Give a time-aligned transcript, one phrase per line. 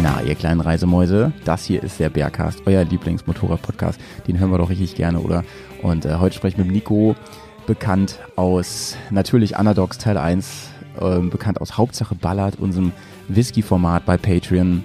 [0.00, 4.00] Na, ihr kleinen Reisemäuse, das hier ist der Bergcast, euer Lieblingsmotorrad-Podcast.
[4.28, 5.42] Den hören wir doch richtig gerne, oder?
[5.82, 7.16] Und äh, heute spreche ich mit Nico,
[7.66, 10.68] bekannt aus natürlich Underdogs Teil 1,
[11.00, 12.92] äh, bekannt aus Hauptsache Ballard, unserem
[13.26, 14.84] Whisky-Format bei Patreon,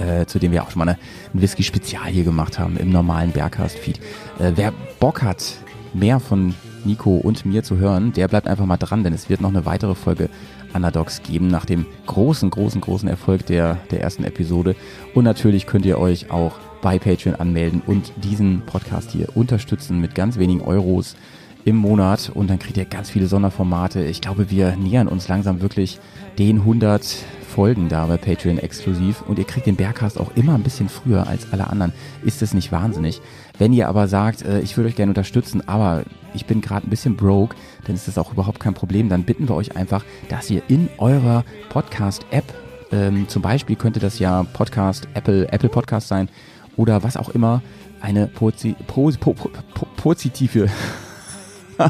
[0.00, 0.98] äh, zu dem wir auch schon mal eine,
[1.32, 4.00] ein Whisky-Spezial hier gemacht haben im normalen Bergcast-Feed.
[4.40, 5.54] Äh, wer Bock hat,
[5.94, 6.54] mehr von
[6.84, 9.66] Nico und mir zu hören, der bleibt einfach mal dran, denn es wird noch eine
[9.66, 10.30] weitere Folge
[10.76, 14.76] Underdogs geben nach dem großen, großen, großen Erfolg der, der ersten Episode.
[15.14, 20.14] Und natürlich könnt ihr euch auch bei Patreon anmelden und diesen Podcast hier unterstützen mit
[20.14, 21.16] ganz wenigen Euros
[21.64, 24.04] im Monat und dann kriegt ihr ganz viele Sonderformate.
[24.04, 25.98] Ich glaube, wir nähern uns langsam wirklich
[26.38, 27.16] den 100
[27.56, 31.26] Folgen da bei Patreon exklusiv und ihr kriegt den Bergcast auch immer ein bisschen früher
[31.26, 31.94] als alle anderen.
[32.22, 33.22] Ist es nicht wahnsinnig?
[33.56, 36.02] Wenn ihr aber sagt, äh, ich würde euch gerne unterstützen, aber
[36.34, 37.56] ich bin gerade ein bisschen broke,
[37.86, 39.08] dann ist das auch überhaupt kein Problem.
[39.08, 42.44] Dann bitten wir euch einfach, dass ihr in eurer Podcast-App,
[42.92, 46.28] ähm, zum Beispiel könnte das ja Podcast, Apple, Apple Podcast sein
[46.76, 47.62] oder was auch immer,
[48.02, 49.50] eine posi po po po
[49.96, 50.68] positive,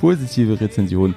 [0.00, 1.14] positive Rezension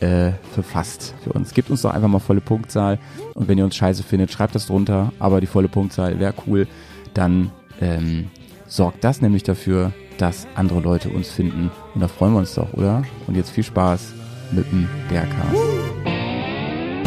[0.00, 1.54] äh, verfasst für uns.
[1.54, 2.98] Gebt uns doch einfach mal volle Punktzahl
[3.34, 6.66] und wenn ihr uns scheiße findet, schreibt das drunter, aber die volle Punktzahl wäre cool.
[7.14, 8.28] Dann ähm,
[8.66, 12.72] sorgt das nämlich dafür, dass andere Leute uns finden und da freuen wir uns doch,
[12.74, 13.02] oder?
[13.26, 14.14] Und jetzt viel Spaß
[14.52, 15.56] mit dem Bergcast.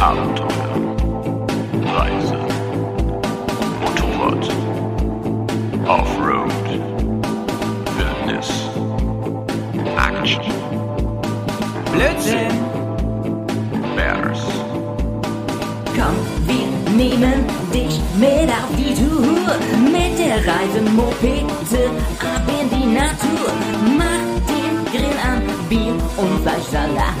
[0.00, 1.46] Abenteuer,
[1.94, 2.38] Reise,
[3.80, 4.48] Motorrad,
[5.86, 6.52] Offroad,
[7.96, 8.68] Wildnis,
[9.96, 10.42] Action,
[11.92, 12.63] Blödsinn!
[14.04, 14.44] Bears,
[15.96, 16.16] Komm,
[16.46, 19.56] wir nehmen dich mit auf die Tour.
[19.80, 21.88] Mit der Reisemopete
[22.20, 23.48] ab in die Natur.
[23.96, 27.14] Mach den Grill an, Bier und Fleischsalat.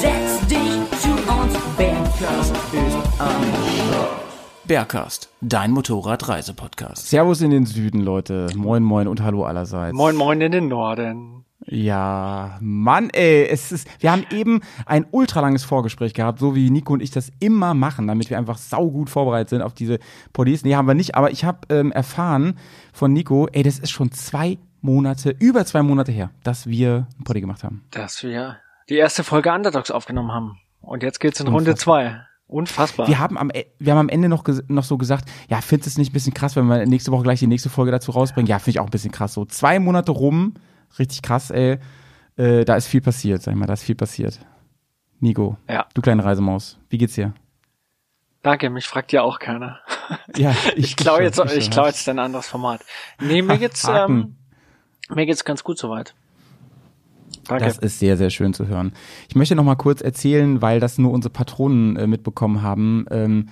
[0.00, 3.42] Setz dich zu uns, Bergkast ist am
[3.76, 4.20] Start.
[4.64, 7.08] Bergcast, dein Motorrad-Reisepodcast.
[7.08, 8.48] Servus in den Süden, Leute.
[8.56, 9.94] Moin, moin und hallo allerseits.
[9.94, 11.39] Moin Moin in den Norden.
[11.72, 16.92] Ja, Mann, ey, es ist, wir haben eben ein ultralanges Vorgespräch gehabt, so wie Nico
[16.92, 20.00] und ich das immer machen, damit wir einfach saugut vorbereitet sind auf diese
[20.32, 20.64] Poddies.
[20.64, 22.58] Nee, haben wir nicht, aber ich habe ähm, erfahren
[22.92, 27.22] von Nico, ey, das ist schon zwei Monate, über zwei Monate her, dass wir ein
[27.22, 27.84] Poddy gemacht haben.
[27.92, 28.56] Dass wir
[28.88, 30.58] die erste Folge Underdogs aufgenommen haben.
[30.80, 32.20] Und jetzt geht's in Runde zwei.
[32.48, 33.06] Unfassbar.
[33.06, 35.90] Wir haben am, E- wir haben am Ende noch, noch so gesagt, ja, findest du
[35.90, 38.48] es nicht ein bisschen krass, wenn wir nächste Woche gleich die nächste Folge dazu rausbringen?
[38.48, 39.34] Ja, finde ich auch ein bisschen krass.
[39.34, 40.54] So zwei Monate rum,
[40.98, 41.78] richtig krass, ey.
[42.36, 44.40] Äh, da ist viel passiert, sag ich mal, da ist viel passiert.
[45.20, 45.86] Nico, Ja.
[45.94, 47.34] du kleine Reisemaus, wie geht's dir?
[48.42, 49.80] Danke, mich fragt ja auch keiner.
[50.36, 51.72] Ja, Ich klaue jetzt, ich schon.
[51.72, 52.80] klaue jetzt ein anderes Format.
[53.20, 54.36] Nee, mir geht's, ähm,
[55.14, 56.14] mir geht's ganz gut soweit.
[57.46, 57.64] Danke.
[57.64, 58.92] Das ist sehr, sehr schön zu hören.
[59.28, 63.06] Ich möchte noch mal kurz erzählen, weil das nur unsere Patronen äh, mitbekommen haben.
[63.10, 63.48] Ähm,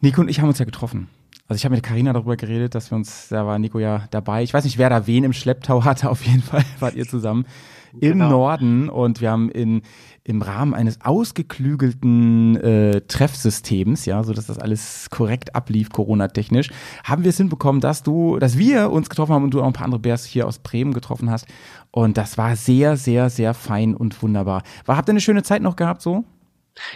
[0.00, 1.08] Nico und ich haben uns ja getroffen.
[1.52, 4.42] Also ich habe mit Karina darüber geredet, dass wir uns, da war Nico ja dabei.
[4.42, 7.44] Ich weiß nicht, wer da wen im Schlepptau hatte, auf jeden Fall wart ihr zusammen
[7.92, 8.30] im Genau.
[8.30, 9.82] Norden und wir haben in,
[10.24, 16.70] im Rahmen eines ausgeklügelten äh, Treffsystems, ja, so dass das alles korrekt ablief, Corona-technisch,
[17.04, 19.74] haben wir es hinbekommen, dass du, dass wir uns getroffen haben und du auch ein
[19.74, 21.46] paar andere Bärs hier aus Bremen getroffen hast.
[21.90, 24.62] Und das war sehr, sehr, sehr fein und wunderbar.
[24.86, 26.24] War, habt ihr eine schöne Zeit noch gehabt so?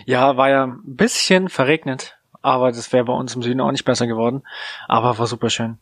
[0.07, 2.16] Ja, war ja ein bisschen verregnet,
[2.47, 4.43] aber das wäre bei uns im Süden auch nicht besser geworden.
[4.87, 5.79] Aber war super schön.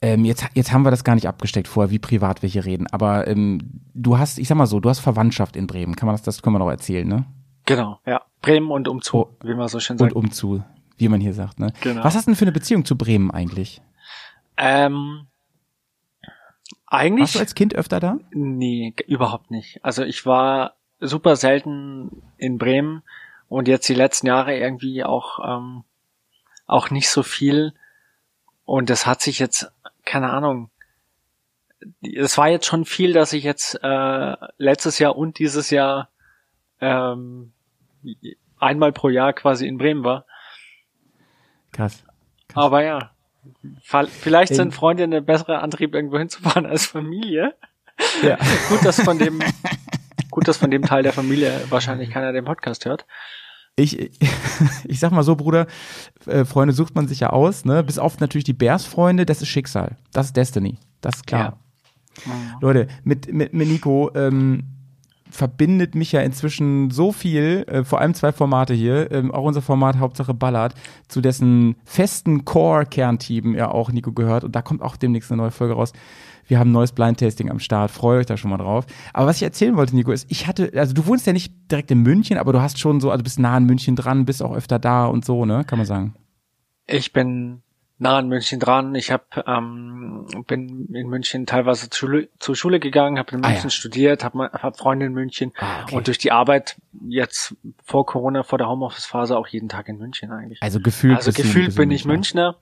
[0.00, 2.86] Ähm, jetzt, jetzt haben wir das gar nicht abgesteckt vorher, wie privat wir hier reden.
[2.92, 3.60] Aber ähm,
[3.94, 5.96] du hast, ich sag mal so, du hast Verwandtschaft in Bremen.
[5.96, 7.26] Kann man das, das können wir doch erzählen, ne?
[7.66, 8.22] Genau, ja.
[8.40, 10.12] Bremen und Umzug, wie man so schön Und sagt.
[10.14, 10.62] umzu,
[10.96, 11.72] wie man hier sagt, ne?
[11.82, 12.04] Genau.
[12.04, 13.82] Was hast du denn für eine Beziehung zu Bremen eigentlich?
[14.56, 15.26] ähm,
[16.22, 18.18] Warst eigentlich du als Kind öfter da?
[18.30, 19.84] Nee, überhaupt nicht.
[19.84, 23.02] Also ich war super selten in Bremen
[23.48, 25.84] und jetzt die letzten Jahre irgendwie auch ähm,
[26.66, 27.72] auch nicht so viel.
[28.64, 29.70] Und das hat sich jetzt,
[30.04, 30.70] keine Ahnung,
[32.02, 36.08] es war jetzt schon viel, dass ich jetzt äh, letztes Jahr und dieses Jahr
[36.80, 37.52] ähm,
[38.58, 40.26] einmal pro Jahr quasi in Bremen war.
[41.72, 42.04] Krass.
[42.54, 43.10] Aber ja,
[43.80, 47.54] vielleicht sind Freunde eine bessere Antrieb, irgendwo hinzufahren als Familie.
[48.22, 48.36] Ja.
[48.68, 49.40] gut, dass von dem,
[50.30, 53.06] gut, dass von dem Teil der Familie wahrscheinlich keiner den Podcast hört.
[53.76, 54.10] Ich,
[54.84, 55.66] ich sag mal so, Bruder,
[56.26, 57.84] äh, Freunde sucht man sich ja aus, ne?
[57.84, 59.96] Bis auf natürlich die Bears-Freunde, das ist Schicksal.
[60.12, 60.78] Das ist Destiny.
[61.00, 61.58] Das ist klar.
[62.60, 64.64] Leute, mit, mit, mit Nico, ähm,
[65.30, 69.62] verbindet mich ja inzwischen so viel, äh, vor allem zwei Formate hier, ähm, auch unser
[69.62, 70.74] Format Hauptsache Ballard,
[71.08, 75.50] zu dessen festen Core-Kernteam ja auch Nico gehört und da kommt auch demnächst eine neue
[75.50, 75.92] Folge raus.
[76.46, 78.86] Wir haben ein neues Blind-Tasting am Start, freut euch da schon mal drauf.
[79.12, 81.90] Aber was ich erzählen wollte, Nico, ist, ich hatte, also du wohnst ja nicht direkt
[81.90, 84.54] in München, aber du hast schon so, also bist nah an München dran, bist auch
[84.54, 86.14] öfter da und so, ne, kann man sagen.
[86.86, 87.62] Ich bin
[87.98, 88.94] nah an München dran.
[88.94, 93.48] Ich hab, ähm, bin in München teilweise zur Schule, zur Schule gegangen, habe in Ah,
[93.48, 93.70] München ja.
[93.70, 95.96] studiert, habe hab Freunde in München Ah, okay.
[95.96, 96.76] und durch die Arbeit
[97.08, 100.62] jetzt vor Corona, vor der Homeoffice-Phase auch jeden Tag in München eigentlich.
[100.62, 102.56] Also gefühlt Also gefühlt bin ich Münchner.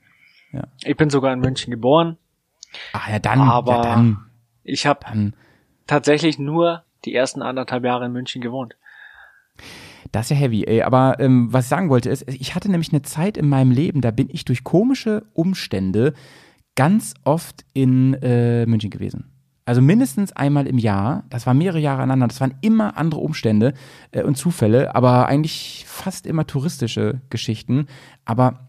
[0.52, 0.68] Ja.
[0.84, 2.16] Ich bin sogar in München geboren.
[2.92, 4.26] Ach ja, dann, Aber ja, dann,
[4.62, 5.32] Ich habe
[5.86, 8.76] tatsächlich nur die ersten anderthalb Jahre in München gewohnt.
[10.12, 10.82] Das ist ja heavy, ey.
[10.82, 14.00] Aber ähm, was ich sagen wollte ist, ich hatte nämlich eine Zeit in meinem Leben,
[14.00, 16.14] da bin ich durch komische Umstände
[16.76, 19.30] ganz oft in äh, München gewesen.
[19.66, 21.24] Also mindestens einmal im Jahr.
[21.30, 22.28] Das war mehrere Jahre aneinander.
[22.28, 23.72] Das waren immer andere Umstände
[24.10, 27.86] äh, und Zufälle, aber eigentlich fast immer touristische Geschichten.
[28.24, 28.68] Aber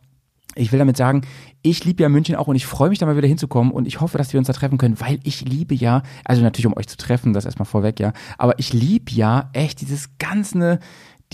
[0.56, 1.22] ich will damit sagen,
[1.62, 4.02] ich liebe ja München auch und ich freue mich da mal wieder hinzukommen und ich
[4.02, 6.88] hoffe, dass wir uns da treffen können, weil ich liebe ja, also natürlich um euch
[6.88, 10.80] zu treffen, das erstmal vorweg, ja, aber ich liebe ja echt dieses ganze,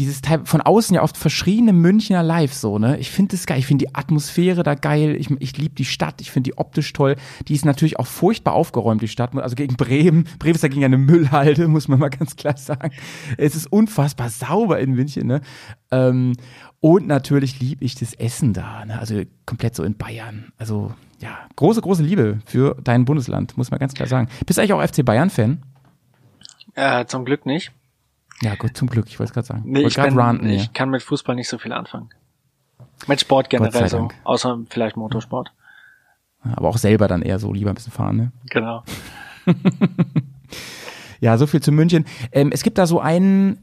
[0.01, 2.97] dieses Teil von außen ja oft verschriene Münchner Live so, ne?
[2.97, 6.21] Ich finde das geil, ich finde die Atmosphäre da geil, ich, ich liebe die Stadt,
[6.21, 7.15] ich finde die optisch toll.
[7.47, 10.27] Die ist natürlich auch furchtbar aufgeräumt, die Stadt, also gegen Bremen.
[10.39, 12.91] Bremen ist dagegen eine Müllhalde, muss man mal ganz klar sagen.
[13.37, 15.41] Es ist unfassbar sauber in München, ne?
[15.91, 16.33] Ähm,
[16.79, 18.97] und natürlich liebe ich das Essen da, ne?
[18.99, 20.51] also komplett so in Bayern.
[20.57, 24.29] Also ja, große, große Liebe für dein Bundesland, muss man ganz klar sagen.
[24.47, 25.61] Bist du eigentlich auch FC Bayern-Fan?
[26.73, 27.71] Äh, zum Glück nicht.
[28.41, 29.63] Ja, gut, zum Glück, ich wollte es gerade sagen.
[29.65, 32.09] Nee, ich, bin, ranten ich kann mit Fußball nicht so viel anfangen.
[33.07, 35.51] Mit Sport generell so, außer vielleicht Motorsport.
[36.43, 38.31] Aber auch selber dann eher so lieber ein bisschen fahren, ne?
[38.49, 38.83] Genau.
[41.21, 42.05] Ja, so viel zu München.
[42.31, 43.59] Ähm, es gibt da so einen,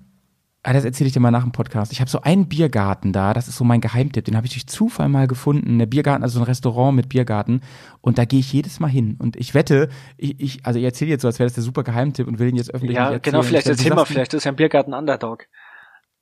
[0.63, 1.93] ah, das erzähle ich dir mal nach dem Podcast.
[1.93, 4.67] Ich habe so einen Biergarten da, das ist so mein Geheimtipp, den habe ich durch
[4.67, 5.79] Zufall mal gefunden.
[5.79, 7.61] Der Biergarten, also so ein Restaurant mit Biergarten.
[8.01, 9.17] Und da gehe ich jedes Mal hin.
[9.19, 11.85] Und ich wette, ich, ich also ich erzähle jetzt so, als wäre das der super
[11.85, 14.57] Geheimtipp und will ihn jetzt öffentlich Ja, genau, vielleicht erzähl mal, vielleicht ist ja ein
[14.57, 15.47] Biergarten Underdog.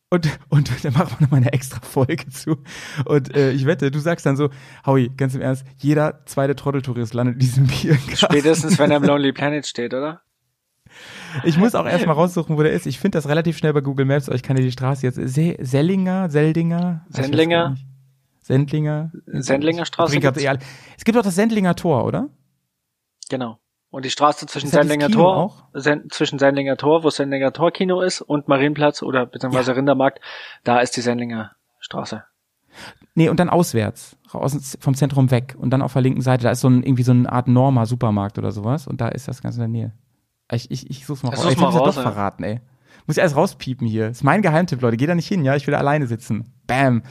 [0.08, 2.62] Und, und dann machen wir nochmal eine extra Folge zu.
[3.06, 4.50] Und äh, ich wette, du sagst dann so,
[4.86, 8.16] Howie, ganz im Ernst, jeder zweite Trotteltourist landet in diesem Biergarten.
[8.16, 10.22] Spätestens, wenn er im Lonely Planet steht, oder?
[11.44, 12.86] Ich muss auch erstmal raussuchen, wo der ist.
[12.86, 15.16] Ich finde das relativ schnell bei Google Maps, aber ich kann dir die Straße jetzt.
[15.16, 17.04] Se Sellinger, Seldinger?
[17.08, 17.76] Sendlinger?
[18.40, 19.10] Sendlinger?
[19.26, 20.42] Sendlinger Straße gibt's?
[20.42, 20.58] eh
[20.96, 22.28] Es gibt auch das Sendlinger Tor, oder?
[23.28, 23.58] Genau.
[23.90, 25.64] Und die Straße zwischen Sendlinger Tor, auch?
[25.72, 30.20] Sen zwischen Sendlinger Tor, wo Sendlinger Tor Kino ist, und Marienplatz oder beziehungsweise Rindermarkt,
[30.64, 32.24] da ist die Sendlinger Straße.
[33.14, 35.56] Nee, und dann auswärts, aus, vom Zentrum weg.
[35.58, 38.38] Und dann auf der linken Seite, da ist so ein, irgendwie so eine Art Norma-Supermarkt
[38.38, 38.86] oder sowas.
[38.86, 39.92] Und da ist das Ganze in der Nähe.
[40.52, 41.42] Ich, ich, ich such's mal Ja, raus.
[41.44, 42.10] such's Jetzt hab mal raus, doch ja.
[42.10, 42.60] verraten, ey.
[43.06, 44.08] Muss ich alles rauspiepen hier.
[44.08, 44.96] Ist mein Geheimtipp, Leute.
[44.96, 45.54] Geh da nicht hin, ja?
[45.56, 46.52] Ich will da alleine sitzen.
[46.66, 47.02] Bam.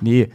[0.00, 0.30] Nee.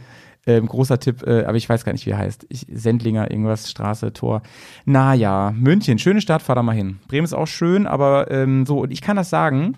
[0.46, 2.46] Ähm, großer Tipp, äh, aber ich weiß gar nicht, wie er heißt.
[2.48, 4.40] Ich, Sendlinger, irgendwas, Straße, Tor.
[4.86, 7.00] Naja, München, schöne Stadt, fahr da mal hin.
[7.08, 9.76] Bremen ist auch schön, aber ähm, so, und ich kann das sagen,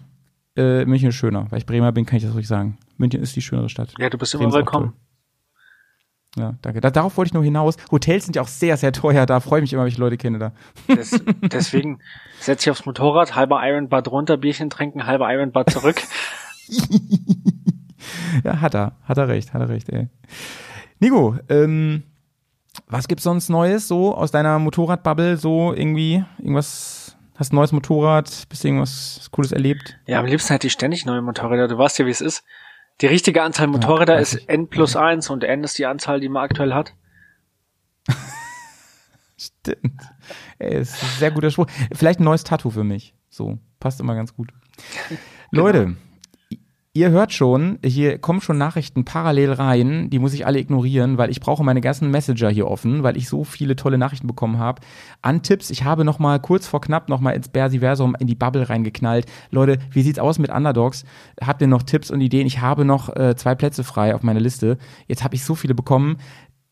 [0.57, 1.47] äh, München ist schöner.
[1.51, 2.79] Weil ich Bremer bin, kann ich das ruhig sagen.
[2.99, 3.93] München ist die schönere Stadt.
[3.99, 4.93] Ja, du bist Bremen immer willkommen.
[6.37, 6.81] Ja, danke.
[6.81, 7.77] Da, darauf wollte ich nur hinaus.
[7.91, 9.27] Hotels sind ja auch sehr, sehr teuer.
[9.27, 10.53] Da freue ich mich immer, wenn ich Leute kenne da.
[10.89, 11.11] Des,
[11.43, 11.99] deswegen
[12.39, 16.01] setz dich aufs Motorrad, halber Ironbad runter, Bierchen trinken, halber Ironbad zurück.
[18.45, 18.93] Ja, hat er.
[19.05, 20.09] Hat er recht, hat er recht, ey.
[20.99, 22.03] Nico, ähm,
[22.87, 25.37] was gibt's sonst Neues so aus deiner Motorradbubble?
[25.37, 29.99] So irgendwie, irgendwas, hast ein neues Motorrad, bist du irgendwas Cooles erlebt?
[30.07, 31.69] Ja, am liebsten hätte ich ständig neue Motorräder.
[31.69, 32.45] Du weißt ja, wie es ist.
[33.01, 34.49] Die richtige Anzahl Motorräder weiß ist.
[34.49, 36.95] N plus eins und N ist die Anzahl, die man aktuell hat.
[39.39, 40.03] Stimmt.
[40.59, 41.67] Ey, ist ein sehr guter Spruch.
[41.93, 43.15] Vielleicht ein neues Tattoo für mich.
[43.31, 44.53] So, passt immer ganz gut.
[45.51, 45.97] Leute,
[46.93, 51.31] ihr hört schon, hier kommen schon Nachrichten parallel rein, die muss ich alle ignorieren, weil
[51.31, 54.83] ich brauche meine ganzen Messenger hier offen, weil ich so viele tolle Nachrichten bekommen habe.
[55.23, 58.35] An Tipps, ich habe noch mal kurz vor knapp noch mal ins Bersiversum in die
[58.35, 59.27] Bubble reingeknallt.
[59.51, 61.05] Leute, wie sieht's aus mit Underdogs?
[61.41, 62.47] Habt ihr noch Tipps und Ideen?
[62.47, 64.77] Ich habe noch äh, zwei Plätze frei auf meiner Liste.
[65.07, 66.17] Jetzt habe ich so viele bekommen.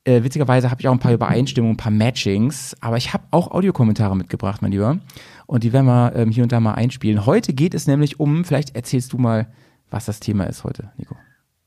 [0.02, 3.52] Äh, witzigerweise habe ich auch ein paar Übereinstimmungen, ein paar Matchings, aber ich habe auch
[3.52, 4.98] Audiokommentare mitgebracht, mein Lieber.
[5.46, 7.24] Und die werden wir ähm, hier und da mal einspielen.
[7.24, 9.46] Heute geht es nämlich um, vielleicht erzählst du mal,
[9.90, 11.16] was das Thema ist heute, Nico.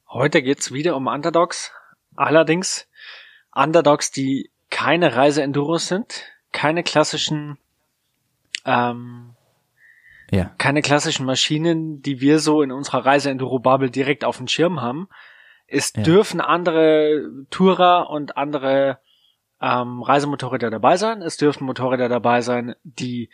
[0.10, 1.72] Heute geht's wieder um Underdogs.
[2.16, 2.88] Allerdings
[3.54, 7.58] Underdogs, die keine Reise-Enduros sind, keine klassischen,
[8.66, 9.36] ähm,
[10.32, 10.52] Ja.
[10.58, 15.08] keine klassischen Maschinen, die wir so in unserer Reise-Enduro-Bubble direkt auf dem Schirm haben.
[15.68, 16.04] Es Ja.
[16.04, 19.00] dürfen andere Tourer und andere
[19.64, 21.22] ähm, Reisemotorräder dabei sein.
[21.22, 23.30] Es dürfen Motorräder dabei sein, die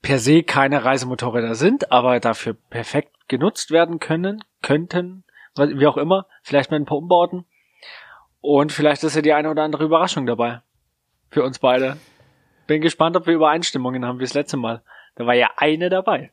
[0.00, 5.24] per se keine Reisemotorräder sind, aber dafür perfekt genutzt werden können, könnten,
[5.56, 7.44] wie auch immer, vielleicht mit ein paar Umbauten.
[8.40, 10.62] Und vielleicht ist ja die eine oder andere Überraschung dabei.
[11.30, 11.96] Für uns beide.
[12.66, 14.82] Bin gespannt, ob wir Übereinstimmungen haben wie das letzte Mal.
[15.16, 16.30] Da war ja eine dabei.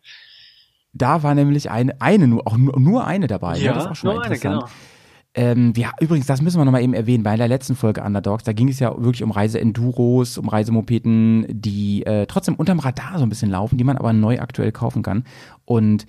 [0.93, 3.57] Da war nämlich eine, eine nur, auch nur, nur eine dabei.
[3.57, 4.61] Ja, das ist auch schon nur mal eine, interessant.
[4.61, 4.73] genau.
[5.35, 7.23] Ähm, ja, übrigens, das müssen wir nochmal eben erwähnen.
[7.23, 12.05] Bei der letzten Folge Underdogs, da ging es ja wirklich um Reise-Enduros, um Reisemopeden, die
[12.05, 15.23] äh, trotzdem unterm Radar so ein bisschen laufen, die man aber neu aktuell kaufen kann.
[15.65, 16.05] Und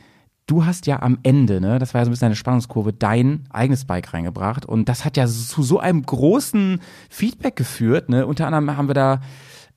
[0.47, 3.45] du hast ja am Ende, ne, das war ja so ein bisschen eine Spannungskurve, dein
[3.51, 4.67] eigenes Bike reingebracht.
[4.67, 8.09] Und das hat ja zu so einem großen Feedback geführt.
[8.09, 8.27] Ne?
[8.27, 9.21] Unter anderem haben wir da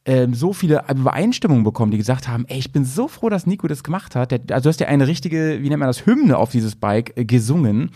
[0.05, 3.67] ähm, so viele Übereinstimmungen bekommen, die gesagt haben, ey, ich bin so froh, dass Nico
[3.67, 4.31] das gemacht hat.
[4.31, 7.13] Der, also du hast ja eine richtige, wie nennt man das, Hymne auf dieses Bike
[7.17, 7.91] äh, gesungen.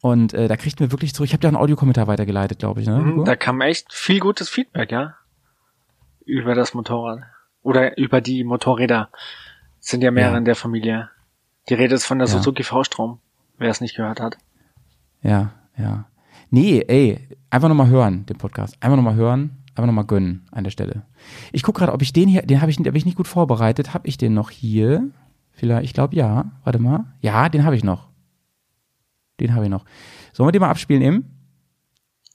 [0.00, 1.26] Und äh, da kriegt mir wirklich zurück.
[1.26, 2.98] Ich habe dir auch einen Audiokommentar weitergeleitet, glaube ich, ne?
[2.98, 5.14] Mhm, Da kam echt viel gutes Feedback, ja.
[6.24, 7.20] Über das Motorrad.
[7.62, 9.10] Oder über die Motorräder.
[9.80, 10.38] Es sind ja mehrere Ja.
[10.38, 11.08] in der Familie.
[11.68, 12.34] Die Rede ist von der Ja.
[12.34, 13.18] Suzuki V-Strom,
[13.58, 14.38] wer es nicht gehört hat.
[15.22, 16.06] Ja, ja.
[16.50, 18.76] Nee, ey, einfach nochmal hören, den Podcast.
[18.80, 21.02] Einfach nochmal hören, einfach nochmal gönnen an der Stelle.
[21.52, 23.26] Ich guck gerade, ob ich den hier, den habe ich, den hab ich nicht gut
[23.28, 23.94] vorbereitet.
[23.94, 25.08] Habe ich den noch hier?
[25.50, 26.52] Vielleicht, ich glaube ja.
[26.64, 27.04] Warte mal.
[27.20, 28.08] Ja, den habe ich noch.
[29.40, 29.84] Den habe ich noch.
[30.32, 31.24] Sollen wir den mal abspielen eben?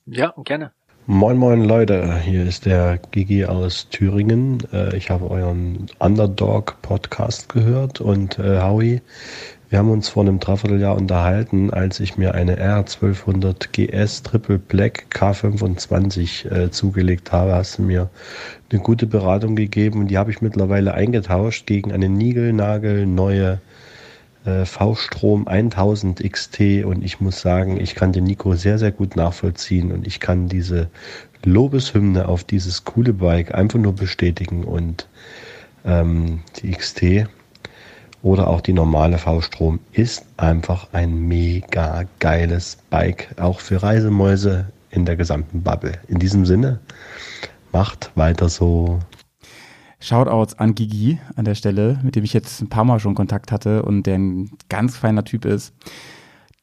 [0.05, 0.71] Ja, gerne.
[1.13, 4.59] Moin Moin Leute, hier ist der Gigi aus Thüringen.
[4.71, 9.01] Äh, Ich habe euren Underdog Podcast gehört und äh, Howie,
[9.69, 15.07] wir haben uns vor einem Dreivierteljahr unterhalten, als ich mir eine R1200 GS Triple Black
[15.13, 18.09] K25 äh, zugelegt habe, hast du mir
[18.71, 23.59] eine gute Beratung gegeben und die habe ich mittlerweile eingetauscht gegen eine niegelnagelneue
[24.43, 29.91] V-Strom 1000 XT und ich muss sagen, ich kann den Nico sehr, sehr gut nachvollziehen
[29.91, 30.89] und ich kann diese
[31.43, 35.07] Lobeshymne auf dieses coole Bike einfach nur bestätigen und
[35.85, 37.27] ähm, die XT
[38.23, 45.05] oder auch die normale V-Strom ist einfach ein mega geiles Bike, auch für Reisemäuse in
[45.05, 45.93] der gesamten Bubble.
[46.07, 46.79] In diesem Sinne,
[47.71, 48.99] macht weiter so.
[50.01, 53.51] Shoutouts an Gigi an der Stelle, mit dem ich jetzt ein paar Mal schon Kontakt
[53.51, 55.73] hatte und der ein ganz feiner Typ ist.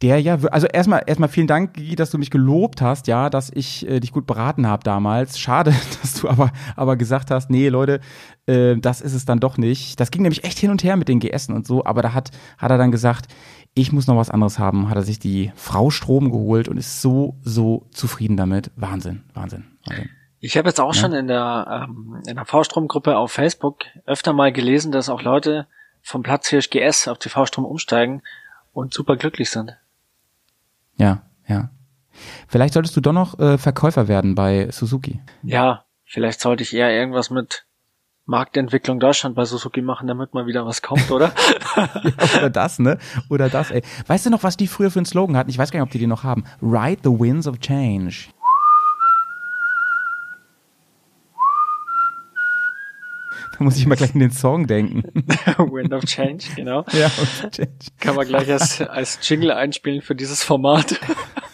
[0.01, 3.51] Der ja, also erstmal erstmal vielen Dank, Gigi, dass du mich gelobt hast, ja, dass
[3.51, 5.41] ich äh, dich gut beraten habe damals.
[5.41, 8.01] Schade, dass du aber aber gesagt hast, nee, Leute,
[8.47, 9.99] äh, das ist es dann doch nicht.
[9.99, 12.31] Das ging nämlich echt hin und her mit den GS und so, aber da hat
[12.59, 13.27] hat er dann gesagt,
[13.75, 17.03] ich muss noch was anderes haben, hat er sich die Frau Strom geholt und ist
[17.03, 18.71] so so zufrieden damit.
[18.77, 20.11] Wahnsinn, Wahnsinn, Wahnsinn.
[20.41, 24.53] Ich habe jetzt auch schon in der, ähm, in der V-Strom-Gruppe auf Facebook öfter mal
[24.53, 25.67] gelesen, dass auch Leute
[26.03, 28.23] vom Platzhirsch GS auf die V-Strom umsteigen
[28.73, 29.77] und super glücklich sind.
[30.97, 31.71] Ja, ja.
[32.47, 35.21] Vielleicht solltest du doch noch äh, Verkäufer werden bei Suzuki.
[35.43, 37.65] Ja, vielleicht sollte ich eher irgendwas mit
[38.27, 41.33] Marktentwicklung Deutschland bei Suzuki machen, damit mal wieder was kommt, oder?
[42.37, 42.99] Oder das, ne?
[43.31, 43.83] Oder das, ey.
[44.07, 45.49] Weißt du noch, was die früher für einen Slogan hatten?
[45.49, 46.45] Ich weiß gar nicht, ob die den noch haben.
[46.61, 48.29] Ride the winds of change.
[53.59, 55.03] Da muss ich mal gleich in den Song denken.
[55.59, 56.85] Wind of Change, genau.
[56.93, 57.11] ja,
[57.51, 57.73] change.
[57.99, 60.99] Kann man gleich als, als Jingle einspielen für dieses Format.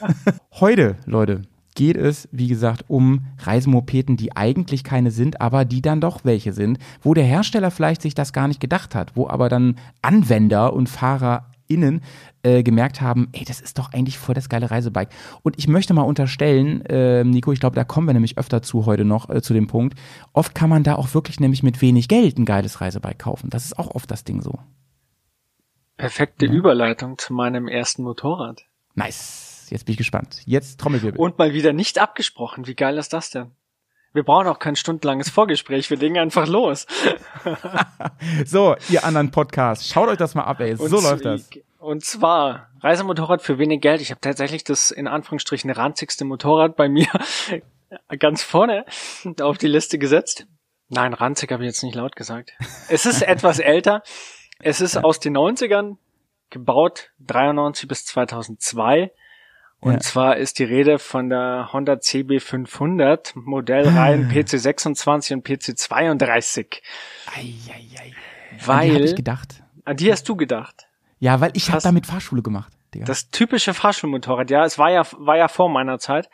[0.60, 1.42] Heute, Leute,
[1.74, 6.52] geht es, wie gesagt, um Reisemopeden, die eigentlich keine sind, aber die dann doch welche
[6.52, 10.74] sind, wo der Hersteller vielleicht sich das gar nicht gedacht hat, wo aber dann Anwender
[10.74, 12.02] und FahrerInnen
[12.44, 15.10] äh, gemerkt haben, ey, das ist doch eigentlich voll das geile Reisebike.
[15.42, 18.86] Und ich möchte mal unterstellen, äh, Nico, ich glaube, da kommen wir nämlich öfter zu
[18.86, 19.98] heute noch, äh, zu dem Punkt,
[20.32, 23.50] oft kann man da auch wirklich nämlich mit wenig Geld ein geiles Reisebike kaufen.
[23.50, 24.58] Das ist auch oft das Ding so.
[25.96, 28.62] Perfekte Überleitung zu meinem ersten Motorrad.
[28.94, 29.68] Nice.
[29.70, 30.42] Jetzt bin ich gespannt.
[30.44, 31.18] Jetzt Trommelwirbel.
[31.18, 32.66] Und mal wieder nicht abgesprochen.
[32.66, 33.52] Wie geil ist das denn?
[34.14, 35.90] Wir brauchen auch kein stundenlanges Vorgespräch.
[35.90, 36.86] Wir legen einfach los.
[38.46, 40.76] So, ihr anderen Podcasts, schaut euch das mal ab, ey.
[40.76, 41.50] So Und läuft das.
[41.84, 44.00] Und zwar Reisemotorrad für wenig Geld.
[44.00, 47.06] Ich habe tatsächlich das in Anführungsstrichen ranzigste Motorrad bei mir
[48.18, 48.86] ganz vorne
[49.40, 50.46] auf die Liste gesetzt.
[50.88, 52.52] Nein, ranzig habe ich jetzt nicht laut gesagt.
[52.88, 54.02] Es ist etwas älter.
[54.60, 55.96] Es ist aus den 90ern,
[56.48, 59.10] gebaut 93 bis 2002.
[59.80, 60.00] Und Ja.
[60.00, 66.80] zwar ist die Rede von der Honda CB500 Modellreihen PC26 und PC32.
[67.36, 68.12] Ei, ei, ei.
[68.52, 69.62] An die Weil, ich gedacht.
[69.84, 70.86] an die hast du gedacht.
[71.18, 73.04] Ja, weil ich habe damit Fahrschule gemacht, Digga.
[73.06, 76.28] Das typische Fahrschulmotorrad, ja, es war ja, war ja vor meiner Zeit.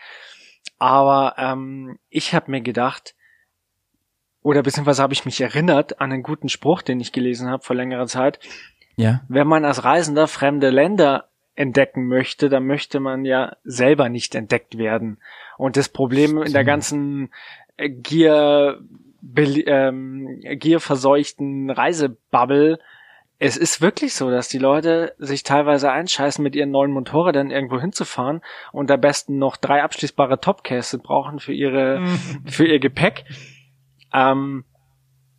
[0.79, 3.15] Aber ähm, ich habe mir gedacht,
[4.43, 7.77] oder beziehungsweise habe ich mich erinnert an einen guten Spruch, den ich gelesen habe vor
[7.77, 8.39] längerer Zeit.
[8.97, 9.21] ja.
[9.29, 14.79] Wenn man als Reisender fremde Länder entdecken möchte, dann möchte man ja selber nicht entdeckt
[14.79, 15.19] werden.
[15.59, 17.31] Und das Problem in der ganzen
[17.77, 18.81] Gier,
[19.21, 22.79] bel- ähm, gierverseuchten Reisebubble.
[23.43, 27.81] Es ist wirklich so, dass die Leute sich teilweise einscheißen, mit ihren neuen Motorrädern irgendwo
[27.81, 32.05] hinzufahren und am besten noch drei abschließbare Topcases brauchen für ihre,
[32.47, 33.25] für ihr Gepäck.
[34.13, 34.65] Ähm,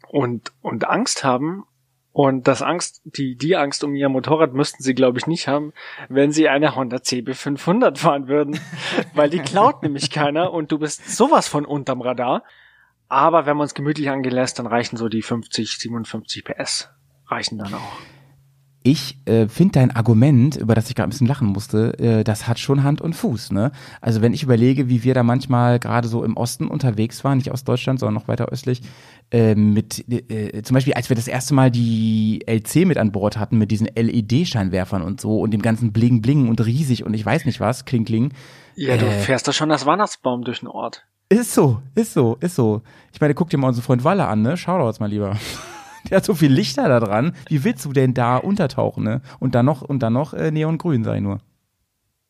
[0.10, 1.66] und, und Angst haben.
[2.12, 5.72] Und das Angst, die, die Angst um ihr Motorrad müssten sie, glaube ich, nicht haben,
[6.10, 8.60] wenn sie eine Honda CB500 fahren würden.
[9.14, 12.44] Weil die klaut nämlich keiner und du bist sowas von unterm Radar.
[13.08, 16.90] Aber wenn man es gemütlich angehen lässt, dann reichen so die 50, 57 PS.
[17.32, 17.94] Reichen dann auch.
[18.84, 22.48] Ich äh, finde dein Argument, über das ich gerade ein bisschen lachen musste, äh, das
[22.48, 23.52] hat schon Hand und Fuß.
[23.52, 23.72] Ne?
[24.02, 27.52] Also wenn ich überlege, wie wir da manchmal gerade so im Osten unterwegs waren, nicht
[27.52, 28.82] Ostdeutschland, sondern noch weiter östlich,
[29.32, 33.38] äh, mit äh, zum Beispiel, als wir das erste Mal die LC mit an Bord
[33.38, 37.24] hatten, mit diesen LED-Scheinwerfern und so und dem ganzen Bling Bling und riesig und ich
[37.24, 38.34] weiß nicht was, Kling Kling.
[38.76, 39.12] Ja, du Äh.
[39.12, 41.06] fährst da schon das Weihnachtsbaum durch den Ort.
[41.30, 42.82] Ist so, ist so, ist so.
[43.14, 44.58] Ich meine, guck dir mal unseren Freund Walle an, ne?
[44.58, 45.38] Shoutouts mal lieber.
[46.10, 47.34] Der hat so viel Lichter da dran.
[47.48, 49.22] Wie willst du denn da untertauchen, ne?
[49.40, 51.40] Und dann noch, und dann noch äh, Neongrün, sei nur.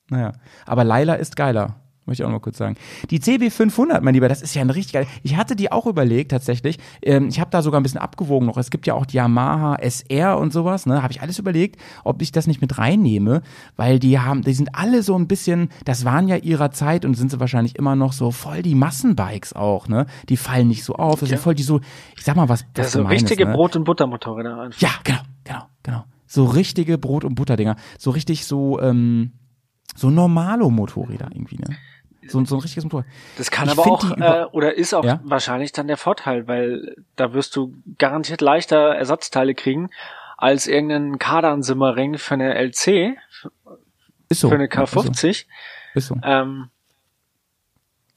[0.10, 0.34] Naja.
[0.66, 1.80] Aber Laila ist geiler.
[2.12, 2.75] Möchte ich auch noch mal kurz sagen.
[3.10, 5.08] Die CB500, mein Lieber, das ist ja ein richtig geil.
[5.24, 6.77] Ich hatte die auch überlegt, tatsächlich.
[7.01, 8.58] Ähm, ich habe da sogar ein bisschen abgewogen noch.
[8.58, 11.01] Es gibt ja auch die Yamaha SR und sowas, ne?
[11.01, 13.44] Habe ich alles überlegt, ob ich das nicht mit reinnehme,
[13.77, 17.13] weil die haben, die sind alle so ein bisschen, das waren ja ihrer Zeit und
[17.13, 20.06] sind sie wahrscheinlich immer noch so voll die Massenbikes auch, ne?
[20.27, 21.22] Die fallen nicht so auf.
[21.22, 21.38] Das Ja.
[21.38, 21.80] sind voll die so,
[22.18, 23.53] ich sag mal was, Das sind so richtige ne?
[23.53, 24.82] Brot- und Buttermotorräder einfach.
[24.82, 26.03] Ja, genau, genau, genau.
[26.27, 27.77] So richtige Brot- und Butterdinger.
[27.98, 29.32] So richtig so, ähm,
[29.96, 31.75] so Normalo-Motorräder irgendwie, ne?
[32.28, 33.06] So, so ein richtiges Motorrad.
[33.38, 35.20] Das kann Ich aber auch, äh, oder ist auch Ja?
[35.24, 39.90] wahrscheinlich dann der Vorteil, weil da wirst du garantiert leichter Ersatzteile kriegen
[40.38, 43.16] als irgendeinen Kardan-Simmering für eine LC,
[44.30, 44.50] Ist so.
[44.50, 45.00] für eine Ja, ist so.
[45.01, 45.46] K50.
[45.96, 46.16] Ist so.
[46.24, 46.70] Ähm,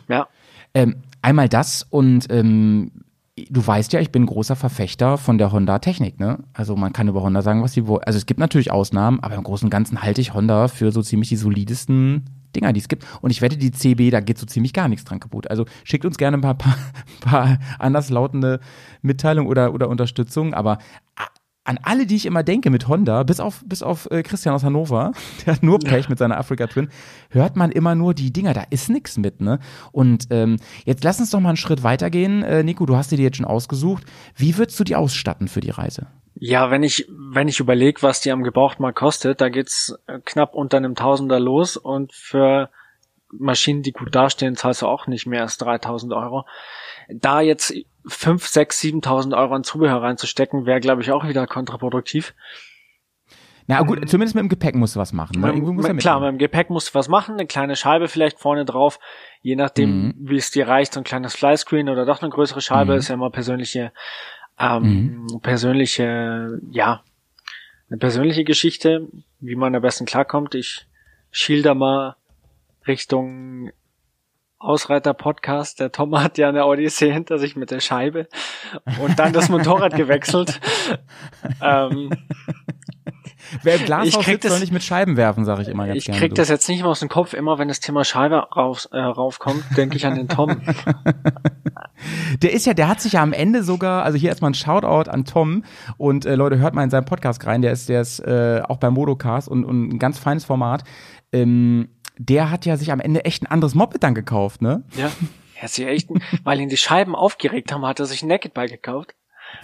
[0.09, 0.29] ja,
[0.75, 2.91] Ähm, einmal das und ähm,
[3.37, 6.39] du weißt ja, ich bin großer Verfechter von der Honda-Technik, ne?
[6.53, 8.05] Also man kann über Honda sagen, was sie wollen.
[8.05, 11.01] Also es gibt natürlich Ausnahmen, aber im Großen und Ganzen halte ich Honda für so
[11.03, 13.07] ziemlich die solidesten Dinger, die es gibt.
[13.21, 15.51] Und ich wette, die CB, da geht so ziemlich gar nichts dran kaputt.
[15.51, 16.77] Also schickt uns gerne ein paar, paar,
[17.21, 18.61] paar anders lautende
[19.03, 20.79] Mitteilungen oder, oder Unterstützung, aber
[21.65, 24.63] an alle, die ich immer denke mit Honda, bis auf, bis auf äh, Christian aus
[24.63, 25.13] Hannover,
[25.47, 26.89] der hat nur Pech mit seiner Africa Twin,
[27.31, 29.59] hört man immer nur die Dinger, da ist nix mit, ne?
[29.91, 32.43] Und ähm, jetzt lass uns doch mal einen Schritt weitergehen.
[32.43, 34.05] Äh, Nico, du hast dir die jetzt schon ausgesucht.
[34.37, 36.07] Wie würdest du die ausstatten für die Reise?
[36.35, 40.55] Ja, wenn ich, wenn ich überlege, was die am Gebrauchtmarkt kostet, da geht's äh, knapp
[40.55, 42.71] unter einem Tausender los und für
[43.33, 46.45] Maschinen, die gut dastehen, zahlst du auch nicht mehr als 3000 Euro.
[47.09, 47.73] Da jetzt
[48.07, 52.35] 5, 6, 7000 Euro an Zubehör reinzustecken, wäre, glaube ich, auch wieder kontraproduktiv.
[53.67, 55.41] Na gut, zumindest mit dem Gepäck musst du was machen.
[55.41, 55.47] Ne?
[55.49, 58.67] Er Mit, klar, mit dem Gepäck musst du was machen, eine kleine Scheibe vielleicht vorne
[58.67, 58.99] drauf,
[59.41, 60.15] je nachdem, Mhm.
[60.19, 62.99] wie es dir reicht, so ein kleines Flyscreen oder doch eine größere Scheibe, Mhm.
[62.99, 63.93] ist ja immer persönliche,
[64.59, 67.03] ähm, persönliche, ja,
[67.89, 69.09] eine persönliche Geschichte,
[69.41, 70.55] wie man am besten klarkommt.
[70.55, 70.87] Ich
[71.31, 72.17] schilder mal
[72.87, 73.71] Richtung
[74.65, 75.79] Ausreiter-Podcast.
[75.81, 78.27] Der Tom hat ja eine Odyssee hinter sich mit der Scheibe
[79.03, 80.61] und dann das Motorrad gewechselt.
[81.63, 82.11] ähm,
[83.63, 85.87] Wer im Glashaus ich krieg sitzt, soll das- nicht mit Scheiben werfen, sage ich immer
[85.87, 86.19] ganz ich gerne.
[86.19, 86.37] krieg so.
[86.37, 87.35] das jetzt nicht mehr aus dem Kopf.
[87.35, 90.61] Immer wenn das Thema Scheibe rauf, äh, raufkommt, denke ich an den Tom.
[92.43, 95.09] Der ist ja, der hat sich ja am Ende sogar, also hier erstmal ein Shoutout
[95.11, 95.65] an Tom
[95.97, 98.77] und äh, Leute, hört mal in seinen Podcast rein, der ist, der ist äh, auch
[98.79, 100.85] beim Modocast und, und ein ganz feines Format.
[101.33, 104.85] Ähm, der hat ja sich am Ende echt ein anderes Moped dann gekauft, ne?
[104.97, 105.11] ja.
[105.57, 106.09] Er hat sich echt,
[106.43, 109.15] weil ihn die Scheiben aufgeregt haben, hat er sich ein Naked Bike gekauft.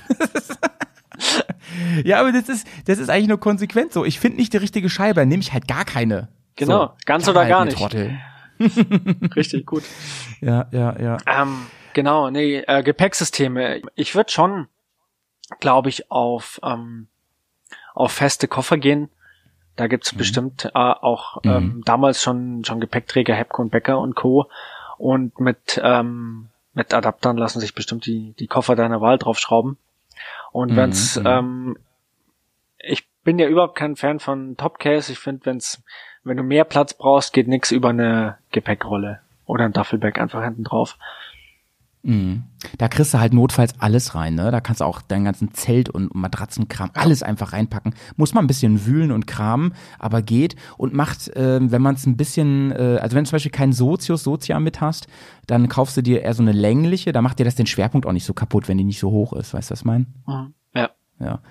[2.05, 4.05] Ja, aber das ist, das ist eigentlich nur konsequent so.
[4.05, 6.29] Ich finde nicht die richtige Scheibe, dann nehme ich halt gar keine.
[6.57, 7.77] Genau, ganz Kann oder halt gar nicht.
[7.77, 8.19] Trottel.
[9.37, 9.85] Richtig gut.
[10.41, 11.17] Ja, ja, ja.
[11.27, 13.83] Ähm, genau, nee, äh, Gepäcksysteme.
[13.95, 14.69] Ich würde schon,
[15.61, 17.09] glaube ich, auf, ähm,
[17.95, 19.11] auf feste Koffer gehen.
[19.77, 24.51] Da gibt's bestimmt äh, auch ähm, damals schon, schon Gepäckträger, Hepco und Becker und Co.
[24.99, 29.79] Und mit, ähm, mit Adaptern lassen sich bestimmt die, die Koffer deiner Wahl draufschrauben.
[30.53, 31.27] Und Mhm, wenn's, mhm.
[31.27, 31.77] ähm,
[32.79, 35.13] ich bin ja überhaupt kein Fan von Topcase.
[35.13, 35.83] Ich finde, wenn's,
[36.25, 40.65] wenn du mehr Platz brauchst, geht nix über eine Gepäckrolle oder ein Duffelbag einfach hinten
[40.65, 40.99] drauf.
[42.03, 42.45] Mhm.
[42.79, 44.51] Da kriegst du halt notfalls alles rein, ne?
[44.51, 47.95] Da kannst du auch deinen ganzen Zelt und Matratzenkram alles einfach reinpacken.
[48.17, 52.07] Muss man ein bisschen wühlen und kramen, aber geht und macht, ähm, wenn man es
[52.07, 55.09] ein bisschen, äh, also wenn du zum Beispiel keinen Sozius Sozia mit hast,
[55.47, 58.13] dann kaufst du dir eher so eine längliche, da macht dir das den Schwerpunkt auch
[58.13, 60.07] nicht so kaputt, wenn die nicht so hoch ist, weißt du, was ich meine?
[60.27, 60.91] Ja.
[61.21, 61.43] Ja.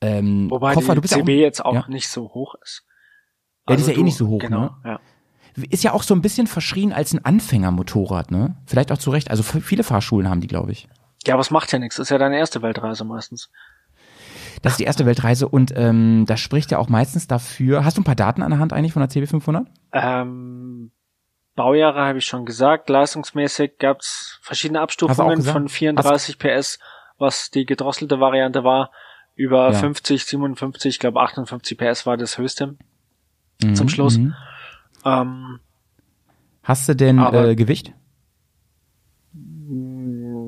[0.00, 1.84] Ähm, Wobei Koffer, die du bist CB ja auch, jetzt auch ja.
[1.88, 2.84] nicht so hoch ist.
[3.68, 4.70] Ja, die ist Also ja eh du- nicht so hoch, genau, ne?
[4.84, 5.00] Ja.
[5.70, 8.56] Ist ja auch so ein bisschen verschrien als ein Anfängermotorrad, ne?
[8.66, 9.30] Vielleicht auch zu Recht.
[9.30, 10.88] Also viele Fahrschulen haben die, glaube ich.
[11.26, 11.96] Ja, aber es macht ja nichts.
[11.96, 13.50] Das ist ja deine erste Weltreise meistens.
[14.62, 17.84] Das ist die erste Weltreise und ähm, das spricht ja auch meistens dafür.
[17.84, 19.66] Hast du ein paar Daten an der Hand eigentlich von der CB500?
[19.92, 20.92] Ähm,
[21.54, 22.88] Baujahre habe ich schon gesagt.
[22.88, 26.78] Leistungsmäßig gab's verschiedene Abstufungen von 34 PS,
[27.18, 28.90] was die gedrosselte Variante war,
[29.34, 29.78] über Ja.
[29.78, 32.76] 50, 57, ich glaube 58 PS war das höchste
[33.62, 34.18] Mhm, zum Schluss.
[34.18, 34.34] mhm.
[35.04, 35.58] Ähm,
[36.62, 37.92] Hast du denn Aber- äh, Gewicht?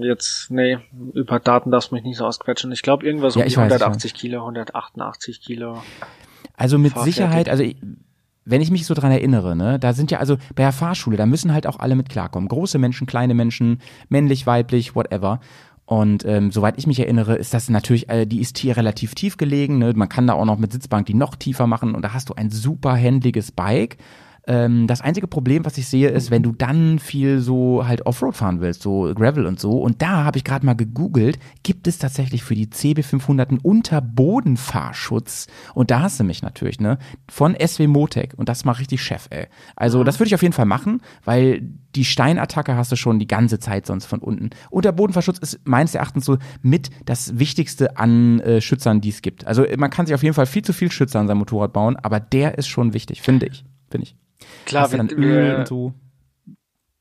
[0.00, 0.78] jetzt, nee,
[1.14, 2.70] über Daten darfst du mich nicht so ausquetschen.
[2.72, 5.82] Ich glaube irgendwas um Ja, ich die weiß, ich 180 Kilo, 188 Kilo.
[6.56, 7.14] Also mit Fahrfertig.
[7.14, 7.76] Sicherheit, also ich,
[8.44, 11.24] wenn ich mich so dran erinnere, ne, da sind ja also bei der Fahrschule, da
[11.26, 12.48] müssen halt auch alle mit klarkommen.
[12.48, 15.40] Große Menschen, kleine Menschen, männlich, weiblich, whatever.
[15.86, 19.36] Und ähm, soweit ich mich erinnere, ist das natürlich, äh, die ist hier relativ tief
[19.36, 19.78] gelegen.
[19.78, 19.92] Ne?
[19.94, 22.34] Man kann da auch noch mit Sitzbank die noch tiefer machen und da hast du
[22.34, 23.96] ein super händliches Bike.
[24.46, 28.36] Ähm, das einzige Problem, was ich sehe, ist, wenn du dann viel so halt Offroad
[28.36, 29.78] fahren willst, so Gravel und so.
[29.78, 35.46] Und da habe ich gerade mal gegoogelt, gibt es tatsächlich für die CB500 einen Unterbodenfahrschutz.
[35.74, 36.98] Und da hast du mich natürlich, ne?
[37.28, 38.34] Von SW Motec.
[38.36, 39.46] Und das macht richtig Chef, ey.
[39.76, 41.62] Also das würde ich auf jeden Fall machen, weil
[41.94, 44.50] die Steinattacke hast du schon die ganze Zeit sonst von unten.
[44.70, 49.46] Unterbodenverschutz ist meines Erachtens so mit das Wichtigste an äh, Schützern, die es gibt.
[49.46, 51.96] Also man kann sich auf jeden Fall viel zu viel Schützer an seinem Motorrad bauen,
[51.96, 53.64] aber der ist schon wichtig, finde ich.
[53.88, 54.16] Finde ich.
[54.66, 55.92] Klar, wir, wir, so.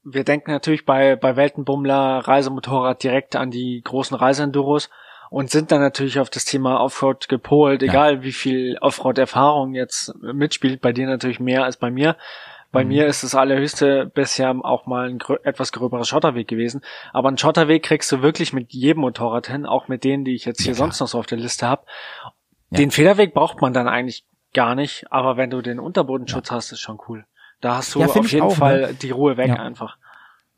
[0.03, 4.89] wir denken natürlich bei, bei Weltenbummler Reisemotorrad direkt an die großen Reiseenduros
[5.29, 10.81] und sind dann natürlich auf das Thema Offroad gepolt, egal wie viel Offroad-Erfahrung jetzt mitspielt,
[10.81, 12.17] bei dir natürlich mehr als bei mir.
[12.73, 16.81] Bei mir ist das allerhöchste bisher auch mal ein grö etwas gröberer Schotterweg gewesen.
[17.13, 20.45] Aber einen Schotterweg kriegst du wirklich mit jedem Motorrad hin, auch mit denen, die ich
[20.45, 20.87] jetzt hier klar.
[20.87, 21.85] sonst noch so auf der Liste habe.
[22.71, 22.77] Ja.
[22.79, 24.25] Den Federweg braucht man dann eigentlich
[24.55, 27.25] gar nicht, aber wenn du den Unterbodenschutz hast, ist schon cool.
[27.63, 28.93] Da hast du Ja, auf jeden auch, Fall ne?
[28.93, 29.55] die Ruhe weg Ja.
[29.55, 29.97] einfach.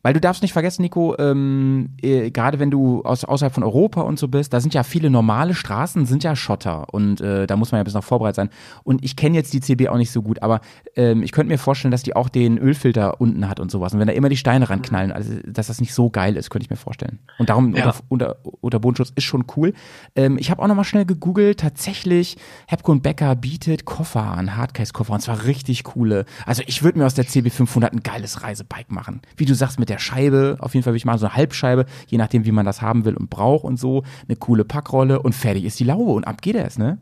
[0.06, 4.02] Weil du darfst nicht vergessen, Nico, ähm, äh, gerade wenn du aus, außerhalb von Europa
[4.02, 7.56] und so bist, da sind ja viele normale Straßen, sind ja Schotter und äh, da
[7.56, 8.50] muss man ja bis noch vorbereitet sein.
[8.84, 10.62] Und ich kenne jetzt die CB auch nicht so gut, aber
[10.96, 13.96] ähm, ich könnte mir vorstellen, dass die auch den Ölfilter unten hat und sowas.
[13.96, 16.66] Und wenn da immer die Steine ranknallen, also dass das nicht so geil ist, könnte
[16.66, 17.18] ich mir vorstellen.
[17.40, 17.86] Und darum Ja.
[17.88, 19.74] unter, unter, unter Bodenschutz ist schon cool.
[20.16, 22.38] Ähm, ich habe auch nochmal schnell gegoogelt, tatsächlich,
[22.68, 26.26] Hepco und Becker bietet Koffer an, Hardcase-Koffer und zwar richtig coole.
[26.46, 29.22] Also ich würde mir aus der CB500 ein geiles Reisebike machen.
[29.36, 31.86] Wie du sagst, mit der Scheibe, auf jeden Fall würde ich machen, so eine Halbscheibe,
[32.08, 35.34] je nachdem, wie man das haben will und braucht und so, eine coole Packrolle und
[35.34, 37.00] fertig ist die Laube und ab geht es, ne?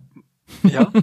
[0.64, 0.92] Ja,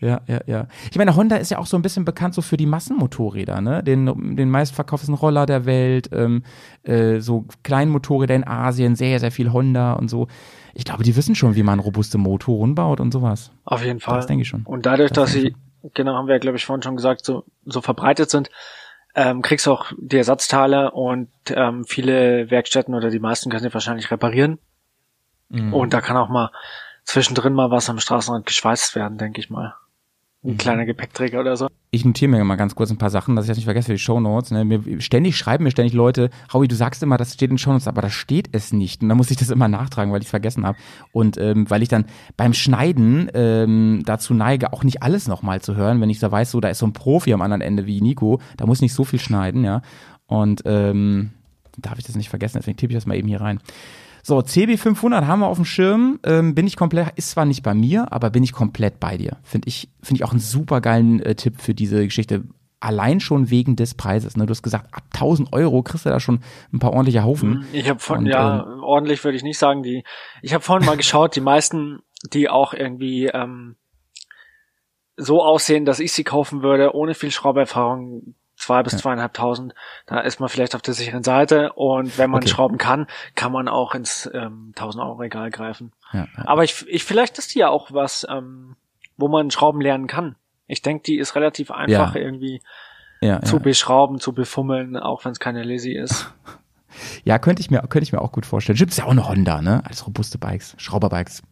[0.00, 0.66] Ja, ja, ja.
[0.90, 3.82] Ich meine, Honda ist ja auch so ein bisschen bekannt so für die Massenmotorräder, ne?
[3.82, 6.42] Den, den meistverkauftesten Roller der Welt, ähm,
[6.84, 10.28] äh, so Kleinmotorräder in Asien, sehr, sehr viel Honda und so.
[10.74, 13.50] Ich glaube, die wissen schon, wie man robuste Motoren baut und sowas.
[13.64, 14.16] auf jeden Fall.
[14.16, 14.62] Das denke ich schon.
[14.62, 15.54] Und dadurch, Das dass sie,
[15.94, 18.48] genau, haben wir ja, glaube ich, vorhin schon gesagt, so, so verbreitet sind,
[19.14, 23.74] ähm, kriegst du auch die Ersatzteile und ähm, viele Werkstätten oder die meisten können sie
[23.74, 24.58] wahrscheinlich reparieren.
[25.48, 25.74] Mhm.
[25.74, 26.50] Und da kann auch mal
[27.04, 29.74] zwischendrin mal was am Straßenrand geschweißt werden, denke ich mal.
[30.42, 30.52] Mhm.
[30.52, 31.68] Ein kleiner Gepäckträger oder so.
[31.90, 33.92] Ich notiere mir mal ganz kurz ein paar Sachen, dass ich das nicht vergesse für
[33.92, 34.52] die Shownotes.
[34.52, 34.64] Ne?
[34.64, 37.88] Mir, ständig schreiben mir ständig Leute, Howie, du sagst immer, das steht in den Shownotes,
[37.88, 39.02] aber da steht es nicht.
[39.02, 40.78] Und dann muss ich das immer nachtragen, weil ich es vergessen habe.
[41.12, 45.76] Und ähm, weil ich dann beim Schneiden ähm, dazu neige, auch nicht alles nochmal zu
[45.76, 48.00] hören, wenn ich so weiß, so da ist so ein Profi am anderen Ende wie
[48.00, 49.82] Nico, da muss nicht so viel schneiden, ja.
[50.26, 51.30] Und ähm,
[51.76, 53.60] darf ich das nicht vergessen, deswegen tippe ich das mal eben hier rein.
[54.22, 57.74] So, CB500 haben wir auf dem Schirm, ähm, bin ich komplett, ist zwar nicht bei
[57.74, 59.38] mir, aber bin ich komplett bei dir.
[59.42, 62.44] Finde ich, finde ich auch einen super geilen äh, Tipp für diese Geschichte.
[62.80, 64.36] Allein schon wegen des Preises.
[64.36, 64.46] Ne?
[64.46, 66.40] Du hast gesagt, ab 1000 Euro kriegst du da schon
[66.72, 67.66] ein paar ordentliche Haufen.
[67.72, 70.02] Ich habe von, Und, ja, ordentlich würde ich nicht sagen, die,
[70.40, 72.00] ich habe vorhin mal geschaut, die meisten,
[72.32, 73.76] die auch irgendwie ähm,
[75.16, 79.74] so aussehen, dass ich sie kaufen würde, ohne viel Schrauberfahrung, zwei bis zweieinhalbtausend,
[80.06, 82.48] da ist man vielleicht auf der sicheren Seite und wenn man Okay.
[82.50, 85.92] schrauben kann, kann man auch ins ähm, 1000 Euro Regal greifen.
[86.12, 86.46] Ja, ja.
[86.46, 88.76] Aber ich, ich vielleicht ist die ja auch was, ähm,
[89.16, 90.36] wo man Schrauben lernen kann.
[90.66, 92.20] Ich denke, die ist relativ einfach Ja.
[92.20, 92.60] irgendwie
[93.20, 93.62] ja, zu ja.
[93.62, 96.32] beschrauben, zu befummeln, auch wenn es keine Lazy ist.
[97.24, 98.76] ja könnte ich mir, könnte ich mir auch gut vorstellen.
[98.78, 99.82] Gibt's ja auch eine Honda, ne?
[99.84, 101.42] Als robuste Bikes, Schrauberbikes.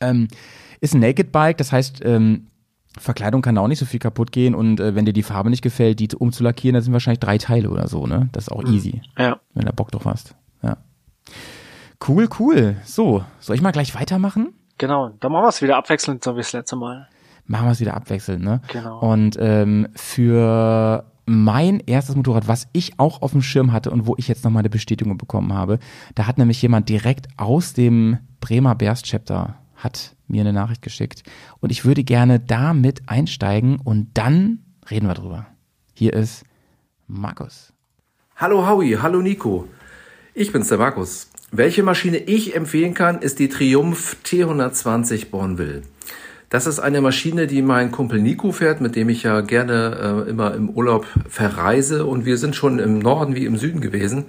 [0.00, 0.28] Ähm,
[0.80, 2.49] ist ein Naked Bike, das heißt, ähm,
[2.98, 5.48] Verkleidung kann da auch nicht so viel kaputt gehen und äh, wenn dir die Farbe
[5.50, 8.28] nicht gefällt, die umzulackieren, dann sind wahrscheinlich drei Teile oder so, ne?
[8.32, 9.38] Das ist auch easy, Ja.
[9.54, 10.34] wenn du Bock drauf hast.
[10.62, 10.76] Ja.
[12.06, 12.76] Cool, cool.
[12.84, 14.54] So, soll ich mal gleich weitermachen?
[14.78, 17.08] Genau, dann machen wir es wieder abwechselnd, so wie das letzte Mal.
[17.46, 18.60] Machen wir es wieder abwechselnd, ne?
[18.72, 18.98] Genau.
[19.00, 24.14] Und ähm, für mein erstes Motorrad, was ich auch auf dem Schirm hatte und wo
[24.16, 25.78] ich jetzt nochmal eine Bestätigung bekommen habe,
[26.14, 31.22] da hat nämlich jemand direkt aus dem Bremer Bears Chapter hat mir eine Nachricht geschickt
[31.60, 35.46] und ich würde gerne damit einsteigen und dann reden wir drüber.
[35.94, 36.44] Hier ist
[37.06, 37.72] Markus.
[38.36, 39.66] Hallo Howie, hallo Nico.
[40.34, 41.28] Ich bin's, der Markus.
[41.50, 45.82] Welche Maschine ich empfehlen kann, ist die Triumph T120 Bonville.
[46.48, 50.30] Das ist eine Maschine, die mein Kumpel Nico fährt, mit dem ich ja gerne äh,
[50.30, 52.06] immer im Urlaub verreise.
[52.06, 54.26] Und wir sind schon im Norden wie im Süden gewesen.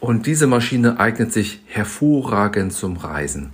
[0.00, 3.52] Und diese Maschine eignet sich hervorragend zum Reisen.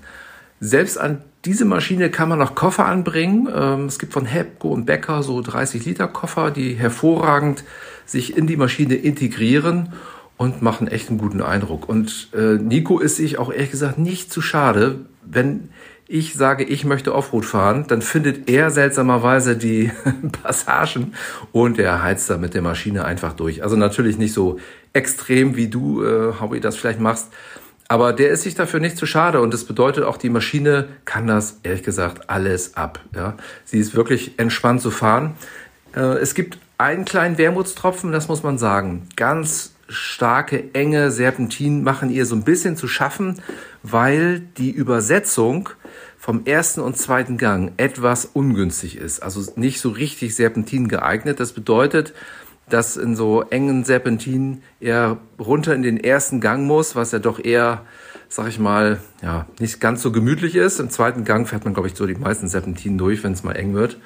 [0.61, 3.49] Selbst an diese Maschine kann man noch Koffer anbringen.
[3.55, 7.65] Ähm, es gibt von Hepco und Becker so 30 Liter Koffer, die hervorragend
[8.05, 9.93] sich in die Maschine integrieren
[10.37, 11.89] und machen echt einen guten Eindruck.
[11.89, 15.71] Und äh, Nico ist sich auch ehrlich gesagt nicht zu schade, wenn
[16.09, 19.91] ich sage, ich möchte Offroad fahren, dann findet er seltsamerweise die
[20.43, 21.15] Passagen
[21.53, 23.63] und er heizt da mit der Maschine einfach durch.
[23.63, 24.59] Also natürlich nicht so
[24.93, 27.29] extrem wie du, äh, Howie, das vielleicht machst.
[27.89, 31.27] Aber der ist sich dafür nicht zu schade und das bedeutet auch, die Maschine kann
[31.27, 33.01] das, ehrlich gesagt, alles ab.
[33.15, 33.37] Ja?
[33.65, 35.37] Sie ist wirklich entspannt zu fahren.
[35.95, 39.09] Äh, es gibt einen kleinen Wermutstropfen, das muss man sagen.
[39.17, 43.41] Ganz starke, enge Serpentinen machen ihr so ein bisschen zu schaffen,
[43.83, 45.69] weil die Übersetzung
[46.19, 49.23] vom ersten und zweiten Gang etwas ungünstig ist.
[49.23, 51.39] Also nicht so richtig Serpentin geeignet.
[51.39, 52.15] Das bedeutet,
[52.69, 57.43] dass in so engen Serpentinen er runter in den ersten Gang muss, was ja doch
[57.43, 57.83] eher,
[58.29, 60.81] sag ich mal, ja, nicht ganz so gemütlich ist.
[60.81, 63.53] Im zweiten Gang fährt man, glaube ich, so die meisten Serpentinen durch, wenn es mal
[63.53, 63.99] eng wird.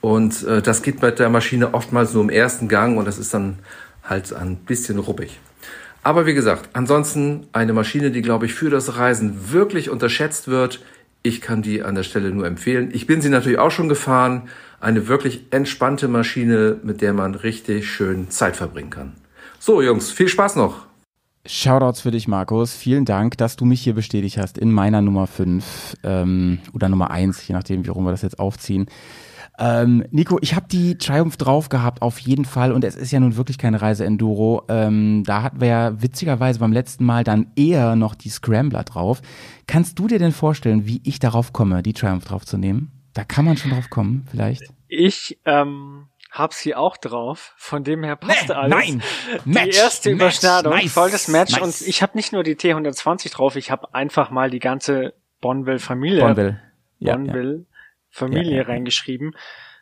[0.00, 3.34] Und äh, das geht bei der Maschine oftmals nur im ersten Gang und das ist
[3.34, 3.58] dann
[4.02, 5.40] halt ein bisschen ruppig.
[6.02, 10.82] Aber wie gesagt, ansonsten eine Maschine, die, glaube ich, für das Reisen wirklich unterschätzt wird.
[11.22, 12.90] Ich kann die an der Stelle nur empfehlen.
[12.92, 14.48] Ich bin sie natürlich auch schon gefahren.
[14.80, 19.12] Eine wirklich entspannte Maschine, mit der man richtig schön Zeit verbringen kann.
[19.58, 20.86] So, Jungs, viel Spaß noch.
[21.46, 22.74] Shoutouts für dich, Markus.
[22.74, 27.10] Vielen Dank, dass du mich hier bestätigt hast in meiner Nummer 5 ähm, oder Nummer
[27.10, 28.86] 1, je nachdem, wie rum wir das jetzt aufziehen.
[29.60, 32.72] Ähm, Nico, ich habe die Triumph drauf gehabt, auf jeden Fall.
[32.72, 34.62] Und es ist ja nun wirklich keine Reise-Enduro.
[34.68, 39.20] Ähm, da hatten wir ja witzigerweise beim letzten Mal dann eher noch die Scrambler drauf.
[39.66, 42.90] Kannst du dir denn vorstellen, wie ich darauf komme, die Triumph drauf zu nehmen?
[43.12, 44.62] Da kann man schon drauf kommen, vielleicht.
[44.88, 47.52] Ich ähm, hab sie auch drauf.
[47.58, 48.70] Von dem her passt Nee, alles.
[48.74, 49.02] nein.
[49.44, 51.52] Die Match, erste Match, Überschneidung, nice, volles Match.
[51.52, 51.62] nice.
[51.82, 56.20] Und ich habe nicht nur die T120 drauf, ich habe einfach mal die ganze Bonville-Familie
[56.22, 56.60] Bonville.
[56.98, 57.16] Ja, ja.
[57.16, 57.64] Bonville Ja,
[58.32, 58.62] ja, ja.
[58.62, 59.34] reingeschrieben,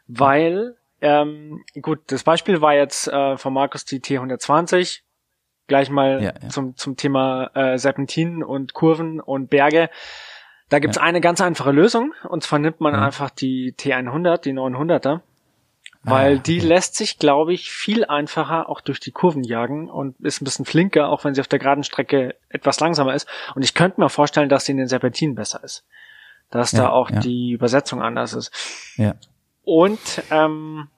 [0.06, 5.00] weil ähm, gut, das Beispiel war jetzt äh, von Markus die T120.
[5.68, 6.48] Gleich mal Ja, ja.
[6.48, 9.90] zum zum Thema äh, Serpentinen und Kurven und Berge.
[10.70, 13.04] Da gibt's eine ganz einfache Lösung und zwar nimmt man Ja.
[13.04, 15.20] einfach die T100, die 900er,
[16.02, 20.18] weil Ah, die lässt sich, glaube ich, viel einfacher auch durch die Kurven jagen und
[20.20, 23.28] ist ein bisschen flinker, auch wenn sie auf der geraden Strecke etwas langsamer ist.
[23.54, 25.86] Und ich könnte mir vorstellen, dass sie in den Serpentinen besser ist.
[26.50, 27.20] Dass da Ja, auch ja.
[27.20, 28.50] die Übersetzung anders ist.
[28.96, 29.14] Ja.
[29.64, 29.98] Und
[30.30, 30.88] ähm,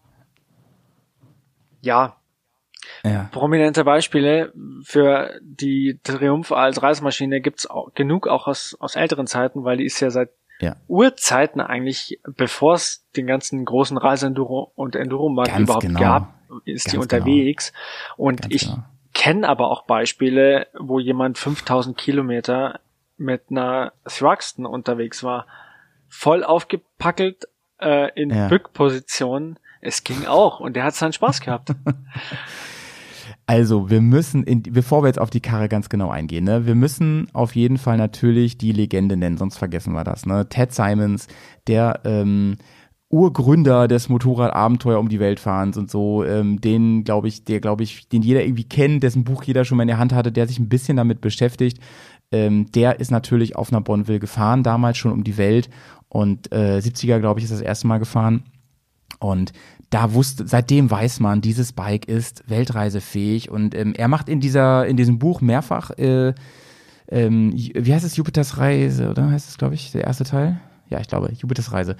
[1.80, 2.16] ja,
[3.04, 3.28] Ja.
[3.32, 9.64] prominente Beispiele für die Triumph als Reisemaschine gibt's auch genug auch aus, aus älteren Zeiten,
[9.64, 10.76] weil die ist ja seit Ja.
[10.88, 16.00] Urzeiten eigentlich, bevor es den ganzen großen Reiseenduro und Enduro-Markt Ganz überhaupt genau.
[16.00, 16.34] gab,
[16.64, 17.72] ist die Ganz unterwegs.
[18.16, 18.84] Und Ganz ich genau.
[19.14, 22.80] kenne aber auch Beispiele, wo jemand 5000 Kilometer
[23.20, 25.46] mit einer Thruxton unterwegs war,
[26.08, 27.44] voll aufgepackelt
[27.80, 28.48] äh, in Ja.
[28.48, 29.58] Bückposition.
[29.80, 31.72] Es ging auch und der hat seinen Spaß gehabt.
[33.46, 36.74] Also, wir müssen, in, bevor wir jetzt auf die Karre ganz genau eingehen, ne, wir
[36.74, 40.24] müssen auf jeden Fall natürlich die Legende nennen, sonst vergessen wir das.
[40.24, 40.48] Ne?
[40.48, 41.26] Ted Simons,
[41.66, 42.56] der ähm,
[43.10, 47.82] Urgründer des Motorradabenteuer um die Welt fahrens und so, ähm, den glaube ich, der glaube
[47.82, 50.46] ich, den jeder irgendwie kennt, dessen Buch jeder schon mal in der Hand hatte, der
[50.46, 51.80] sich ein bisschen damit beschäftigt.
[52.32, 55.68] Ähm, der ist natürlich auf einer Bonneville gefahren, damals schon um die Welt
[56.08, 58.44] und äh, 70er, glaube ich, ist das erste Mal gefahren.
[59.18, 59.52] Und
[59.90, 64.86] da wusste, seitdem weiß man, dieses Bike ist weltreisefähig und ähm, er macht in dieser,
[64.86, 66.32] in diesem Buch mehrfach, äh,
[67.08, 70.60] ähm, wie heißt es, Jupiters Reise, oder heißt es, glaube ich, der erste Teil?
[70.90, 71.94] Ja, ich glaube, Jupiters Reise.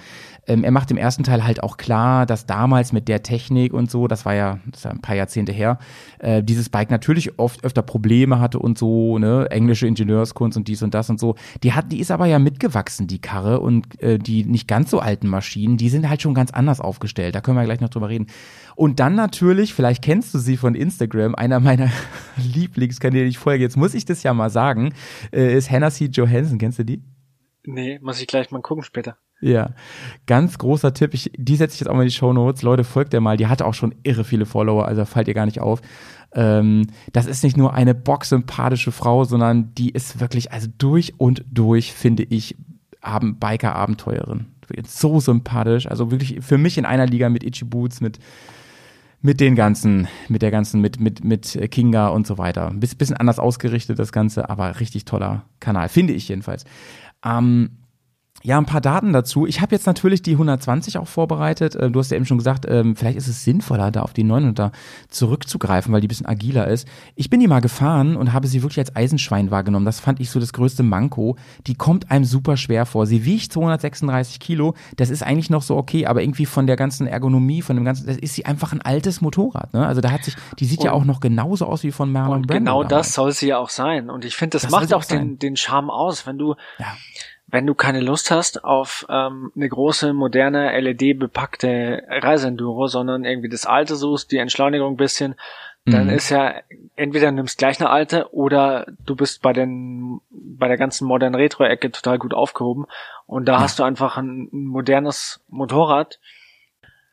[0.47, 3.89] Ähm, er macht im ersten Teil halt auch klar, dass damals mit der Technik und
[3.89, 5.79] so, das war ja, das ja ein paar Jahrzehnte her,
[6.19, 10.83] äh, dieses Bike natürlich oft öfter Probleme hatte und so, ne, englische Ingenieurskunst und dies
[10.83, 11.35] und das und so.
[11.63, 14.99] Die hat, die ist aber ja mitgewachsen, die Karre und äh, die nicht ganz so
[14.99, 17.33] alten Maschinen, die sind halt schon ganz anders aufgestellt.
[17.33, 18.27] Da können wir gleich noch drüber reden.
[18.75, 21.89] Und dann natürlich, vielleicht kennst du sie von Instagram, einer meiner
[22.53, 24.93] Lieblingskanäle, die ich vorher, jetzt muss ich das ja mal sagen,
[25.31, 26.05] äh, ist Hannah C.
[26.11, 26.57] Johansson.
[26.57, 27.01] Kennst du die?
[27.63, 29.17] Nee, muss ich gleich mal gucken später.
[29.43, 29.71] Ja,
[30.27, 31.15] ganz großer Tipp.
[31.15, 32.61] Ich, die setze ich jetzt auch mal in die Show Notes.
[32.61, 33.37] Leute, folgt der mal.
[33.37, 35.81] Die hatte auch schon irre viele Follower, also fallt ihr gar nicht auf.
[36.33, 41.43] Ähm, das ist nicht nur eine bocksympathische Frau, sondern die ist wirklich, also durch und
[41.49, 42.55] durch, finde ich,
[43.01, 44.45] Ab- Biker-Abenteuerin.
[44.85, 45.87] So sympathisch.
[45.87, 48.19] Also wirklich für mich in einer Liga mit Itchy Boots, mit
[49.23, 52.69] mit den ganzen, mit der ganzen, mit, mit, mit Kinga und so weiter.
[52.69, 56.65] Ein bisschen anders ausgerichtet das Ganze, aber richtig toller Kanal, finde ich jedenfalls.
[57.23, 57.80] Ähm,
[58.43, 59.45] ja, ein paar Daten dazu.
[59.45, 61.75] Ich habe jetzt natürlich die 120 auch vorbereitet.
[61.75, 64.23] Äh, du hast ja eben schon gesagt, ähm, vielleicht ist es sinnvoller, da auf die
[64.23, 64.71] 900
[65.09, 66.87] zurückzugreifen, weil die ein bisschen agiler ist.
[67.15, 69.85] Ich bin die mal gefahren und habe sie wirklich als Eisenschwein wahrgenommen.
[69.85, 71.35] Das fand ich so das größte Manko.
[71.67, 73.05] Die kommt einem super schwer vor.
[73.05, 74.73] Sie wiegt 236 Kilo.
[74.97, 78.07] Das ist eigentlich noch so okay, aber irgendwie von der ganzen Ergonomie, von dem ganzen,
[78.07, 79.73] das ist sie einfach ein altes Motorrad.
[79.73, 79.85] Ne?
[79.85, 82.41] Also da hat sich, die sieht Und- ja auch noch genauso aus wie von Marlon
[82.43, 82.53] Brando.
[82.53, 83.07] genau damals.
[83.07, 84.09] das soll sie ja auch sein.
[84.09, 86.87] Und ich finde, das, Das macht auch auch den, den Charme aus, wenn du, Ja.
[87.51, 93.65] Wenn du keine Lust hast auf ähm, eine große, moderne, LED-bepackte Reiseenduro, sondern irgendwie das
[93.65, 95.35] alte suchst, die Entschleunigung ein bisschen,
[95.85, 96.13] dann Mhm.
[96.13, 96.53] ist ja,
[96.95, 101.35] entweder du nimmst gleich eine alte oder du bist bei den, bei der ganzen modernen
[101.35, 102.85] Retro-Ecke total gut aufgehoben.
[103.25, 106.19] Und da hast du einfach ein, ein modernes Motorrad.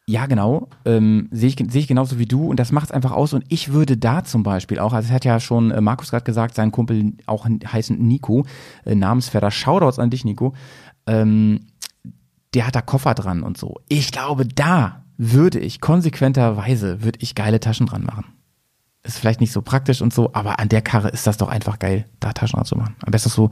[0.09, 0.71] Ja, genau.
[0.87, 3.35] Ähm, Sehe ich, sehe ich genauso wie du und das macht es einfach aus.
[3.35, 6.25] Und ich würde da zum Beispiel auch, also es hat ja schon äh, Markus gerade
[6.25, 8.47] gesagt, sein Kumpel auch heißen Nico,
[8.87, 10.55] äh, Namensvetter, Shoutouts an dich, Nico.
[11.07, 11.67] Ähm,
[12.55, 13.75] der hat da Koffer dran und so.
[13.91, 18.25] Ich glaube, da würde ich konsequenterweise, würde ich geile Taschen dran machen.
[19.03, 21.79] Ist vielleicht nicht so praktisch und so, aber an der Karre ist das doch einfach
[21.79, 22.97] geil, da Taschen dran zu machen.
[23.05, 23.51] Am besten so,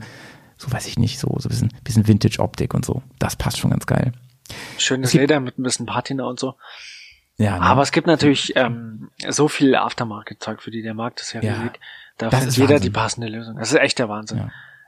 [0.57, 3.03] so weiß ich nicht, so, so ein bisschen, bisschen Vintage-Optik und so.
[3.19, 4.11] Das passt schon ganz geil.
[4.77, 6.55] Schönes Es gibt- Leder mit ein bisschen Patina und so.
[7.37, 7.61] Ja, ne?
[7.61, 11.53] Aber es gibt natürlich ähm, so viel Aftermarket-Zeug, für die der Markt ist ja Ja,
[11.53, 11.79] riesig.
[12.17, 12.81] Da das ist jeder Wahnsinn.
[12.83, 13.57] die passende Lösung.
[13.57, 14.37] Das ist echt der Wahnsinn.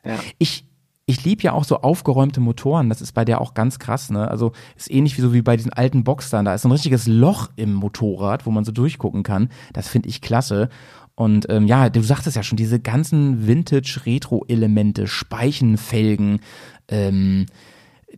[0.04, 0.14] Ja.
[0.14, 0.20] Ja.
[0.40, 0.66] ich,
[1.06, 2.90] ich liebe ja auch so aufgeräumte Motoren.
[2.90, 4.28] Das ist bei der auch ganz krass, ne?
[4.30, 6.46] Also ist ähnlich wie so wie bei diesen alten Boxstern.
[6.46, 9.50] Da ist so ein richtiges Loch im Motorrad, wo man so durchgucken kann.
[9.74, 10.70] Das finde ich klasse.
[11.14, 16.40] Und ähm, ja, du sagtest ja schon, diese ganzen Vintage-Retro-Elemente, Speichenfelgen,
[16.88, 17.46] ähm,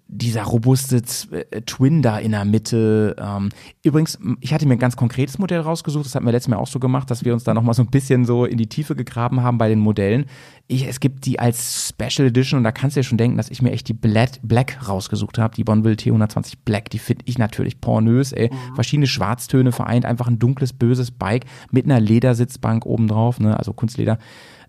[0.08, 1.01] dieser robuste
[1.32, 3.15] äh, Twin da in der Mitte.
[3.19, 3.49] Ähm,
[3.84, 6.06] übrigens, ich hatte mir ein ganz konkretes Modell rausgesucht.
[6.06, 7.89] Das hatten wir letztes Mal auch so gemacht, dass wir uns da nochmal so ein
[7.89, 10.25] bisschen so in die Tiefe gegraben haben bei den Modellen.
[10.67, 13.49] Ich, es gibt die als Special Edition und da kannst du dir schon denken, dass
[13.49, 15.56] ich mir echt die Black, Black rausgesucht habe.
[15.56, 16.89] Die Bonneville T120 Black.
[16.89, 18.32] Die finde ich natürlich pornös.
[18.32, 18.49] Ey.
[18.75, 20.06] Verschiedene Schwarztöne vereint.
[20.06, 23.39] Einfach ein dunkles, böses Bike mit einer Ledersitzbank obendrauf.
[23.39, 23.58] Ne?
[23.58, 24.17] Also Kunstleder.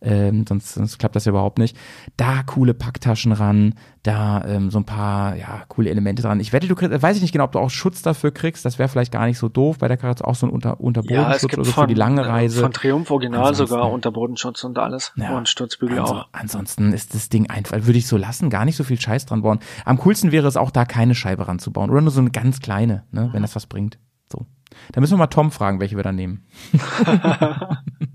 [0.03, 1.77] Ähm, sonst, sonst klappt das ja überhaupt nicht.
[2.17, 6.41] Da coole Packtaschen ran, da ähm, so ein paar ja, coole Elemente dran.
[6.41, 8.65] Ich wette, du kriegst, weiß ich nicht genau, ob du auch Schutz dafür kriegst.
[8.65, 9.79] Das wäre vielleicht gar nicht so doof.
[9.79, 11.95] Bei der Karre auch so ein Unter Ja, Unterbodenschutz gibt oder so von, für die
[11.95, 12.61] lange Reise.
[12.61, 15.13] von Triumph Original Ansonsten- sogar Unterbodenschutz und alles.
[15.17, 15.37] Ja.
[15.37, 16.29] Und Sturzbügel Anso auch.
[16.33, 19.43] Ansonsten ist das Ding einfach, würde ich so lassen, gar nicht so viel Scheiß dran
[19.43, 19.61] bauen.
[19.85, 21.91] Am coolsten wäre es auch, da keine Scheibe ranzubauen.
[21.91, 23.99] Oder nur so eine ganz kleine, ne, wenn das was bringt.
[24.31, 24.47] So.
[24.93, 26.45] Da müssen wir mal Tom fragen, welche wir dann nehmen.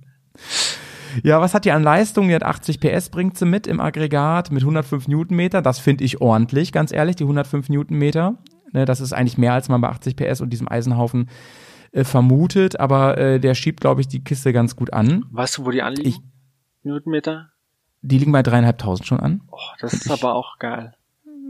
[1.24, 2.28] ja, was hat die an Leistung?
[2.28, 5.62] Die hat 80 PS, bringt sie mit im Aggregat mit 105 Newtonmeter.
[5.62, 8.36] Das finde ich ordentlich, ganz ehrlich, die 105 Newtonmeter.
[8.74, 11.30] Ne, das ist eigentlich mehr, als man bei 80 PS und diesem Eisenhaufen
[11.94, 15.26] äh, vermutet, aber äh, der schiebt, glaube ich, die Kiste ganz gut an.
[15.32, 16.10] Weißt du, wo die anliegen?
[16.10, 16.20] Ich-
[16.84, 17.50] Newtonmeter?
[18.02, 19.42] Die liegen bei dreieinhalbtausend schon an.
[19.52, 20.94] Oh, das ist aber auch geil.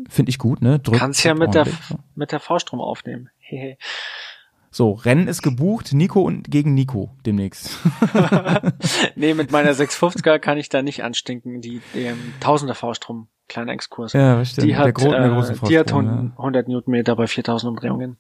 [0.10, 0.80] Finde ich gut, ne?
[0.80, 1.68] Drückt Kannst ja mit der,
[2.16, 3.30] mit der V-Strom aufnehmen.
[3.40, 3.78] Hehe.
[4.78, 7.80] So, Rennen ist gebucht, Nico und gegen Nico demnächst.
[9.16, 11.62] nee, mit meiner 650er kann ich da nicht anstinken.
[11.62, 14.14] Die, ähm, Tausender V-Strom, kleiner Exkurs.
[14.14, 14.68] ja, stimmt.
[14.68, 18.18] die hat, Gro der äh, die hat Vorsprung, 100 100 Newtonmeter bei 4000 Umdrehungen.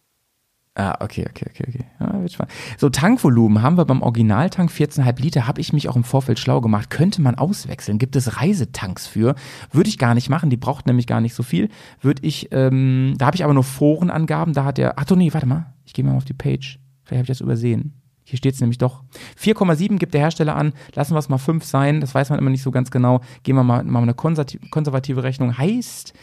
[0.73, 1.85] Ah, okay, okay, okay, okay.
[1.99, 2.53] Ja, wird spannend.
[2.79, 6.59] So, Tankvolumen haben wir beim Originaltank 14,5 Liter, habe ich mich auch im Vorfeld schlau
[6.59, 6.89] gemacht.
[6.89, 7.99] Könnte man auswechseln?
[7.99, 9.35] Gibt es Reisetanks für?
[9.71, 11.69] Würde ich gar nicht machen, die braucht nämlich gar nicht so viel.
[12.01, 15.31] Würde ich, ähm, da habe ich aber nur Forenangaben, da hat der, ach doch, nee,
[15.33, 16.79] warte mal, ich gehe mal auf die Page.
[17.03, 17.93] Vielleicht habe ich das übersehen.
[18.25, 19.03] Hier steht es nämlich doch.
[19.41, 20.73] 4,7 gibt der Hersteller an.
[20.93, 22.01] Lassen wir es mal 5 sein.
[22.01, 23.21] Das weiß man immer nicht so ganz genau.
[23.43, 25.57] Gehen wir mal, mal eine konservative, konservative Rechnung.
[25.57, 26.13] Heißt,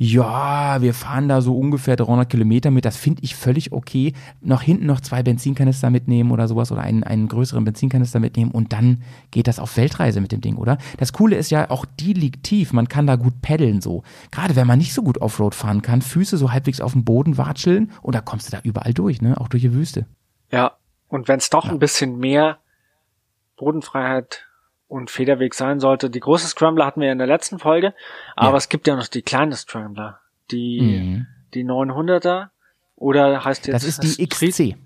[0.00, 2.84] ja, wir fahren da so ungefähr 300 Kilometer mit.
[2.84, 4.12] Das finde ich völlig okay.
[4.40, 8.72] Noch hinten noch zwei Benzinkanister mitnehmen oder sowas oder einen, einen größeren Benzinkanister mitnehmen und
[8.72, 10.78] dann geht das auf Weltreise mit dem Ding, oder?
[10.98, 12.72] Das Coole ist ja, auch die liegt tief.
[12.72, 14.04] Man kann da gut paddeln so.
[14.30, 17.36] Gerade wenn man nicht so gut Offroad fahren kann, Füße so halbwegs auf dem Boden
[17.36, 19.40] watscheln und da kommst du da überall durch, ne?
[19.40, 20.06] Auch durch die Wüste.
[20.52, 20.76] Ja,
[21.08, 22.58] und wenn es doch ein bisschen mehr
[23.56, 24.47] Bodenfreiheit
[24.88, 27.94] und Federweg sein sollte, die große Scrambler hatten wir ja in der letzten Folge,
[28.36, 28.56] aber Ja.
[28.56, 30.20] es gibt ja noch die kleine Scrambler,
[30.50, 31.26] die, Mhm.
[31.54, 32.50] die 900er
[32.96, 34.76] oder heißt jetzt Das ist die XC.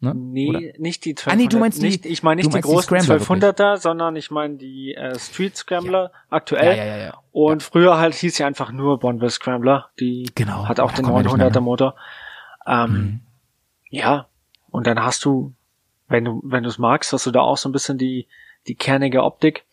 [0.00, 0.12] Ne?
[0.14, 0.60] Nee, Oder?
[0.78, 1.32] nicht die 1200.
[1.32, 4.14] Ah, nee, du meinst die- nicht, ich meine nicht die die großen Scrambler 1200er, sondern
[4.16, 6.76] ich meine die äh, Street Scrambler aktuell.
[6.76, 7.14] Ja, ja, ja, ja.
[7.32, 9.88] Und früher halt hieß sie einfach nur Bonville Scrambler.
[9.98, 10.66] Die Genau.
[10.68, 11.60] hat auch Da den kommen wir nicht 900er mehr.
[11.62, 11.94] Motor.
[12.66, 13.20] Ähm, Mhm.
[13.88, 14.26] Ja,
[14.70, 15.54] und dann hast du,
[16.08, 18.28] wenn du wenn du es magst, hast du da auch so ein bisschen die
[18.68, 19.64] die kernige Optik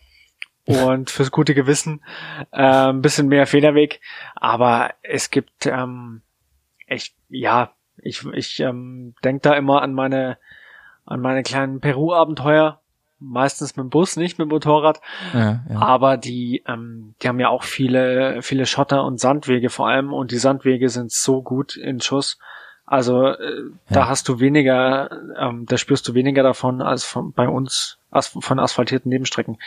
[0.66, 2.04] und fürs gute Gewissen
[2.52, 4.00] äh, ein bisschen mehr Federweg.
[4.36, 6.22] Aber es gibt ähm,
[6.88, 10.38] echt ja, ich ich ähm, denk da immer an meine
[11.06, 12.80] an meine kleinen Peru-Abenteuer.
[13.26, 15.00] Meistens mit dem Bus, nicht mit dem Motorrad.
[15.34, 15.80] Ja, ja.
[15.80, 20.32] Aber die, ähm, die haben ja auch viele, viele Schotter und Sandwege vor allem und
[20.32, 22.38] die Sandwege sind so gut in Schuss.
[22.94, 24.08] Also äh, da Ja.
[24.08, 28.60] hast du weniger, ähm, da spürst du weniger davon als von, bei uns as von
[28.60, 29.58] asphaltierten Nebenstrecken.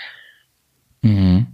[1.02, 1.46] Mhm.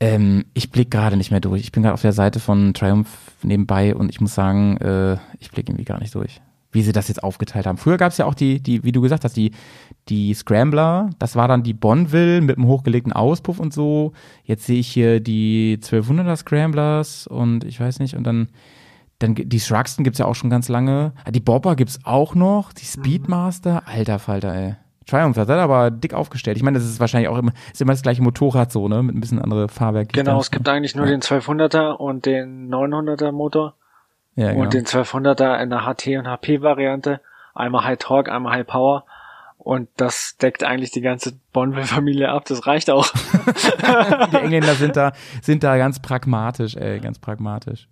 [0.00, 1.62] Ähm, ich blick gerade nicht mehr durch.
[1.62, 3.08] Ich bin gerade auf der Seite von Triumph
[3.42, 6.42] nebenbei und ich muss sagen, äh, ich blick irgendwie gar nicht durch.
[6.72, 7.78] Wie sie das jetzt aufgeteilt haben.
[7.78, 9.52] Früher gab es ja auch die, die, wie du gesagt hast, die,
[10.10, 14.12] die Scrambler, das war dann die Bonneville mit einem hochgelegten Auspuff und so.
[14.44, 18.48] Jetzt sehe ich hier die 1200er Scramblers und ich weiß nicht, und dann,
[19.22, 21.12] dann die Shrugston gibt's ja auch schon ganz lange.
[21.24, 24.76] Ah, Die Bobber gibt's auch noch, die Speedmaster, alter Falter, ey.
[25.06, 26.56] Triumph, hat aber dick aufgestellt.
[26.56, 29.16] Ich meine, das ist wahrscheinlich auch immer, ist immer das gleiche Motorrad so, ne, mit
[29.16, 30.12] ein bisschen andere Fahrwerk.
[30.12, 31.10] Genau, es gibt eigentlich nur Ja.
[31.12, 33.74] den 1200er und den 900er Motor
[34.36, 34.62] ja, genau.
[34.62, 37.20] und den 1200er in der HT und HP Variante.
[37.54, 39.04] Einmal High Torque, einmal High Power.
[39.58, 42.44] Und das deckt eigentlich die ganze Bonneville-Familie ab.
[42.46, 43.06] Das reicht auch.
[44.32, 47.88] die Engländer sind da, sind da ganz pragmatisch, ey, ganz pragmatisch.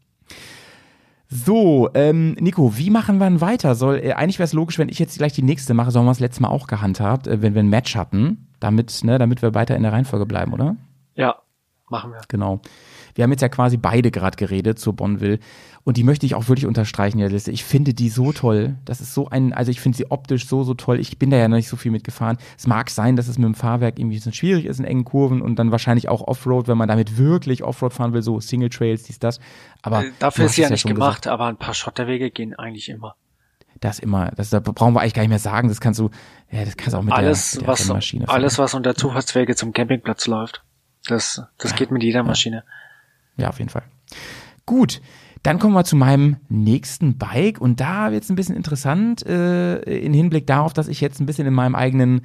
[1.33, 3.77] So, ähm, Nico, wie machen wir denn weiter?
[3.77, 6.07] Soll, äh, eigentlich wäre es logisch, wenn ich jetzt gleich die nächste mache, so haben
[6.07, 9.41] wir es letztes Mal auch gehandhabt, äh, wenn wir ein Match hatten, damit, ne, damit
[9.41, 10.77] wir weiter in der Reihenfolge bleiben, oder?
[11.15, 11.37] ja,
[11.89, 12.21] machen wir.
[12.29, 12.61] Genau.
[13.21, 15.41] Wir haben jetzt ja quasi beide gerade geredet zur Bonneville
[15.85, 17.51] und die möchte ich auch wirklich unterstreichen in der Liste.
[17.51, 18.77] Ich finde die so toll.
[18.87, 20.99] Das ist so ein, also ich finde sie optisch so, so toll.
[20.99, 22.39] Ich bin da ja noch nicht so viel mitgefahren.
[22.57, 25.05] Es mag sein, dass es mit dem Fahrwerk irgendwie ein bisschen schwierig ist in engen
[25.05, 28.71] Kurven und dann wahrscheinlich auch Offroad, wenn man damit wirklich Offroad fahren will, so Single
[28.71, 29.39] Trails, dies, das.
[29.83, 32.89] Aber Äh, Dafür ist sie es ja nicht gemacht, aber ein paar Schotterwege gehen eigentlich
[32.89, 33.17] immer.
[33.69, 33.85] Gesagt.
[33.85, 35.69] Das immer, das da brauchen wir eigentlich gar nicht mehr sagen.
[35.69, 36.09] Das kannst du,
[36.51, 38.35] ja, das kannst du auch mit alles, der, mit der was, Rennmaschine fahren.
[38.35, 40.63] alles, was unter Zufahrtswege zum Campingplatz läuft.
[41.07, 42.57] Das, das geht mit jeder Maschine.
[42.57, 42.73] Ja,
[43.49, 43.85] auf jeden Fall.
[44.67, 45.01] Gut,
[45.43, 49.81] dann kommen wir zu meinem nächsten Bike und da wird es ein bisschen interessant äh,
[49.81, 52.23] in Hinblick darauf, dass ich jetzt ein bisschen in meinem eigenen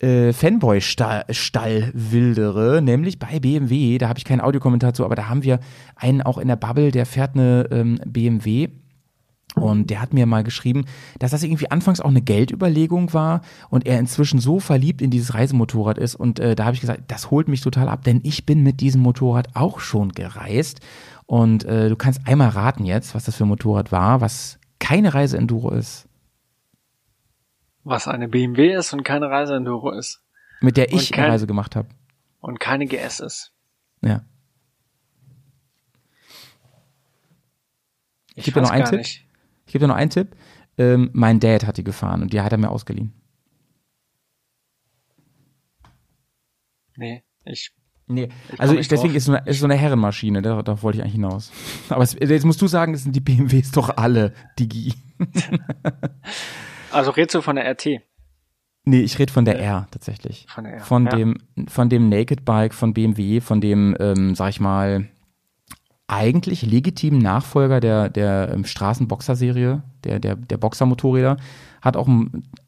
[0.00, 3.98] äh, Fanboy-Stall Stall wildere, nämlich bei BMW.
[3.98, 5.60] Da habe ich keinen Audiokommentar zu, aber da haben wir
[5.94, 8.68] einen auch in der Bubble, der fährt eine ähm, BMW.
[9.54, 10.84] Und der hat mir mal geschrieben,
[11.20, 13.40] dass das irgendwie anfangs auch eine Geldüberlegung war
[13.70, 16.16] und er inzwischen so verliebt in dieses Reisemotorrad ist.
[16.16, 18.80] Und äh, da habe ich gesagt, das holt mich total ab, denn ich bin mit
[18.80, 20.80] diesem Motorrad auch schon gereist.
[21.26, 25.14] Und äh, du kannst einmal raten jetzt, was das für ein Motorrad war, was keine
[25.14, 26.08] Reiseenduro ist,
[27.84, 30.20] Was eine BMW ist und keine Reiseenduro ist.
[30.60, 31.88] mit der ich kein- eine Reise gemacht habe.
[32.40, 33.52] Und keine GS ist.
[34.02, 34.22] Ja.
[38.34, 38.98] Ich geb dir noch einen Tipp.
[38.98, 39.24] nicht.
[39.66, 40.36] Ich gebe dir noch einen Tipp.
[40.76, 43.12] Ähm, mein Dad hat die gefahren und die hat er mir ausgeliehen.
[46.96, 47.72] Nee, ich
[48.06, 49.16] Nee, Ich also ich, deswegen drauf.
[49.16, 51.50] ist so eine, ist so eine Herrenmaschine, da, wollte ich eigentlich hinaus.
[51.88, 54.94] Aber es, jetzt musst du sagen, das sind die BMWs doch alle, Digi.
[56.90, 58.02] Also redest du von der RT?
[58.84, 60.46] Nee, ich rede von der R tatsächlich.
[60.48, 61.16] Von der R, Von ja.
[61.16, 65.08] dem, von dem Naked Bike von BMW, von dem, ähm, sag ich mal,
[66.06, 71.38] eigentlich legitimen Nachfolger der, der ähm, Straßenboxer-Serie, der, der, der Boxer-Motorräder,
[71.80, 72.08] hat auch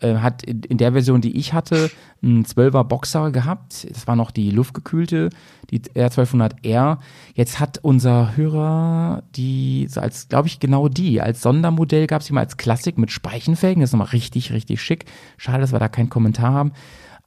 [0.01, 1.91] äh, hat in in der Version, die ich hatte,
[2.23, 3.87] einen 12er Boxer gehabt.
[3.91, 5.31] Das war noch die luftgekühlte,
[5.71, 6.99] die R1200R.
[7.35, 12.29] Jetzt hat unser Hörer die, so als, glaube ich, genau die, als Sondermodell gab es
[12.29, 13.81] die mal als Klassik mit Speichenfelgen.
[13.81, 15.05] Das ist nochmal richtig, richtig schick.
[15.37, 16.73] Schade, dass wir da keinen Kommentar haben.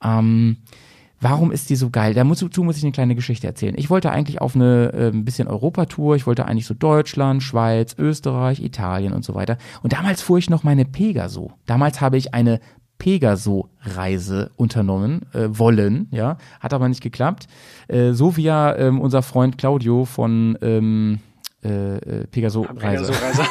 [0.04, 0.58] Ähm,
[1.22, 2.14] Warum ist die so geil?
[2.14, 3.76] Da muss, dazu muss ich eine kleine Geschichte erzählen.
[3.78, 6.16] Ich wollte eigentlich auf eine äh, ein bisschen Europatour.
[6.16, 9.58] Ich wollte eigentlich so Deutschland, Schweiz, Österreich, Italien und so weiter.
[9.84, 11.52] Und damals fuhr ich noch meine Pegaso.
[11.66, 12.60] Damals habe ich eine
[13.00, 17.48] Pegaso-Reise unternommen äh, wollen, ja, hat aber nicht geklappt.
[17.88, 21.20] Äh, so wie ja ähm, unser Freund Claudio von ähm,
[21.64, 23.06] äh, äh, Pegaso-Reise.
[23.06, 23.44] Pegaso-Reise.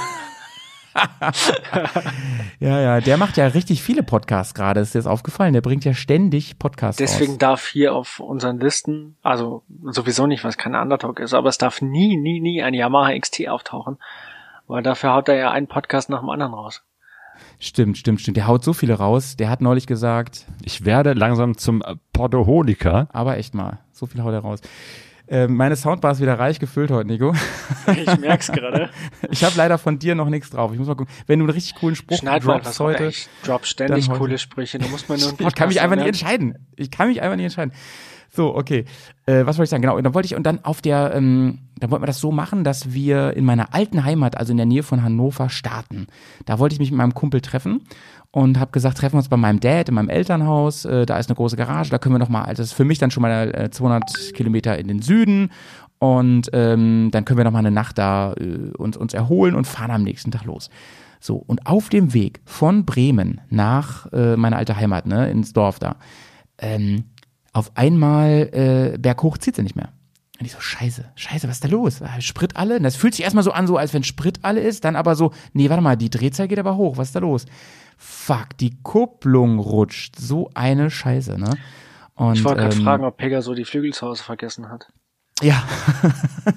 [2.61, 4.80] Ja, ja, der macht ja richtig viele Podcasts gerade.
[4.80, 5.53] Ist dir das aufgefallen?
[5.53, 7.38] Der bringt ja ständig Podcasts Deswegen raus.
[7.38, 11.80] darf hier auf unseren Listen, also sowieso nicht, was kein Underdog ist, aber es darf
[11.82, 13.99] nie, nie, nie ein Yamaha XT auftauchen,
[14.66, 16.82] weil dafür haut er ja einen Podcast nach dem anderen raus.
[17.61, 18.36] Stimmt, stimmt, stimmt.
[18.36, 19.36] Der haut so viele raus.
[19.36, 23.09] Der hat neulich gesagt, Ich werde langsam zum Podoholiker.
[23.12, 24.61] aber echt mal, so viel haut er raus.
[25.30, 27.34] Ähm, meine Soundbar ist wieder reich gefüllt heute, Nico.
[27.94, 28.90] Ich merk's gerade.
[29.30, 30.72] Ich habe leider von dir noch nichts drauf.
[30.72, 31.12] Ich muss mal gucken.
[31.26, 33.10] Wenn du einen richtig coolen Spruch Schneid droppst heute, heute.
[33.10, 34.78] Ich drop ständig coole Sprüche.
[34.78, 36.66] Du musst mal nur einen ich kann mich einfach nicht entscheiden.
[36.76, 37.72] Ich kann mich einfach nicht entscheiden.
[38.30, 38.84] So, okay.
[39.26, 39.82] Äh, was wollte ich sagen?
[39.82, 42.30] Genau, und dann wollte ich, und dann auf der, ähm, dann wollten wir das so
[42.30, 46.06] machen, dass wir in meiner alten Heimat, also in der Nähe von Hannover, starten.
[46.44, 47.86] Da wollte ich mich mit meinem Kumpel treffen
[48.30, 50.84] und habe gesagt, treffen wir uns bei meinem Dad in meinem Elternhaus.
[50.84, 52.84] Äh, da ist eine große Garage, da können wir noch mal, also das ist für
[52.84, 55.50] mich dann schon mal äh, 200 Kilometer in den Süden
[55.98, 59.66] und ähm, dann können wir noch mal eine Nacht da äh, uns, uns erholen und
[59.66, 60.70] fahren am nächsten Tag los.
[61.20, 65.78] So, und auf dem Weg von Bremen nach äh, meiner alte Heimat, ne, ins Dorf
[65.80, 65.96] da,
[66.58, 67.04] ähm,
[67.52, 69.88] auf einmal äh, berghoch zieht sie nicht mehr.
[70.38, 72.00] Und ich so, scheiße, scheiße, was ist da los?
[72.00, 72.76] Ah, Sprit alle?
[72.76, 75.16] Und das fühlt sich erstmal so an, so als wenn Sprit alle ist, dann aber
[75.16, 77.46] so, nee, warte mal, die Drehzahl geht aber hoch, was ist da los?
[77.99, 80.16] Fuck, die Kupplung rutscht.
[80.16, 81.57] So eine Scheiße, ne?
[82.14, 84.88] Und, Ich wollte gerade ähm, fragen, ob Pegger so die Flügel zu Hause vergessen hat.
[85.40, 85.62] Ja.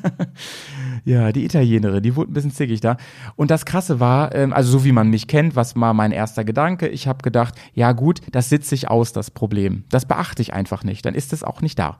[1.06, 2.98] ja, die Italienerin, die wurde ein bisschen zickig da.
[3.36, 6.44] Und das Krasse war, ähm, also so wie man mich kennt, was war mein erster
[6.44, 6.88] Gedanke?
[6.88, 9.84] Ich habe gedacht, ja gut, das sitzt sich aus, das Problem.
[9.89, 11.06] Das beachte ich einfach nicht.
[11.06, 12.00] Dann ist es auch nicht da.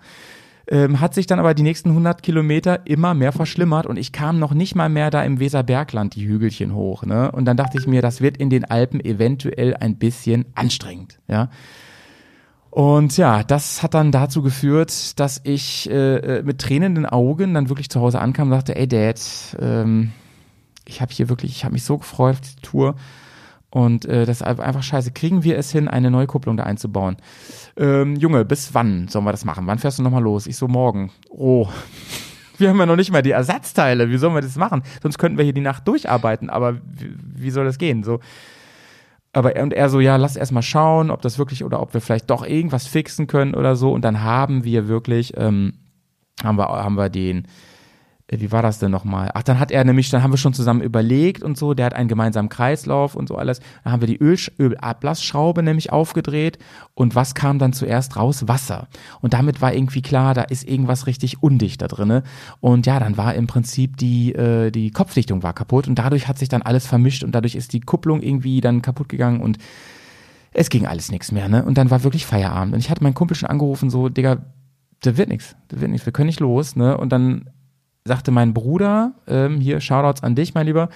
[0.68, 4.40] Ähm, hat sich dann aber die nächsten 100 Kilometer immer mehr verschlimmert und ich kam
[4.40, 7.04] noch nicht mal mehr da im Weserbergland die Hügelchen hoch.
[7.04, 7.32] Ne?
[7.32, 11.20] Und dann dachte ich mir, das wird in den Alpen eventuell ein bisschen anstrengend.
[11.28, 11.50] Ja.
[12.70, 17.68] Und ja, das hat dann dazu geführt, dass ich äh, äh, mit tränenden Augen dann
[17.68, 19.20] wirklich zu Hause ankam und dachte, ey Dad,
[19.60, 20.14] ähm,
[20.86, 22.96] ich habe hier wirklich, ich habe mich so gefreut auf die Tour
[23.72, 25.12] und äh, das ist einfach scheiße.
[25.12, 27.18] Kriegen wir es hin, eine neue Kupplung da einzubauen?
[27.78, 29.66] Ähm, Junge, bis wann sollen wir das machen?
[29.66, 30.46] Wann fährst du nochmal los?
[30.46, 31.12] Ich so, morgen.
[31.30, 31.70] Oh,
[32.58, 34.10] wir haben ja noch nicht mal die Ersatzteile.
[34.10, 34.84] Wie sollen wir das machen?
[35.02, 38.04] Sonst könnten wir hier die Nacht durcharbeiten, aber wie, wie soll das gehen?
[38.04, 38.20] So,
[39.34, 41.94] aber er und er so, ja, lass erst mal schauen, ob das wirklich oder ob
[41.94, 43.94] wir vielleicht doch irgendwas fixen können oder so.
[43.94, 45.74] Und dann haben wir wirklich, ähm,
[46.44, 47.48] haben wir, haben wir den,
[48.40, 49.30] wie war das denn nochmal?
[49.34, 51.94] Ach, dann hat er nämlich, dann haben wir schon zusammen überlegt und so, der hat
[51.94, 53.60] einen gemeinsamen Kreislauf und so alles.
[53.84, 56.58] Dann haben wir die Öl, Ölablassschraube nämlich aufgedreht
[56.94, 58.48] und was kam dann zuerst raus?
[58.48, 58.88] Wasser.
[59.20, 62.24] Und damit war irgendwie klar, da ist irgendwas richtig undicht da drinne.
[62.62, 66.40] Und ja, dann war im Prinzip die, äh, die Kopfdichtung war kaputt und dadurch hat
[66.40, 69.58] sich dann alles vermischt und dadurch ist die Kupplung irgendwie dann kaputt gegangen und
[70.54, 71.64] es ging alles nichts mehr, ne?
[71.64, 72.74] Und dann war wirklich Feierabend.
[72.74, 74.38] Und ich hatte meinen Kumpel schon angerufen, so, Digga,
[75.02, 76.98] da wird nichts, da wird nichts, wir können nicht los, ne?
[76.98, 77.50] Und dann
[78.06, 80.90] sagte mein Bruder, ähm, hier, Shoutouts an dich, mein Lieber,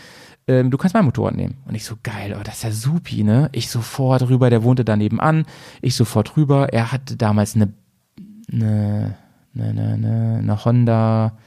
[0.47, 1.57] ähm, du kannst mein Motorrad nehmen.
[1.65, 3.49] Und ich so, geil, oh, das ist ja supi, ne?
[3.51, 5.45] Ich sofort rüber, der wohnte daneben an,
[5.81, 7.73] ich sofort rüber, er hatte damals eine,
[8.51, 9.15] eine,
[9.53, 11.37] eine, eine, eine, eine Honda,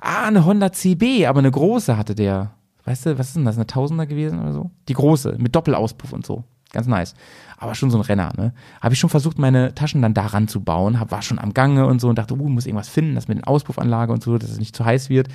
[0.00, 2.52] ah, eine Honda CB, aber eine große hatte der.
[2.84, 4.70] Weißt du, was ist denn das, eine Tausender gewesen oder so?
[4.88, 6.44] Die große, mit Doppelauspuff und so.
[6.72, 7.14] Ganz nice.
[7.58, 8.52] Aber schon so ein Renner, ne?
[8.80, 11.86] Habe ich schon versucht, meine Taschen dann daran zu bauen, hab, war schon am Gange
[11.86, 14.50] und so und dachte, uh, muss irgendwas finden, das mit den Auspuffanlage und so, dass
[14.50, 15.28] es nicht zu heiß wird.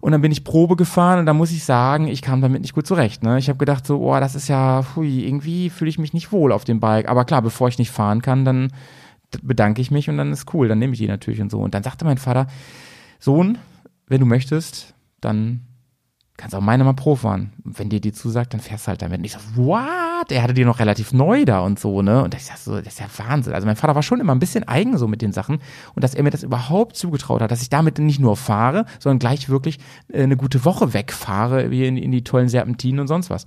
[0.00, 2.74] Und dann bin ich Probe gefahren und da muss ich sagen, ich kam damit nicht
[2.74, 3.22] gut zurecht.
[3.22, 3.38] Ne?
[3.38, 6.52] Ich habe gedacht so, oh, das ist ja, hui, irgendwie fühle ich mich nicht wohl
[6.52, 7.08] auf dem Bike.
[7.08, 8.68] Aber klar, bevor ich nicht fahren kann, dann
[9.42, 11.60] bedanke ich mich und dann ist cool, dann nehme ich die natürlich und so.
[11.60, 12.46] Und dann sagte mein Vater,
[13.18, 13.58] Sohn,
[14.06, 15.66] wenn du möchtest, dann
[16.40, 17.52] kannst auch meine mal Pro fahren.
[17.64, 19.18] Wenn dir die zusagt, dann fährst du halt damit.
[19.18, 20.30] Und ich so, what?
[20.30, 22.24] Er hatte die noch relativ neu da und so, ne?
[22.24, 23.52] Und ich sag so, das ist ja Wahnsinn.
[23.52, 25.58] Also mein Vater war schon immer ein bisschen eigen so mit den Sachen
[25.94, 29.18] und dass er mir das überhaupt zugetraut hat, dass ich damit nicht nur fahre, sondern
[29.18, 29.78] gleich wirklich
[30.08, 33.44] äh, eine gute Woche wegfahre, wie in, in die tollen Serpentinen und sonst was.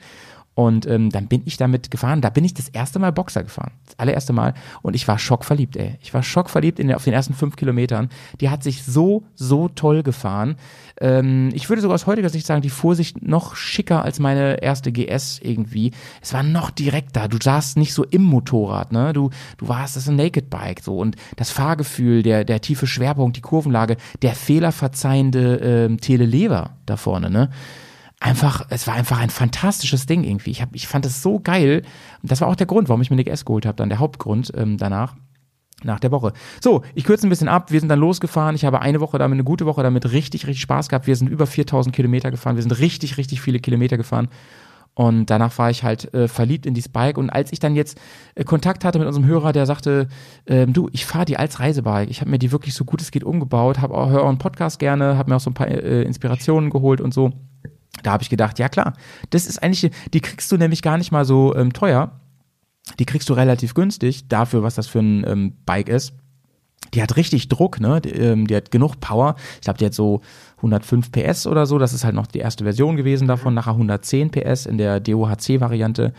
[0.55, 2.21] Und ähm, dann bin ich damit gefahren.
[2.21, 3.71] Da bin ich das erste Mal Boxer gefahren.
[3.85, 4.53] Das allererste Mal.
[4.83, 5.97] Und ich war schockverliebt, ey.
[6.01, 8.09] Ich war schockverliebt in auf den ersten fünf Kilometern.
[8.39, 10.57] Die hat sich so, so toll gefahren.
[11.01, 14.61] Ähm, ich würde sogar aus heutiger Sicht sagen, die fuhr sich noch schicker als meine
[14.61, 15.91] erste GS irgendwie.
[16.21, 17.27] Es war noch direkter.
[17.27, 19.11] Du saßt nicht so im Motorrad, ne?
[19.13, 20.97] Du, du warst, das ist ein Naked Bike, so.
[20.97, 27.31] Und das Fahrgefühl, der, der tiefe Schwerpunkt, die Kurvenlage, der fehlerverzeihende ähm, Telelever da vorne,
[27.31, 27.49] ne?
[28.23, 30.51] Einfach, es war einfach ein fantastisches Ding irgendwie.
[30.51, 31.83] Ich, hab, ich fand es so geil.
[32.21, 33.99] Und das war auch der Grund, warum ich mir eine GS geholt habe, dann der
[33.99, 35.15] Hauptgrund ähm, danach.
[35.83, 36.31] Nach der Woche.
[36.61, 37.69] So, ich kürze ein bisschen ab.
[37.69, 38.55] Wir sind dann losgefahren.
[38.55, 41.07] Ich habe eine Woche damit, eine gute Woche damit richtig, richtig Spaß gehabt.
[41.07, 42.55] Wir sind über 4000 Kilometer gefahren.
[42.55, 44.29] Wir sind richtig, richtig viele Kilometer gefahren.
[44.93, 47.19] Und danach war ich halt äh, verliebt in die Spike.
[47.19, 47.99] Und als ich dann jetzt
[48.35, 50.07] äh, Kontakt hatte mit unserem Hörer, der sagte,
[50.47, 52.09] ähm, du, ich fahre die als Reisebike.
[52.09, 54.79] Ich habe mir die wirklich so gut es geht umgebaut, habe auch höre einen Podcast
[54.79, 57.33] gerne, habe mir auch so ein paar äh, Inspirationen geholt und so.
[58.01, 58.93] Da habe ich gedacht, ja klar,
[59.29, 62.19] das ist eigentlich, die kriegst du nämlich gar nicht mal so ähm, teuer.
[62.99, 66.13] Die kriegst du relativ günstig dafür, was das für ein ähm, Bike ist.
[66.93, 68.01] Die hat richtig Druck, ne?
[68.01, 69.35] Die, ähm, die hat genug Power.
[69.55, 70.21] Ich glaube, die hat so
[70.57, 71.77] 105 PS oder so.
[71.79, 73.53] Das ist halt noch die erste Version gewesen davon.
[73.53, 76.13] Nachher 110 PS in der DOHC-Variante.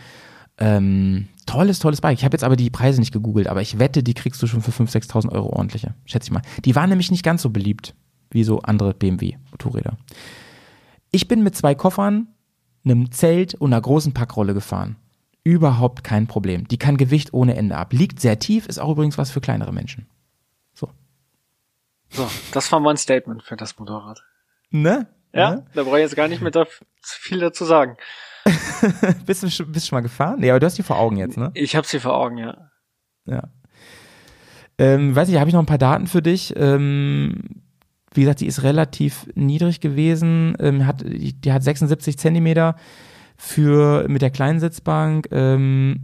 [0.57, 2.17] Ähm, tolles, tolles Bike.
[2.17, 4.61] Ich habe jetzt aber die Preise nicht gegoogelt, aber ich wette, die kriegst du schon
[4.61, 5.93] für 5.000, 6.000 Euro ordentliche.
[6.05, 6.41] Schätze ich mal.
[6.63, 7.93] Die waren nämlich nicht ganz so beliebt
[8.31, 9.97] wie so andere BMW-Motorräder.
[11.15, 12.27] Ich bin mit zwei Koffern,
[12.83, 14.97] einem Zelt und einer großen Packrolle gefahren.
[15.45, 16.67] Überhaupt kein Problem.
[16.67, 17.93] Die kann Gewicht ohne Ende ab.
[17.93, 20.07] Liegt sehr tief, ist auch übrigens was für kleinere Menschen.
[20.73, 20.89] So.
[22.09, 24.23] So, das war mein Statement für das Motorrad.
[24.71, 25.07] Ne?
[25.33, 25.65] Ja, Ne?
[25.73, 26.65] da brauche ich jetzt gar nicht mehr da
[27.01, 27.95] viel dazu sagen.
[29.25, 30.41] bist, du, schon- bist du schon mal gefahren?
[30.41, 31.51] Nee, aber du hast die vor Augen jetzt, ne?
[31.53, 32.69] Ich habe sie vor Augen, ja.
[33.25, 33.43] Ja.
[34.77, 36.53] Ähm, weiß ich, habe ich noch ein paar Daten für dich.
[36.57, 37.63] Ähm,
[38.15, 42.75] wie gesagt, die ist relativ niedrig gewesen, ähm, hat, die, hat 76 Zentimeter,
[43.37, 45.27] für mit der kleinen Sitzbank.
[45.31, 46.01] Ähm,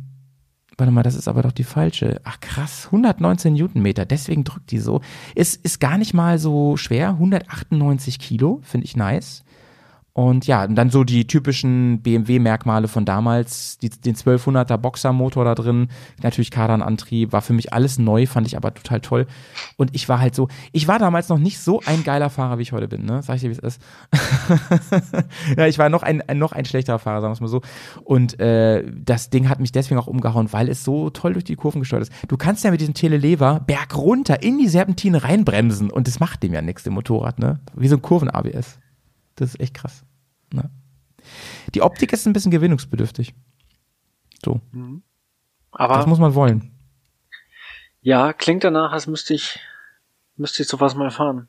[0.77, 2.19] warte mal, das ist aber doch die falsche.
[2.23, 5.01] Ach krass, 119 Newtonmeter, deswegen drückt die so.
[5.35, 9.43] Ist, ist gar nicht mal so schwer, 198 Kilo, finde ich nice.
[10.13, 15.55] Und ja, und dann so die typischen BMW-Merkmale von damals, die, den 1200er Boxermotor da
[15.55, 15.87] drin,
[16.21, 19.27] natürlich Kardanantrieb, war für mich alles neu, fand ich aber total toll.
[19.77, 22.63] Und ich war halt so, ich war damals noch nicht so ein geiler Fahrer, wie
[22.63, 23.23] ich heute bin, ne?
[23.23, 23.81] Sag ich dir, wie es ist.
[25.57, 27.61] ja, ich war noch ein, ein, noch ein schlechterer Fahrer, sagen wir es mal so.
[28.03, 31.55] Und äh, das Ding hat mich deswegen auch umgehauen, weil es so toll durch die
[31.55, 32.13] Kurven gesteuert ist.
[32.27, 36.53] Du kannst ja mit diesem Telelever bergunter in die Serpentine reinbremsen und das macht dem
[36.53, 37.61] ja nichts, dem Motorrad, ne?
[37.75, 38.77] Wie so ein Kurven-ABS.
[39.41, 40.03] Das ist echt krass.
[40.53, 40.69] Ne?
[41.73, 43.33] Die Optik ist ein bisschen gewinnungsbedürftig.
[44.45, 44.61] So.
[45.71, 46.71] Aber Das muss man wollen.
[48.01, 49.59] ja, klingt danach, als müsste ich,
[50.35, 51.47] müsste ich sowas mal fahren.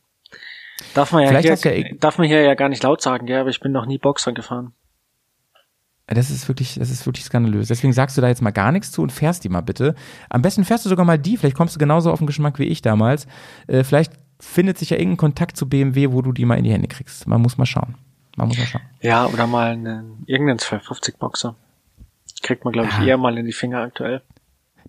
[0.95, 3.27] Darf man ja, Vielleicht hier, ja eh- darf man hier ja gar nicht laut sagen,
[3.27, 4.73] gell, aber ich bin noch nie Boxer gefahren.
[6.07, 7.69] Das ist wirklich, das ist wirklich skandalös.
[7.69, 9.95] Deswegen sagst du da jetzt mal gar nichts zu und fährst die mal bitte.
[10.29, 11.37] Am besten fährst du sogar mal die.
[11.37, 13.27] Vielleicht kommst du genauso auf den Geschmack wie ich damals.
[13.67, 14.13] Äh, vielleicht
[14.43, 17.27] findet sich ja irgendein Kontakt zu BMW, wo du die mal in die Hände kriegst.
[17.27, 17.95] Man muss mal schauen.
[18.37, 18.83] Man muss mal schauen.
[19.01, 21.55] Ja, oder mal einen, irgendeinen 250 Boxer.
[22.43, 23.05] Kriegt man, glaube ich, Ja.
[23.05, 24.21] eher mal in die Finger aktuell.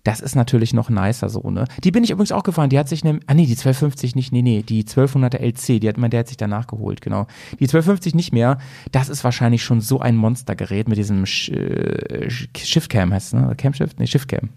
[0.02, 1.64] Das ist natürlich noch nicer so, ne?
[1.82, 2.68] Die bin ich übrigens auch gefahren.
[2.68, 5.88] Die hat sich ne, ah nee, die 1250 nicht, nee, nee, die 1200er LC, die
[5.88, 7.26] hat man, der hat sich danach geholt, genau.
[7.52, 8.58] Die 1250 nicht mehr.
[8.92, 13.54] Das ist wahrscheinlich schon so ein Monstergerät mit diesem Sch äh, Shiftcam heißt es, ne?
[13.56, 13.98] Camshift?
[13.98, 14.50] Nee, Shiftcam.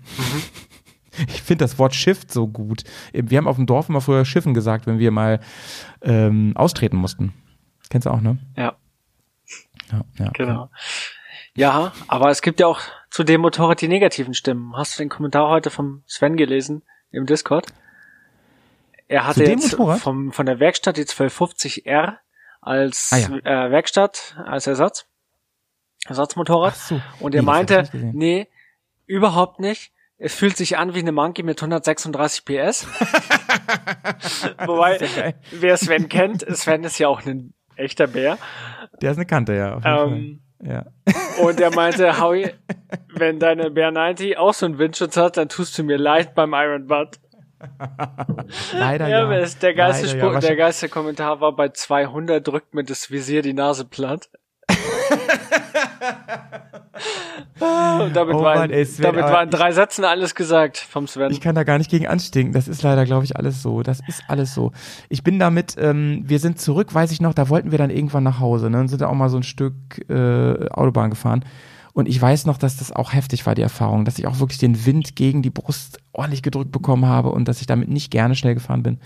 [1.27, 2.83] Ich finde das Wort Shift so gut.
[3.13, 5.39] Wir haben auf dem Dorf immer früher Schiffen gesagt, wenn wir mal
[6.01, 7.33] ähm, austreten mussten.
[7.89, 8.37] Kennst du auch, ne?
[8.55, 8.75] Ja,
[9.91, 10.31] Ja, ja.
[10.33, 10.69] genau.
[11.55, 14.75] Ja, aber es gibt ja auch zu dem Motorrad die negativen Stimmen.
[14.77, 17.65] Hast du den Kommentar heute vom Sven gelesen im Discord?
[19.07, 19.99] Er hatte jetzt Motorrad?
[19.99, 22.17] vom, von der Werkstatt die 1250R
[22.61, 23.27] als Ah, ja.
[23.67, 25.05] äh, Werkstatt, als Ersatz.
[26.05, 26.75] Ersatzmotorrad.
[26.75, 27.01] So.
[27.19, 28.47] Und er Nee, meinte, nee,
[29.05, 29.91] überhaupt nicht.
[30.19, 32.87] Es fühlt sich an wie eine Monkey mit 136 PS.
[34.65, 38.37] Wobei, ja wer Sven kennt, Sven ist ja auch ein echter Bär.
[39.01, 39.75] Der ist eine Kante, ja.
[39.75, 40.39] Auf jeden Ähm, Fall.
[40.59, 40.85] Ja.
[41.43, 42.49] und er meinte, Howie,
[43.13, 46.53] wenn deine Bär 90 auch so einen Windschutz hat, dann tust du mir leid beim
[46.53, 47.19] Iron Butt.
[48.73, 49.45] Leider Ja, ja.
[49.61, 50.39] der geilste, Leider, ja.
[50.39, 54.29] der geilste Kommentar war bei 200 drückt mir das Visier die Nase platt.
[57.59, 60.77] Und damit, Oh war, Mann, ey, Sven, damit aber war in drei Sätzen alles gesagt
[60.77, 61.31] vom Sven.
[61.31, 62.53] Ich kann da gar nicht gegen anstinken.
[62.53, 63.83] Das ist leider, glaube ich, alles so.
[63.83, 64.71] Das ist alles so.
[65.09, 68.23] Ich bin damit, ähm, wir sind zurück, weiß ich noch, da wollten wir dann irgendwann
[68.23, 68.79] nach Hause, ne?
[68.79, 69.73] Und sind da auch mal so ein Stück
[70.09, 71.43] äh, Autobahn gefahren.
[71.93, 74.59] Und ich weiß noch, dass das auch heftig war, die Erfahrung, dass ich auch wirklich
[74.59, 78.35] den Wind gegen die Brust ordentlich gedrückt bekommen habe und dass ich damit nicht gerne
[78.35, 78.99] schnell gefahren bin.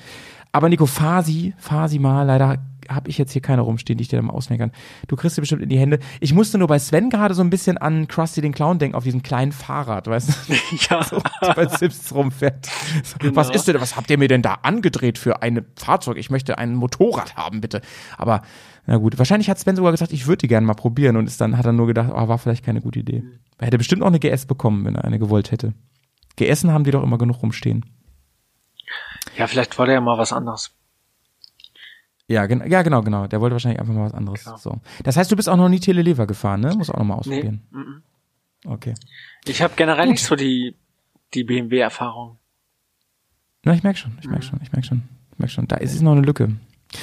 [0.51, 2.23] Aber Nico, fahr sie, fahr sie mal.
[2.23, 2.57] Leider
[2.89, 4.71] habe ich jetzt hier keine rumstehen, die ich dir dann mal kann.
[5.07, 5.99] Du kriegst sie bestimmt in die Hände.
[6.19, 9.03] Ich musste nur bei Sven gerade so ein bisschen an Krusty den Clown denken, auf
[9.03, 10.53] diesem kleinen Fahrrad, weißt du?
[10.89, 11.03] ja.
[11.03, 11.21] so,
[11.55, 12.67] bei Sims rumfährt.
[13.03, 16.17] So, Was ist denn, was habt ihr mir denn da angedreht für ein Fahrzeug?
[16.17, 17.81] Ich möchte ein Motorrad haben, bitte.
[18.17, 18.41] Aber,
[18.87, 21.39] na gut, wahrscheinlich hat Sven sogar gesagt, ich würde die gerne mal probieren und ist
[21.39, 23.23] dann hat er nur gedacht, oh, war vielleicht keine gute Idee.
[23.57, 25.73] Er hätte bestimmt auch eine GS bekommen, wenn er eine gewollt hätte.
[26.35, 27.85] GSen haben die doch immer genug rumstehen.
[29.37, 30.71] Ja, vielleicht wollte er mal was anderes.
[32.27, 33.27] Ja, gen ja, genau, genau.
[33.27, 34.43] Der wollte wahrscheinlich einfach mal was anderes.
[34.45, 34.57] Genau.
[34.57, 34.79] So.
[35.03, 36.73] Das heißt, du bist auch noch nie Telelever gefahren, ne?
[36.75, 37.61] Muss auch noch mal ausprobieren.
[37.71, 38.03] Nee, mhm.
[38.65, 38.93] Okay.
[39.45, 40.11] Ich habe generell Gut.
[40.13, 40.75] nicht so die,
[41.33, 42.37] die BMW-Erfahrung.
[43.63, 45.03] Na, ich merk schon, ich merk schon, ich merk schon,
[45.33, 45.67] ich merk schon.
[45.67, 46.55] Da ist es noch eine Lücke.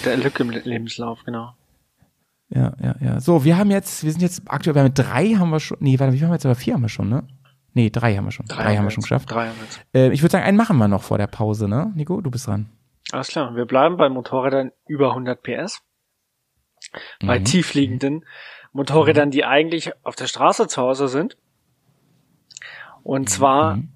[0.05, 1.55] Der Lücke im Le- Lebenslauf, genau.
[2.51, 3.21] Ja, ja, ja.
[3.21, 5.77] So, wir haben jetzt, wir sind jetzt aktuell, wir haben mit drei haben wir schon,
[5.81, 7.25] nee, warte, wie haben wir jetzt, aber vier haben wir schon, ne?
[7.75, 8.47] Nee, drei haben wir schon.
[8.47, 9.31] Drei, haben wir schon geschafft.
[9.31, 9.81] Drei haben wir jetzt.
[9.95, 11.93] Äh, ich würde sagen, einen machen wir noch vor der Pause, ne?
[11.95, 12.69] Nico, du bist dran.
[13.13, 13.55] Alles klar.
[13.57, 15.81] Wir bleiben bei Motorrädern über 100 PS.
[17.21, 17.45] Bei Mhm.
[17.45, 18.25] tiefliegenden
[18.73, 21.37] Motorrädern, die eigentlich auf der Straße zu Hause sind.
[23.03, 23.89] Und zwar Mhm.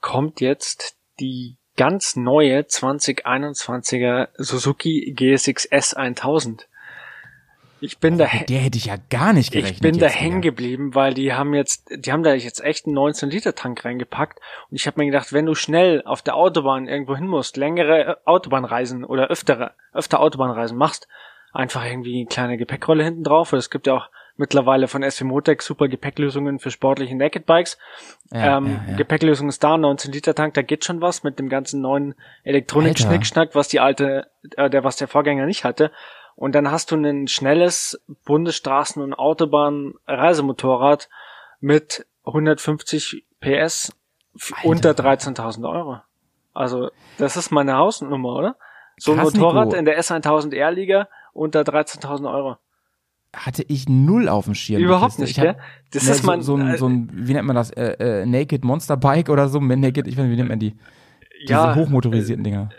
[0.00, 6.68] kommt jetzt die ganz neue 2021er Suzuki GSX S 1000.
[7.80, 9.74] Ich bin da, Mit der hätte ich ja gar nicht gerechnet.
[9.74, 12.94] ich bin da hängen geblieben, weil die haben jetzt, die haben da jetzt echt einen
[12.94, 16.88] 19 Liter Tank reingepackt und ich habe mir gedacht, wenn du schnell auf der Autobahn
[16.88, 21.08] irgendwo hin musst, längere äh, Autobahnreisen oder öftere, öfter Autobahnreisen machst,
[21.52, 23.52] einfach irgendwie eine kleine Gepäckrolle hinten drauf.
[23.52, 27.78] Es gibt ja auch mittlerweile von SW Motec super Gepäcklösungen für sportliche Naked Bikes.
[28.32, 28.96] Ja, ähm, ja, ja.
[28.96, 33.54] Gepäcklösung ist da, 19 Liter Tank, da geht schon was mit dem ganzen neuen Elektronik-Schnickschnack,
[33.54, 35.92] was die alte, äh, der was der Vorgänger nicht hatte.
[36.36, 41.08] Und dann hast du ein schnelles Bundesstraßen- und Autobahn-Reisemotorrad
[41.60, 43.92] mit 150 PS
[44.34, 44.68] Alter.
[44.68, 46.00] unter 13.000 Euro.
[46.52, 48.56] Also, das ist meine Hausnummer, oder?
[48.96, 49.78] So ein Krass, Motorrad Nico.
[49.78, 52.56] in der S1000R-Liga unter 13.000 Euro.
[53.34, 54.80] hatte ich null auf dem Schirm.
[54.80, 55.56] Überhaupt nicht, gell?
[55.92, 58.22] Das ne, ist so, man, so, ein, äh, so ein, wie nennt man das, äh,
[58.22, 60.76] äh, Naked Monster Bike oder so, Naked, ich weiß nicht, wie nennt man die?
[61.42, 62.70] Diese ja, hochmotorisierten Dinger.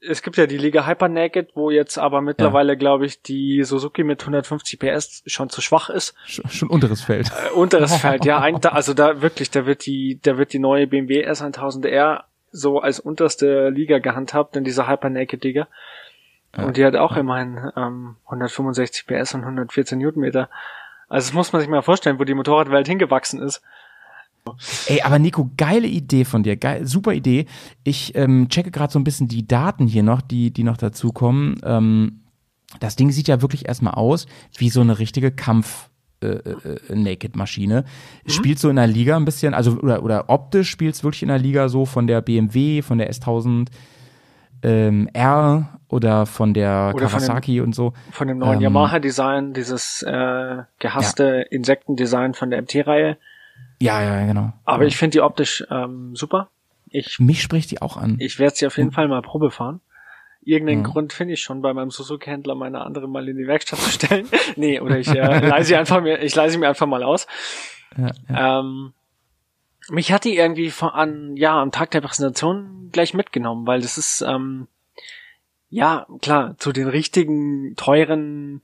[0.00, 4.02] Es gibt ja die Liga Hyper Naked, wo jetzt aber mittlerweile, glaube ich, die Suzuki
[4.02, 6.14] mit 150 PS schon zu schwach ist.
[6.24, 7.30] Schon, schon unteres Feld.
[7.30, 10.58] Äh, unteres Feld, ja, ein, da, also da wirklich, da wird die, da wird die
[10.58, 12.22] neue BMW S1000R
[12.52, 15.68] so als unterste Liga gehandhabt in dieser Hyper Naked Liga.
[16.56, 20.48] Und die hat auch immerhin ähm, 165 PS und 114 Newtonmeter.
[21.08, 23.62] Also das muss man sich mal vorstellen, wo die Motorradwelt hingewachsen ist.
[24.86, 27.46] Ey, aber Nico, geile Idee von dir, geil, super Idee.
[27.84, 31.60] Ich ähm, checke gerade so ein bisschen die Daten hier noch, die, die noch dazukommen.
[31.64, 32.20] Ähm,
[32.80, 34.26] das Ding sieht ja wirklich erstmal aus
[34.56, 35.88] wie so eine richtige Kampf.
[36.22, 37.84] Äh, äh, Naked-Maschine.
[38.26, 41.28] Spielt so in der Liga ein bisschen, also oder, oder optisch spielt es wirklich in
[41.28, 43.68] der Liga so von der BMW, von der S1000
[44.62, 47.94] ähm, R oder von der Oder von dem- Kawasaki und so.
[48.10, 53.16] Von dem neuen Ähm, Yamaha-Design, dieses äh, gehasste Insektendesign von der MT-Reihe.
[53.80, 54.52] Ja, ja, genau.
[54.64, 56.50] Aber ich finde die optisch ähm, super.
[56.90, 58.16] Ich, Mich spricht die auch an.
[58.18, 59.80] ich werde sie auf jeden Fall mal Probe fahren.
[60.42, 60.84] Irgendeinen Mhm.
[60.84, 64.26] Grund finde ich schon bei meinem Suzuki-Händler meine andere mal in die Werkstatt zu stellen.
[64.56, 65.14] nee, oder ich äh,
[65.48, 67.26] leih sie einfach mir, ich leih sie mir einfach mal aus.
[67.96, 68.60] ja, ja.
[68.60, 68.92] Ähm,
[69.88, 73.98] mich hat die irgendwie von, an, ja, am Tag der Präsentation gleich mitgenommen, weil das
[73.98, 74.68] ist, ähm,
[75.68, 78.62] ja, klar, zu den richtigen, teuren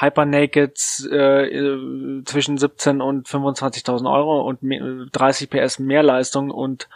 [0.00, 6.50] Hyper Nakeds äh, äh, zwischen 17 und 25.000 Euro und me- 30 PS mehr Leistung
[6.50, 6.88] und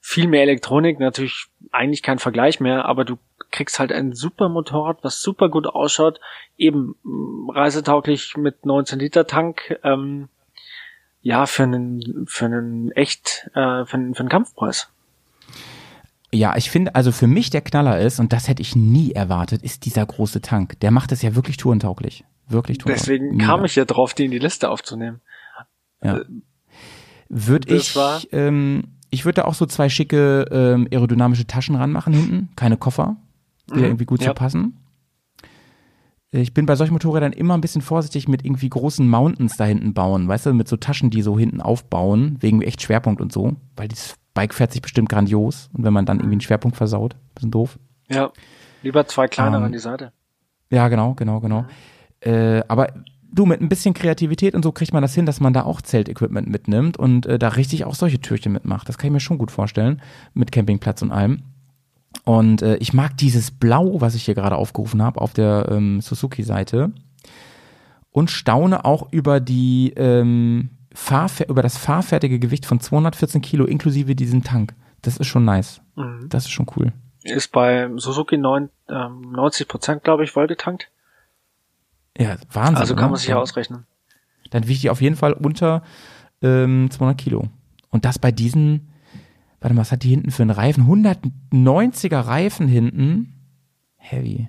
[0.00, 3.18] viel mehr Elektronik, natürlich eigentlich kein Vergleich mehr, aber du
[3.50, 6.20] kriegst halt ein super Motorrad, was super gut ausschaut,
[6.56, 10.28] eben mh, reisetauglich mit 19 Liter Tank, ähm,
[11.22, 14.88] ja, für einen, für einen echt, äh, für einen, für einen Kampfpreis.
[16.32, 19.62] Ja, ich finde, also für mich der Knaller ist, und das hätte ich nie erwartet,
[19.62, 20.78] ist dieser große Tank.
[20.80, 22.24] Der macht es ja wirklich tourentauglich.
[22.50, 23.18] Wirklich tourentauglich.
[23.18, 23.46] Deswegen Mega.
[23.46, 25.20] kam ich ja drauf, die in die Liste aufzunehmen.
[26.02, 26.20] Ja.
[27.28, 31.76] Würde das ich, war- ähm, ich würde da auch so zwei schicke ähm, aerodynamische Taschen
[31.76, 33.16] ranmachen hinten, keine Koffer,
[33.68, 34.28] die da Mhm, irgendwie gut ja.
[34.28, 34.76] zu passen.
[36.32, 39.94] Ich bin bei solchen Motorrädern immer ein bisschen vorsichtig mit irgendwie großen Mountains da hinten
[39.94, 43.56] bauen, weißt du, mit so Taschen, die so hinten aufbauen, wegen echt Schwerpunkt und so,
[43.76, 47.16] weil dieses Bike fährt sich bestimmt grandios und wenn man dann irgendwie einen Schwerpunkt versaut,
[47.34, 47.80] bisschen doof.
[48.08, 48.30] Ja.
[48.82, 50.12] Lieber zwei kleinere Ähm, an die Seite.
[50.70, 51.64] Ja, genau, genau, genau.
[52.20, 52.88] Äh, aber
[53.32, 55.80] du, mit ein bisschen Kreativität und so kriegt man das hin, dass man da auch
[55.80, 58.88] Zeltequipment mitnimmt und äh, da richtig auch solche Türchen mitmacht.
[58.88, 60.02] Das kann ich mir schon gut vorstellen,
[60.34, 61.42] mit Campingplatz und allem.
[62.24, 66.00] Und äh, ich mag dieses Blau, was ich hier gerade aufgerufen habe, auf der ähm,
[66.00, 66.92] Suzuki-Seite.
[68.10, 74.16] Und staune auch über die ähm, Fahrfer über das fahrfertige Gewicht von 214 Kilo inklusive
[74.16, 74.74] diesem Tank.
[75.02, 75.80] Das ist schon nice.
[75.94, 76.26] Mhm.
[76.28, 76.92] Das ist schon cool.
[77.22, 80.90] Ist bei Suzuki 9, ähm, 90 Prozent, glaube ich, vollgetankt.
[82.18, 82.76] Ja, Wahnsinn.
[82.76, 83.10] Also kann oder?
[83.10, 83.86] man sich ja ausrechnen.
[84.50, 85.82] dann wiegt die auf jeden Fall unter
[86.42, 87.48] ähm, 200 Kilo.
[87.90, 88.88] Und das bei diesen,
[89.60, 90.84] warte mal, was hat die hinten für einen Reifen?
[90.86, 93.34] 190er Reifen hinten.
[93.96, 94.48] Heavy.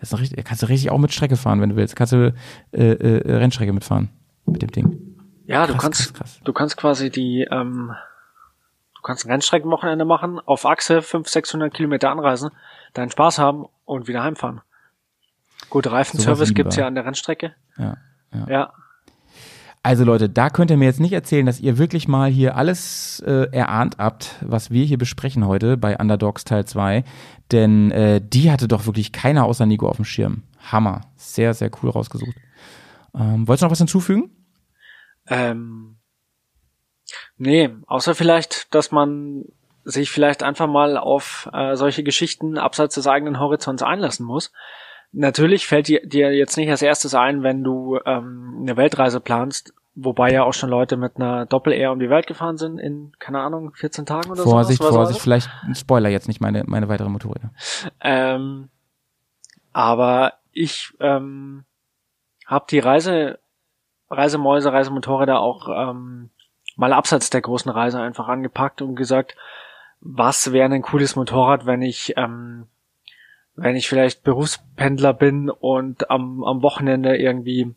[0.00, 1.96] Das ist richtig, kannst du richtig auch mit Strecke fahren, wenn du willst.
[1.96, 2.34] Kannst du
[2.72, 4.10] äh, äh, Rennstrecke mitfahren
[4.44, 4.98] mit dem Ding.
[5.46, 6.40] Ja, du Krass, kannst, krass, krass.
[6.44, 7.92] du kannst quasi die, ähm,
[8.96, 12.50] du kannst ein Rennstreckenwochenende machen, auf Achse 500, 600 Kilometer anreisen,
[12.92, 14.60] deinen Spaß haben und wieder heimfahren.
[15.70, 17.54] Gut, Reifenservice lieben gibt's ja an der Rennstrecke.
[17.78, 17.96] Ja,
[18.32, 18.46] ja.
[18.48, 18.72] Ja.
[19.82, 23.22] Also Leute, da könnt ihr mir jetzt nicht erzählen, dass ihr wirklich mal hier alles
[23.26, 27.04] äh, erahnt habt, was wir hier besprechen heute bei Underdogs Teil 2.
[27.52, 30.44] Denn äh, die hatte doch wirklich keiner außer Nico auf dem Schirm.
[30.72, 31.02] Hammer.
[31.16, 32.34] Sehr, sehr cool rausgesucht.
[33.14, 34.30] Ähm, wolltest du noch was hinzufügen?
[35.28, 35.98] Ähm,
[37.36, 39.44] nee, außer vielleicht, dass man
[39.84, 44.50] sich vielleicht einfach mal auf äh, solche Geschichten abseits des eigenen Horizonts einlassen muss.
[45.16, 49.72] Natürlich fällt dir, dir jetzt nicht als erstes ein, wenn du ähm, eine Weltreise planst,
[49.94, 53.40] wobei ja auch schon Leute mit einer Doppel-R um die Welt gefahren sind in, keine
[53.40, 54.94] Ahnung, 14 Tagen oder Vorsicht, sowas.
[54.94, 57.50] Vorsicht, vielleicht ein Spoiler jetzt nicht meine, meine weitere Motorräder.
[58.00, 58.70] Ähm,
[59.72, 61.64] aber ich ähm,
[62.46, 63.38] habe die Reise,
[64.10, 66.30] Reisemäuse, Reisemotorräder auch ähm,
[66.76, 69.36] mal abseits der großen Reise einfach angepackt und gesagt,
[70.00, 72.66] was wäre ein cooles Motorrad, wenn ich ähm,
[73.56, 77.74] wenn ich vielleicht Berufspendler bin und am, am Wochenende irgendwie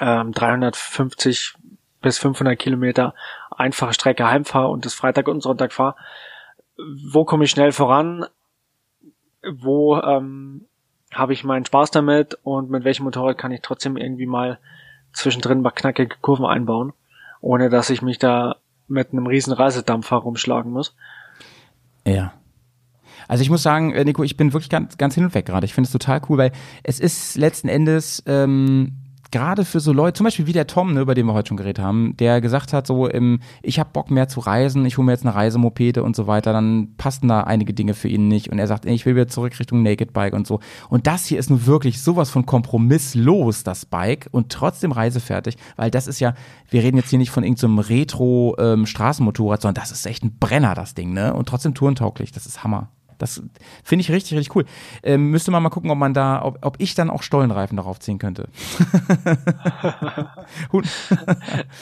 [0.00, 1.54] ähm, 350
[2.00, 3.14] bis 500 Kilometer
[3.50, 5.96] einfache Strecke heimfahre und das Freitag und Sonntag fahre,
[7.10, 8.26] wo komme ich schnell voran?
[9.42, 10.66] Wo ähm,
[11.12, 14.58] habe ich meinen Spaß damit und mit welchem Motorrad kann ich trotzdem irgendwie mal
[15.12, 16.92] zwischendrin mal knackige Kurven einbauen,
[17.40, 18.56] ohne dass ich mich da
[18.88, 20.94] mit einem riesen Reisedampfer rumschlagen muss.
[22.06, 22.34] Ja.
[23.28, 25.64] Also ich muss sagen, äh, Nico, ich bin wirklich ganz, ganz hin und weg gerade.
[25.64, 26.52] Ich finde es total cool, weil
[26.82, 28.92] es ist letzten Endes, ähm,
[29.30, 31.56] gerade für so Leute, zum Beispiel wie der Tom, ne, über den wir heute schon
[31.56, 35.06] geredet haben, der gesagt hat, so, ähm, ich habe Bock mehr zu reisen, ich hole
[35.06, 38.50] mir jetzt eine Reisemopede und so weiter, dann passen da einige Dinge für ihn nicht.
[38.50, 40.60] Und er sagt, ich will wieder zurück Richtung Naked Bike und so.
[40.88, 45.90] Und das hier ist nun wirklich sowas von kompromisslos, das Bike, und trotzdem reisefertig, weil
[45.90, 46.34] das ist ja,
[46.70, 50.94] wir reden jetzt hier nicht von irgendeinem Retro-Straßenmotorrad, sondern das ist echt ein Brenner, das
[50.94, 51.34] Ding, ne?
[51.34, 52.90] Und trotzdem tourentauglich, das ist Hammer.
[53.18, 53.42] Das
[53.84, 54.64] finde ich richtig, richtig cool.
[55.02, 58.00] Ähm, müsste man mal gucken, ob man da, ob, ob ich dann auch Stollenreifen darauf
[58.00, 58.48] ziehen könnte.
[60.72, 60.84] Hun-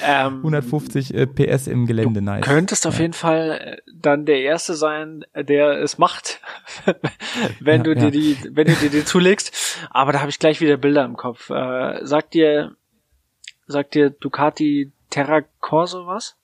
[0.02, 2.44] Ähm, 150 äh, PS im Gelände, nice.
[2.44, 6.40] Könntest auf jeden Fall äh, dann der Erste sein, der es macht,
[7.60, 7.96] wenn Ja, du ja.
[7.96, 9.78] dir die, wenn du dir die zulegst.
[9.90, 11.50] Aber da habe ich gleich wieder Bilder im Kopf.
[11.50, 12.76] Äh, sagt dir,
[13.66, 16.36] sagt dir Ducati Terra Corso was?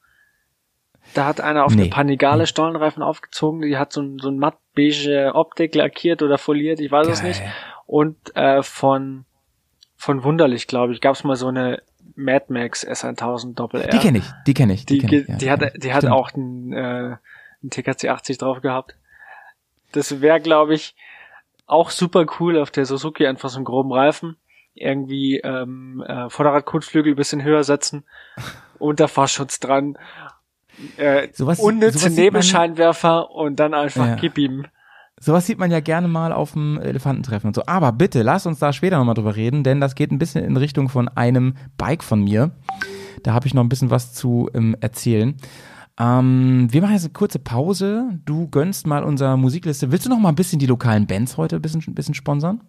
[1.14, 1.82] Da hat einer auf Nee.
[1.82, 6.38] eine Panigale Stollenreifen aufgezogen, die hat so ein, so ein matt beige Optik lackiert oder
[6.38, 7.28] foliert, ich weiß es Geil.
[7.30, 7.42] nicht.
[7.86, 9.24] Und äh, von
[9.96, 11.82] von Wunderlich, glaube ich, gab es mal so eine
[12.16, 13.88] Mad Max S1000 Doppel R.
[13.88, 15.28] Die kenne ich, die kenne ich, die, Die, kenn ich.
[15.28, 15.36] ja.
[15.36, 16.14] die hat, die hat Stimmt.
[16.14, 16.76] auch einen, äh,
[17.62, 18.94] einen TKC 80 drauf gehabt.
[19.92, 20.94] Das wäre, glaube ich,
[21.66, 24.36] auch super cool auf der Suzuki einfach so einen groben Reifen.
[24.74, 28.04] Irgendwie ähm, äh, Vorderradkotflügel bisschen höher setzen,
[28.78, 29.98] Unterfahrschutz dran,
[30.97, 34.14] äh, Sowas- unnütze sowas sieht man- Nebelscheinwerfer und dann einfach Ja.
[34.16, 34.64] gib ihm.
[35.23, 37.62] Sowas sieht man ja gerne mal auf dem Elefantentreffen und so.
[37.66, 40.57] Aber bitte, lass uns da später nochmal drüber reden, denn das geht ein bisschen in
[40.57, 42.53] Richtung von einem Bike von mir.
[43.23, 45.35] Da habe ich noch ein bisschen was zu ähm, erzählen.
[45.99, 48.18] Ähm, wir machen jetzt eine kurze Pause.
[48.25, 49.93] Du gönnst mal unsere Musikliste.
[49.93, 52.62] Willst du noch mal ein bisschen die lokalen Bands heute ein bisschen, ein bisschen sponsern?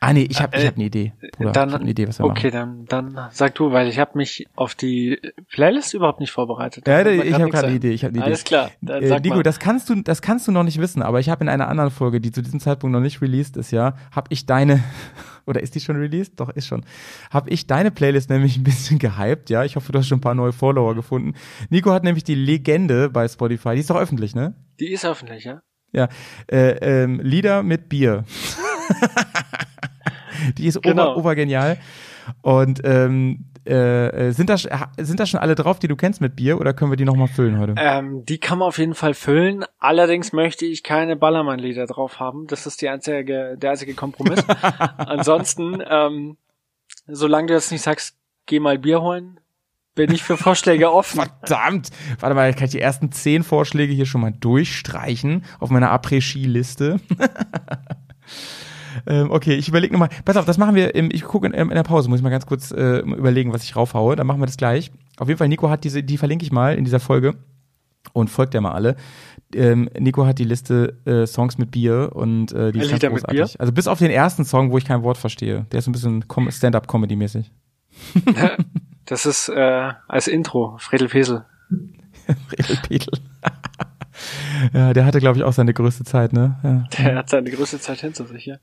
[0.00, 1.12] Ah nee, ich habe ich Äh, hab eine Idee.
[1.36, 2.86] Bruder, dann, ich hab eine Idee, was wir okay, machen.
[2.88, 5.20] dann, dann sag du, weil ich habe mich auf die
[5.50, 6.86] Playlist überhaupt nicht vorbereitet.
[6.86, 7.76] Ja, ich kann habe gerade eine.
[7.76, 7.90] Idee.
[7.90, 8.24] Ich hab eine Idee.
[8.26, 9.42] Alles klar, dann Äh, Nico, mal.
[9.42, 11.90] das kannst du, das kannst du noch nicht wissen, aber ich habe in einer anderen
[11.90, 14.82] Folge, die zu diesem Zeitpunkt noch nicht released ist, ja, habe ich deine
[15.46, 16.38] oder ist die schon released?
[16.38, 16.84] Doch, ist schon.
[17.30, 19.64] Habe ich deine Playlist nämlich ein bisschen gehypt, ja.
[19.64, 21.34] Ich hoffe, du hast schon ein paar neue Follower gefunden.
[21.70, 24.54] Nico hat nämlich die Legende bei Spotify, die ist doch öffentlich, ne?
[24.78, 25.60] Die ist öffentlich, ja?
[25.92, 26.08] Ja,
[26.50, 28.24] äh, ähm, Lieder mit Bier.
[30.56, 31.12] die ist Genau.
[31.12, 31.78] ober, obergenial.
[32.42, 36.36] Und ähm, äh, äh, sind, da, sind da schon alle drauf, die du kennst mit
[36.36, 37.74] Bier, oder können wir die nochmal füllen heute?
[37.76, 39.64] Ähm, die kann man auf jeden Fall füllen.
[39.78, 42.46] Allerdings möchte ich keine Ballermann-Lieder drauf haben.
[42.46, 44.42] Das ist die einzige, der einzige Kompromiss.
[44.96, 46.36] Ansonsten, ähm,
[47.06, 48.16] solange du jetzt nicht sagst,
[48.46, 49.38] geh mal Bier holen,
[49.94, 51.20] bin ich für Vorschläge offen.
[51.20, 51.90] Verdammt!
[52.20, 57.00] Warte mal, kann ich die ersten zehn Vorschläge hier schon mal durchstreichen auf meiner Après-Ski-Liste?
[59.06, 60.08] ähm, okay, ich überlege nochmal.
[60.24, 62.30] Pass auf, das machen wir, im, ich gucke in, in der Pause, muss ich mal
[62.30, 64.16] ganz kurz äh, überlegen, was ich raufhaue.
[64.16, 64.90] Dann machen wir das gleich.
[65.18, 67.34] Auf jeden Fall, Nico hat diese, die verlinke ich mal in dieser Folge
[68.12, 68.96] und folgt der mal alle.
[69.54, 73.14] Ähm, Nico hat die Liste äh, Songs mit Bier und äh, die ist ganz Lieder
[73.14, 73.60] mit großartig.
[73.60, 75.66] Also bis auf den ersten Song, wo ich kein Wort verstehe.
[75.72, 77.50] Der ist ein bisschen Com- Stand-up-Comedy-mäßig.
[79.06, 81.46] Das ist äh, als Intro, Fredel Pesel.
[82.58, 83.12] Redel Pedel.
[84.72, 86.56] Ja, der hatte, glaube ich, auch seine größte Zeit, ne?
[86.62, 88.56] Ja, Der hat seine größte Zeit hinter sich, ja.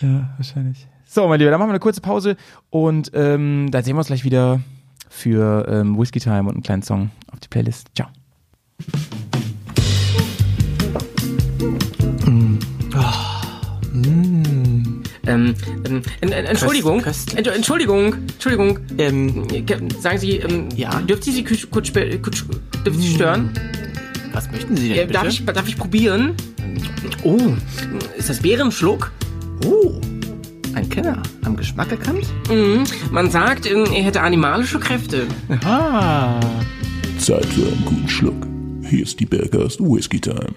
[0.00, 0.86] ja wahrscheinlich.
[1.06, 2.36] So, mein Lieber, dann machen wir eine kurze Pause
[2.70, 4.60] und ähm, dann sehen wir uns gleich wieder
[5.08, 7.88] für ähm, Whiskey Time und einen kleinen Song auf die Playlist.
[7.94, 8.08] Ciao.
[15.26, 15.54] Ähm,
[15.84, 21.00] ähm, en- en- Entschuldigung, Ent- Entschuldigung, Entschuldigung, ähm, ge- sagen Sie, ähm, Ja?
[21.00, 21.92] dürfte ich Sie kurz, kurz,
[22.22, 22.44] kurz
[22.96, 23.50] Sie stören?
[24.32, 25.12] Was möchten Sie denn bitte?
[25.12, 26.34] darf, ich, darf ich probieren?
[27.24, 27.38] oh,
[28.16, 29.12] Ist das Bärenschluck?
[29.66, 30.00] oh,
[30.74, 31.22] ein Kenner.
[31.44, 32.26] Am Geschmack erkannt?
[32.48, 32.84] Mhm.
[33.10, 35.26] Man sagt, ähm, er hätte animalische Kräfte.
[35.64, 36.38] Ah.
[37.18, 38.46] Zeit für einen guten Schluck.
[38.88, 40.54] Hier ist die Bergast Whisky Time.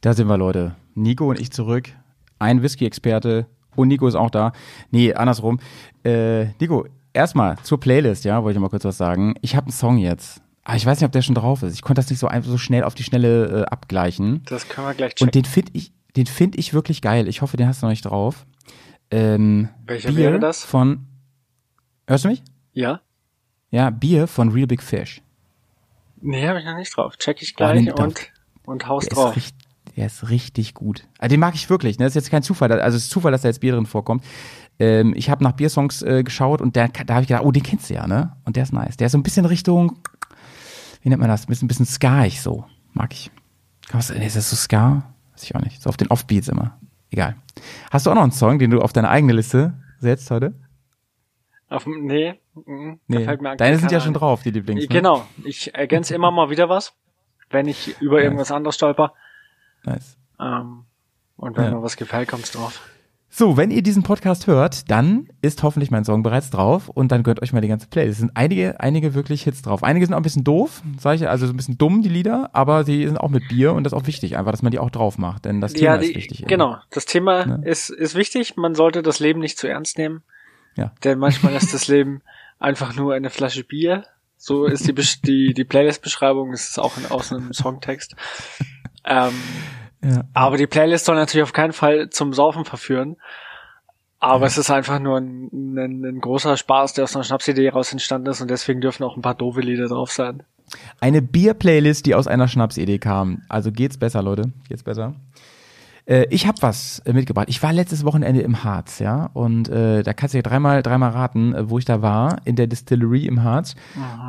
[0.00, 0.74] Da sind wir, Leute.
[0.94, 1.88] Nico und ich zurück.
[2.38, 3.46] Ein Whisky-Experte
[3.76, 4.52] und Nico ist auch da.
[4.90, 5.58] Nee, andersrum.
[6.04, 9.34] Äh, Nico, erstmal zur Playlist, ja, wollte ich mal kurz was sagen.
[9.40, 10.42] Ich habe einen Song jetzt.
[10.68, 11.74] Aber ich weiß nicht, ob der schon drauf ist.
[11.74, 14.42] Ich konnte das nicht so einfach so schnell auf die Schnelle äh, abgleichen.
[14.46, 15.28] Das können wir gleich checken.
[15.28, 17.28] Und den finde ich, den finde ich wirklich geil.
[17.28, 18.46] Ich hoffe, den hast du noch nicht drauf.
[19.12, 20.64] Ähm, Welcher Bier wäre das?
[20.64, 21.06] Von.
[22.08, 22.42] Hörst du mich?
[22.72, 23.00] ja?
[23.70, 25.22] Ja, Bier von Real Big Fish.
[26.20, 27.16] Nee, habe ich noch nicht drauf.
[27.16, 28.32] Check ich Oh, gleich nee, und,
[28.64, 29.36] und haus Der drauf.
[29.36, 29.54] ist,
[29.96, 31.06] der ist richtig gut.
[31.18, 31.98] Also den mag ich wirklich.
[31.98, 32.06] Ne?
[32.06, 32.72] Das ist jetzt kein Zufall.
[32.80, 34.24] Also es ist Zufall, dass da jetzt Bier drin vorkommt.
[34.80, 37.62] Ähm, ich habe nach Biersongs äh, geschaut und der, da habe ich gedacht, oh, den
[37.62, 38.36] kennst du ja, ne?
[38.44, 38.96] Und der ist nice.
[38.96, 39.98] Der ist so ein bisschen Richtung,
[41.06, 41.44] wie nennt man das?
[41.44, 42.64] Ein bisschen, bisschen skaig so.
[42.92, 43.30] Mag ich.
[43.92, 45.04] Was, nee, ist das so ska?
[45.34, 45.80] Weiß ich auch nicht.
[45.80, 46.80] So auf den Offbeats immer.
[47.12, 47.36] Egal.
[47.92, 50.54] Hast du auch noch einen Song, den du auf deine eigene Liste setzt heute?
[51.68, 52.60] Auf, nee, da
[53.06, 53.56] Nee.
[53.56, 54.80] Deine sind ja schon drauf, die Lieblings.
[54.80, 54.88] Ne?
[54.88, 55.24] Genau.
[55.44, 56.92] Ich ergänze immer mal wieder was,
[57.50, 59.14] wenn ich über irgendwas anderes stolper.
[59.84, 60.18] Nice.
[60.40, 60.86] Ähm,
[61.36, 61.70] und wenn Ja.
[61.70, 62.80] mir was gefällt, kommt's drauf.
[63.28, 67.22] So, wenn ihr diesen Podcast hört, dann ist hoffentlich mein Song bereits drauf und dann
[67.22, 68.14] gehört euch mal die ganze Playlist.
[68.14, 69.82] Es sind einige, einige wirklich Hits drauf.
[69.82, 72.50] Einige sind auch ein bisschen doof, sag ich, also so ein bisschen dumm, die Lieder,
[72.54, 74.78] aber die sind auch mit Bier und das ist auch wichtig, einfach, dass man die
[74.78, 76.46] auch drauf macht, denn das Thema ja, ist die, wichtig.
[76.46, 76.78] genau.
[76.90, 77.60] Das Thema Ne?
[77.68, 78.56] ist, ist wichtig.
[78.56, 80.22] Man sollte das Leben nicht zu ernst nehmen.
[80.76, 80.92] Ja.
[81.04, 82.22] Denn manchmal ist das Leben
[82.58, 84.04] einfach nur eine Flasche Bier.
[84.38, 88.14] So ist die, die, die Playlist-Beschreibung, ist es auch in, aus einem Songtext.
[89.08, 89.34] Ähm,
[90.04, 90.22] Ja.
[90.34, 93.16] aber die Playlist soll natürlich auf keinen Fall zum Saufen verführen.
[94.18, 97.92] Aber es ist einfach nur ein, ein, ein großer Spaß, der aus einer Schnapsidee raus
[97.92, 100.42] entstanden ist und deswegen dürfen auch ein paar doofe Lieder drauf sein.
[101.00, 103.42] Eine Bier-Playlist, die aus einer Schnapsidee kam.
[103.48, 104.52] Also geht's besser, Leute.
[104.68, 105.14] Geht's besser.
[106.06, 107.46] Äh, ich habe was äh, mitgebracht.
[107.48, 111.10] Ich war letztes Wochenende im Harz, ja, und äh, da kannst du ja dreimal, dreimal
[111.10, 113.74] raten, äh, wo ich da war, in der Distillery im Harz.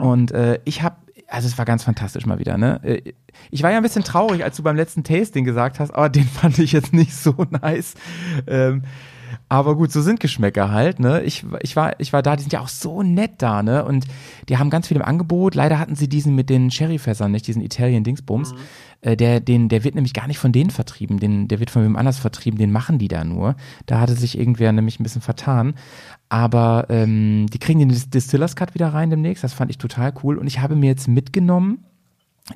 [0.02, 0.96] Und äh, ich habe,
[1.28, 2.80] also es war ganz fantastisch mal wieder, ne?
[2.84, 3.14] Äh,
[3.52, 6.26] Ich war ja ein bisschen traurig, als du beim letzten Tasting gesagt hast, aber den
[6.26, 7.94] fand ich jetzt nicht so nice.
[8.48, 8.84] Ähm,
[9.50, 11.22] aber gut, so sind Geschmäcker halt, ne?
[11.24, 13.86] Ich, ich war, ich war da, die sind ja auch so nett da, ne?
[13.86, 14.06] Und
[14.50, 15.56] die haben ganz viel im Angebot.
[15.56, 18.54] Leider hatten sie diesen mit den Sherryfässern, nicht diesen Italien Dingsbums.
[19.02, 21.84] Äh, der, den, der wird nämlich gar nicht von denen vertrieben, den, der wird von
[21.84, 23.56] wem anders vertrieben, den machen die da nur.
[23.86, 25.76] Da hatte sich irgendwer nämlich ein bisschen vertan.
[26.30, 29.44] Aber ähm, die kriegen den Dis- Distillers Cut wieder rein demnächst.
[29.44, 30.38] Das fand ich total cool.
[30.38, 31.86] Und ich habe mir jetzt mitgenommen,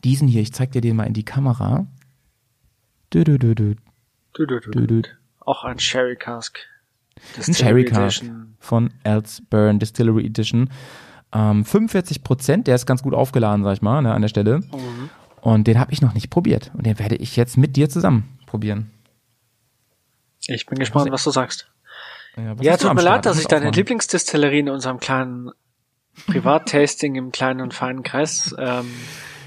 [0.03, 1.85] diesen hier, ich zeig dir den mal in die Kamera.
[3.13, 3.75] Dü, dü, Du, du,
[4.59, 5.01] du, dü, dü.
[5.41, 6.57] Auch ein Sherry Cask.
[7.37, 8.23] ein Cherry Cask
[8.59, 10.69] von Elsburn Distillery Edition.
[11.33, 14.59] Ähm, 45 Prozent, der ist ganz gut aufgeladen, sag ich mal, ne, an der Stelle.
[14.59, 15.09] Mhm.
[15.41, 16.71] Und den habe ich noch nicht probiert.
[16.73, 18.91] Und den werde ich jetzt mit dir zusammen probieren.
[20.47, 21.67] Ich bin gespannt, was du sagst.
[22.37, 23.71] Ja, was Ja, tut mir leid, dass Das ich deine.
[23.71, 25.51] Lieblingsdistillerie in unserem kleinen
[26.27, 28.91] Privattasting im kleinen und feinen Kreis ähm,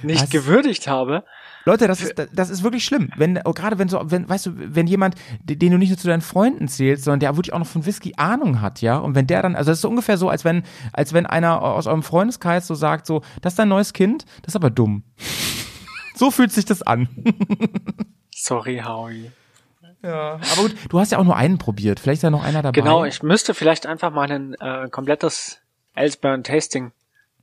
[0.03, 0.31] nicht Was?
[0.31, 1.25] gewürdigt habe.
[1.65, 3.11] Leute, das ist, das ist wirklich schlimm.
[3.17, 6.09] Wenn, oh, gerade wenn so, wenn, weißt du, wenn jemand, den du nicht nur zu
[6.09, 9.27] deinen Freunden zählst, sondern der wirklich auch noch von Whisky Ahnung hat, ja, und wenn
[9.27, 10.63] der dann, also das ist so ungefähr so, als wenn,
[10.93, 14.53] als wenn einer aus eurem Freundeskreis so sagt, so, das ist dein neues Kind, das
[14.53, 15.05] ist aber dumm.
[16.15, 17.09] so fühlt sich das an.
[18.35, 19.31] Sorry, Howie.
[20.03, 20.35] Ja.
[20.35, 21.99] Aber gut, du hast ja auch nur einen probiert.
[21.99, 22.79] Vielleicht ist ja noch einer dabei.
[22.79, 25.63] Genau, ich müsste vielleicht einfach mal ein äh, komplettes
[25.95, 26.93] Elsburn Tasting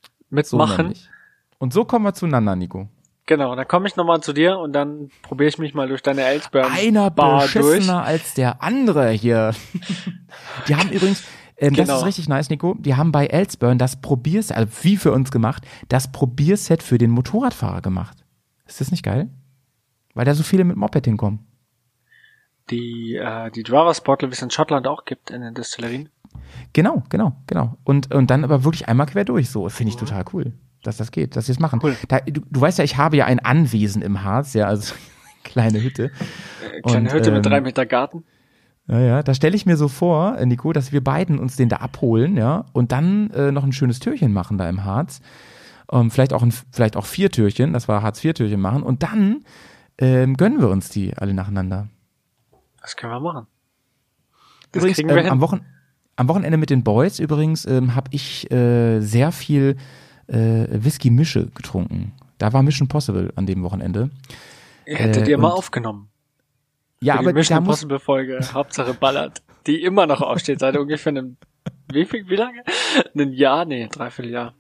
[0.03, 0.78] so mitmachen.
[0.88, 1.09] nämlich.
[1.57, 2.88] Und so kommen wir zueinander, Nico.
[3.32, 6.23] Genau, dann komme ich nochmal zu dir und dann probiere ich mich mal durch deine
[6.23, 7.53] Elsburn Einer Bar durch.
[7.53, 9.53] beschissener als der andere hier.
[10.67, 11.23] Die haben übrigens,
[11.55, 11.99] ähm, das Genau.
[11.99, 12.75] ist richtig nice, Nico.
[12.77, 17.11] Die haben bei Elsburn das Probierset, also wie für uns gemacht, das Probierset für den
[17.11, 18.25] Motorradfahrer gemacht.
[18.67, 19.29] Ist das nicht geil?
[20.13, 21.39] Weil da so viele mit Moped hinkommen.
[22.69, 26.09] Die, äh, die Dravers Bottle, wie es in Schottland auch gibt in den Destillerien.
[26.73, 27.77] Genau, genau, genau.
[27.84, 29.49] Und, und dann aber wirklich einmal quer durch.
[29.49, 30.53] So, finde ich total cool,
[30.84, 31.79] dass das geht, dass sie es machen.
[31.82, 31.95] Cool.
[32.07, 34.93] Da, du, du weißt ja, ich habe ja ein Anwesen im Harz, ja, also
[35.43, 36.05] kleine Hütte.
[36.05, 38.23] Äh, kleine Und, Hütte mit ähm, drei Meter Garten.
[38.88, 41.69] Ja, ja, da stelle ich mir so vor, äh, Nico, dass wir beiden uns den
[41.69, 45.21] da abholen, ja, und dann äh, noch ein schönes Türchen machen da im Harz.
[45.91, 49.03] Ähm, vielleicht auch ein, vielleicht auch vier Türchen, das war Harz vier Türchen machen und
[49.03, 49.43] dann
[49.97, 51.88] ähm, gönnen wir uns die alle nacheinander.
[52.82, 53.47] Das können wir machen.
[54.71, 55.32] Das Übrigens, kriegen wir ähm, hin.
[55.32, 55.61] am, Wochen,
[56.15, 59.77] am Wochenende mit den Boys übrigens ähm, habe ich äh, sehr viel
[60.32, 62.13] äh, Whisky-Mische getrunken.
[62.38, 64.09] Da war Mission Possible an dem Wochenende.
[64.86, 66.09] Hättet äh, ihr mal aufgenommen.
[67.01, 71.11] Ja, Für die aber Mission Impossible Folge, Hauptsache ballert, die immer noch aussteht, seit ungefähr
[71.11, 71.38] einem,
[71.91, 72.63] wie viel, wie lange?
[73.15, 73.65] Ein Jahr?
[73.65, 74.53] Nee, dreiviertel Jahr.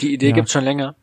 [0.00, 0.34] Die Idee Ja.
[0.34, 0.94] gibt's schon länger.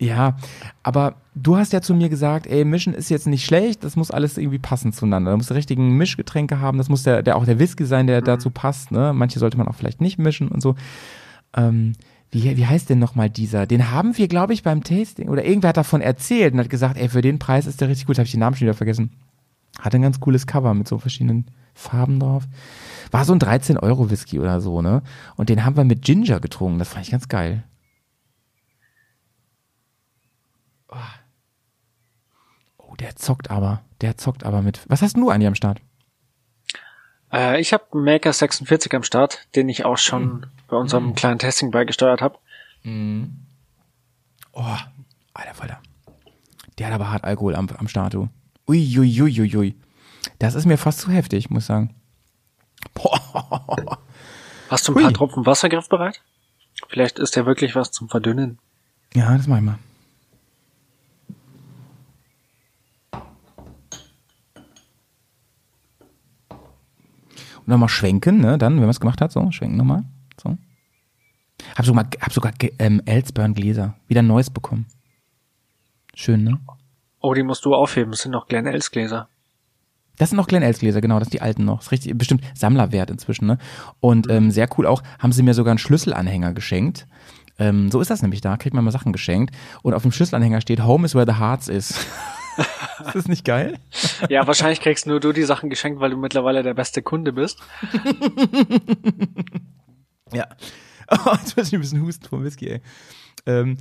[0.00, 0.36] Ja,
[0.82, 4.10] aber du hast ja zu mir gesagt, ey, Mischen ist jetzt nicht schlecht, das muss
[4.10, 5.30] alles irgendwie passen zueinander.
[5.30, 8.20] Da muss der richtigen Mischgetränke haben, das muss der, der auch der Whisky sein, der
[8.20, 9.12] dazu passt, ne?
[9.14, 10.74] Manche sollte man auch vielleicht nicht mischen und so.
[11.54, 11.94] Ähm,
[12.30, 13.66] wie, wie heißt denn nochmal dieser?
[13.66, 16.96] Den haben wir, glaube ich, beim Tasting, oder irgendwer hat davon erzählt und hat gesagt,
[16.96, 19.12] ey, für den Preis ist der richtig gut, habe ich den Namen schon wieder vergessen.
[19.78, 22.44] Hat ein ganz cooles Cover mit so verschiedenen Farben drauf.
[23.10, 25.02] War so ein 13 Euro Whisky oder so, ne?
[25.36, 27.64] Und den haben wir mit Ginger getrunken, das fand ich ganz geil.
[32.78, 33.82] Oh, der zockt aber.
[34.00, 34.80] Der zockt aber mit.
[34.88, 35.80] Was hast du an dir am Start?
[37.34, 41.38] Äh, ich habe einen Maker 46 am Start, den ich auch schon bei unserem kleinen
[41.38, 42.38] Testing beigesteuert habe.
[44.52, 44.76] Oh,
[45.34, 45.80] alter Falter.
[46.78, 48.28] Der hat aber hart Alkohol am, am Start, du.
[48.68, 49.74] Ui, ui, ui, ui, ui.
[50.38, 51.94] Das ist mir fast zu heftig, muss ich sagen.
[52.94, 53.98] Boah.
[54.70, 56.20] Hast du ein paar Tropfen Wasser griffbereit?
[56.88, 58.58] Vielleicht ist der wirklich was zum Verdünnen.
[59.14, 59.78] Ja, das mach ich mal.
[67.64, 68.58] Und nochmal schwenken, ne?
[68.58, 70.04] Dann, wenn man es gemacht hat, so, schwenken nochmal.
[70.42, 70.56] So.
[71.76, 73.94] Hab sogar, hab sogar ähm, Elsburn Gläser.
[74.08, 74.86] Wieder ein neues bekommen.
[76.14, 76.58] Schön, ne?
[77.20, 78.10] Oh, die musst du aufheben.
[78.10, 79.28] Das sind noch kleine Elsgläser.
[80.16, 81.78] Das sind noch Glen Els Gläser, genau, das sind die alten noch.
[81.78, 83.58] Das ist richtig, bestimmt Sammlerwert inzwischen, ne?
[84.00, 87.06] Und ähm, sehr cool auch, haben sie mir sogar einen Schlüsselanhänger geschenkt.
[87.58, 89.54] Ähm, so ist das nämlich da, kriegt man mal Sachen geschenkt.
[89.82, 91.94] Und auf dem Schlüsselanhänger steht, Home is where the hearts is.
[93.06, 93.78] ist das nicht geil?
[94.28, 97.58] Ja, wahrscheinlich kriegst nur du die Sachen geschenkt, weil du mittlerweile der beste Kunde bist.
[100.32, 100.46] ja.
[101.10, 102.80] Oh, jetzt muss ich ein bisschen husten vom Whisky, ey.
[103.46, 103.76] Ähm,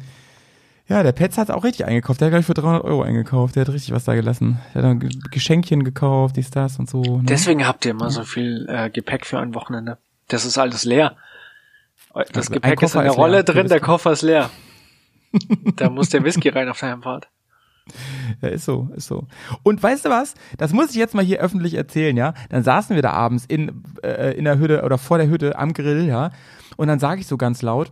[0.88, 2.20] ja, der Petz hat auch richtig eingekauft.
[2.20, 3.56] Der hat gleich für 300 Euro eingekauft.
[3.56, 4.60] Der hat richtig was da gelassen.
[4.74, 7.02] Der hat dann Geschenkchen gekauft, dies, das und so.
[7.02, 7.24] Ne?
[7.24, 9.98] Deswegen habt ihr immer so viel äh, Gepäck für ein Wochenende.
[10.28, 11.16] Das ist alles leer.
[12.14, 13.18] Das Also, Gepäck ist in der leer.
[13.18, 14.50] Rolle Du drin, der Koffer ist leer.
[15.78, 17.30] da muss der Whisky rein auf der Heimfahrt.
[18.42, 19.28] Ja, ist so, ist so.
[19.64, 20.36] Und weißt du was?
[20.58, 22.34] Das muss ich jetzt mal hier öffentlich erzählen, ja?
[22.50, 25.74] Dann saßen wir da abends in, äh, in der Hütte oder vor der Hütte am
[25.74, 26.32] Grill, ja?
[26.78, 27.92] Und dann sage ich so ganz laut,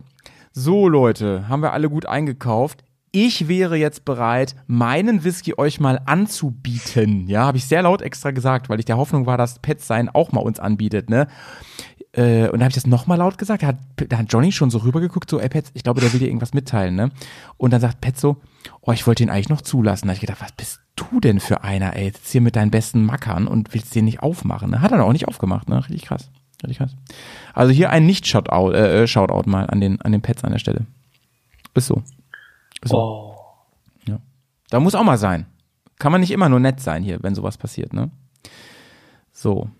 [0.52, 2.84] so Leute, haben wir alle gut eingekauft.
[3.14, 7.26] Ich wäre jetzt bereit, meinen Whisky euch mal anzubieten.
[7.28, 10.08] Ja, habe ich sehr laut extra gesagt, weil ich der Hoffnung war, dass Pet sein
[10.08, 11.26] auch mal uns anbietet, ne?
[12.14, 13.62] Äh, und da habe ich das nochmal laut gesagt.
[13.62, 13.76] Da hat,
[14.08, 16.52] da hat Johnny schon so rübergeguckt, so, ey Pet, ich glaube, der will dir irgendwas
[16.52, 17.10] mitteilen, ne?
[17.56, 18.36] Und dann sagt Pet so,
[18.82, 20.06] oh, ich wollte ihn eigentlich noch zulassen.
[20.06, 22.04] Da hab ich gedacht, was bist du denn für einer, ey?
[22.04, 24.82] Jetzt hier mit deinen besten Mackern und willst den nicht aufmachen, ne?
[24.82, 25.78] Hat er auch nicht aufgemacht, ne?
[25.78, 26.30] Richtig krass.
[26.62, 26.94] Richtig krass.
[27.54, 30.58] Also hier ein Nicht-Shoutout äh, äh, Shoutout mal an den, an den Pets an der
[30.58, 30.86] Stelle.
[31.74, 32.02] Ist so.
[32.82, 32.96] Ist so.
[32.96, 33.36] Oh.
[34.06, 34.18] Ja.
[34.68, 35.46] Da muss auch mal sein.
[35.98, 38.10] Kann man nicht immer nur nett sein hier, wenn sowas passiert, ne?
[39.32, 39.70] So.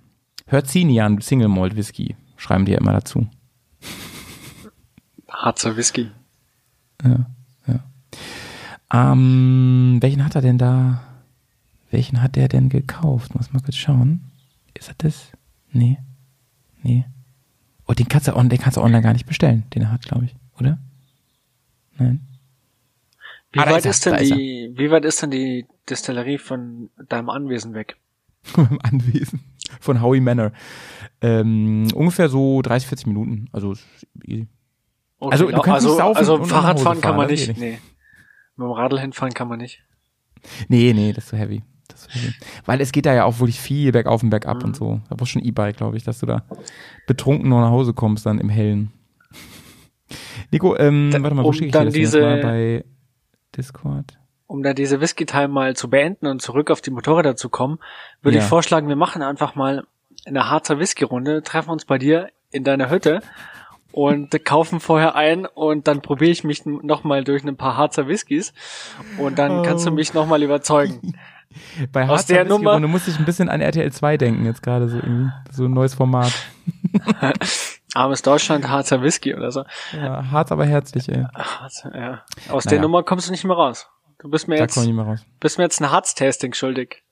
[0.46, 2.16] Herzinian Single Malt Whisky.
[2.42, 3.28] Schreiben die ja immer dazu.
[5.28, 6.10] Harzer Whisky.
[8.92, 11.02] Ähm, welchen hat er denn da?
[11.90, 13.34] Welchen hat er denn gekauft?
[13.34, 14.32] Muss mal kurz schauen.
[14.74, 15.30] Ist er das?
[15.70, 15.98] Nee.
[16.82, 17.04] Nee.
[17.86, 20.02] Oh, den kannst du, on, den kannst du online gar nicht bestellen, den er hat,
[20.02, 20.34] glaube ich.
[20.58, 20.78] Oder?
[21.96, 22.26] Nein.
[23.52, 24.20] Wie Ah, weit ist er, ist denn er.
[24.36, 27.96] die, wie weit ist denn die Destillerie von deinem Anwesen weg?
[28.56, 29.40] Im Anwesen
[29.80, 30.52] von Howie Manor.
[31.22, 33.48] Ähm, ungefähr so 30, 40 Minuten.
[33.52, 33.74] Also
[34.24, 34.48] easy.
[35.18, 37.58] Okay, Also, du kannst also, nicht saufen also Fahrradfahren kann man das nicht.
[37.58, 37.78] Nee.
[38.56, 39.82] Mit dem Radl hinfahren kann man nicht.
[40.68, 41.62] Nee, nee, das ist zu heavy.
[41.88, 42.34] Das ist zu heavy.
[42.66, 45.00] Weil es geht da ja auch wirklich viel bergauf und bergab und so.
[45.08, 46.44] Da brauchst du schon E-Bike, glaube ich, dass du da
[47.06, 48.90] betrunken noch nach Hause kommst, dann im Hellen.
[50.50, 52.84] Nico, ähm, Da- warte mal, wo um schicke ich dir das diese- mal bei
[53.56, 54.18] Discord?
[54.46, 57.78] Um da diese Whisky-Time mal zu beenden und zurück auf die Motorräder zu kommen,
[58.20, 58.42] würde Ja.
[58.42, 59.86] ich vorschlagen, wir machen einfach mal
[60.26, 63.22] eine Harzer Whisky-Runde, treffen uns bei dir in deiner Hütte
[63.92, 68.52] und kaufen vorher ein und dann probiere ich mich nochmal durch ein paar Harzer Whiskys
[69.18, 69.94] und dann kannst du Oh.
[69.94, 71.14] mich nochmal überzeugen.
[71.92, 74.46] Bei Aus Harzer der Whisky Nummer- Runde musste ich ein bisschen an RTL 2 denken,
[74.46, 75.30] jetzt gerade so irgendwie.
[75.50, 76.32] So ein neues Format.
[77.94, 79.64] Armes Deutschland, Harzer Whisky oder so.
[79.94, 81.24] Ja, hart, aber herzlich, ey.
[81.34, 82.22] Harzer, ja.
[82.48, 82.76] Aus Naja.
[82.76, 83.86] der Nummer kommst du nicht mehr raus.
[84.18, 84.76] Du bist mir Da jetzt,
[85.40, 87.02] bist mir jetzt ein Harz-Tasting schuldig.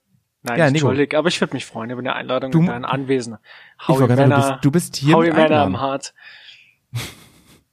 [0.43, 0.87] Nein, Ja, nicht Nico.
[0.89, 3.37] schuldig, aber ich würde mich freuen über eine Einladung Du- in dein Anwesen.
[3.83, 5.75] Ich wollte gerade sagen, du bist, du bist hier Howie mit eingeladen.
[5.75, 6.15] am Harz.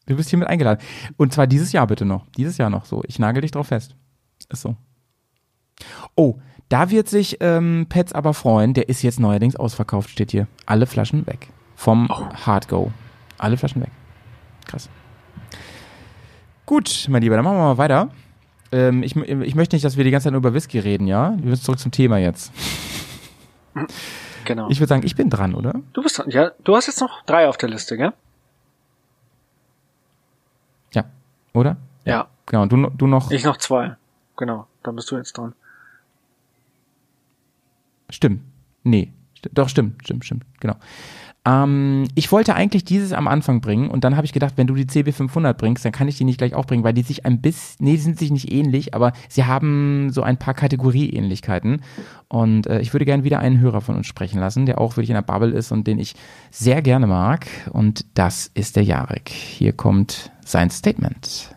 [0.06, 0.82] Du bist hiermit eingeladen.
[1.18, 2.26] Und zwar dieses Jahr bitte noch.
[2.38, 3.04] Dieses Jahr noch so.
[3.08, 3.96] Ich nagel dich drauf fest.
[4.50, 4.76] Ist so.
[6.16, 6.40] Oh,
[6.70, 8.74] da wird sich ähm, Pets aber freuen.
[8.74, 10.48] Der ist jetzt neuerdings ausverkauft, steht hier.
[10.66, 11.50] Alle Flaschen weg.
[11.76, 12.92] Vom Hard Go.
[13.38, 13.92] Alle Flaschen weg.
[14.66, 14.90] Krass.
[16.66, 18.10] Gut, mein Lieber, dann machen wir mal weiter.
[18.72, 21.36] Ähm, ich, ich möchte nicht, dass wir die ganze Zeit nur über Whisky reden, ja?
[21.38, 22.52] Wir müssen zurück zum Thema jetzt.
[24.46, 24.70] Genau.
[24.70, 25.74] Ich würde sagen, ich bin dran, oder?
[25.94, 26.30] du bist dran.
[26.30, 28.14] Ja, du hast jetzt noch drei auf der Liste, gell?
[30.94, 31.06] Ja.
[31.54, 31.78] Oder?
[32.06, 32.28] Ja.
[32.46, 33.30] Genau, du, du noch.
[33.32, 33.98] Ich noch zwei.
[34.38, 34.68] Genau.
[34.84, 35.54] Dann bist du jetzt dran.
[38.10, 38.42] Stimmt.
[38.84, 39.12] Nee.
[39.52, 40.46] Doch, stimmt, stimmt, stimmt.
[40.60, 40.76] Genau.
[41.48, 44.74] Ähm, ich wollte eigentlich dieses am Anfang bringen und dann habe ich gedacht, wenn du
[44.74, 47.40] die CB500 bringst, dann kann ich die nicht gleich auch bringen, weil die sich ein
[47.42, 51.84] bisschen, nee, die sind sich nicht ähnlich, aber sie haben so ein paar Kategorieähnlichkeiten.
[52.28, 55.10] Und äh, ich würde gerne wieder einen Hörer von uns sprechen lassen, der auch wirklich
[55.10, 56.16] in der Bubble ist und den ich
[56.52, 57.48] sehr gerne mag.
[57.72, 59.30] Und das ist der Jarek.
[59.30, 61.56] Hier kommt sein Statement.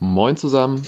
[0.00, 0.82] Moin zusammen,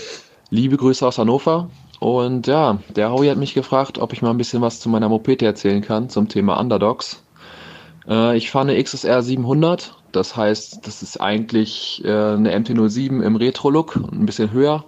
[0.51, 1.70] liebe Grüße aus Hannover.
[2.01, 5.09] Und ja, der Howie hat mich gefragt, ob ich mal ein bisschen was zu meiner
[5.09, 7.23] Mopete erzählen kann zum Thema Underdogs.
[8.09, 13.36] Äh, ich fahre eine XSR 700, das heißt, das ist eigentlich äh, eine MT-07 im
[13.36, 14.85] Retro-Look, ein bisschen höher.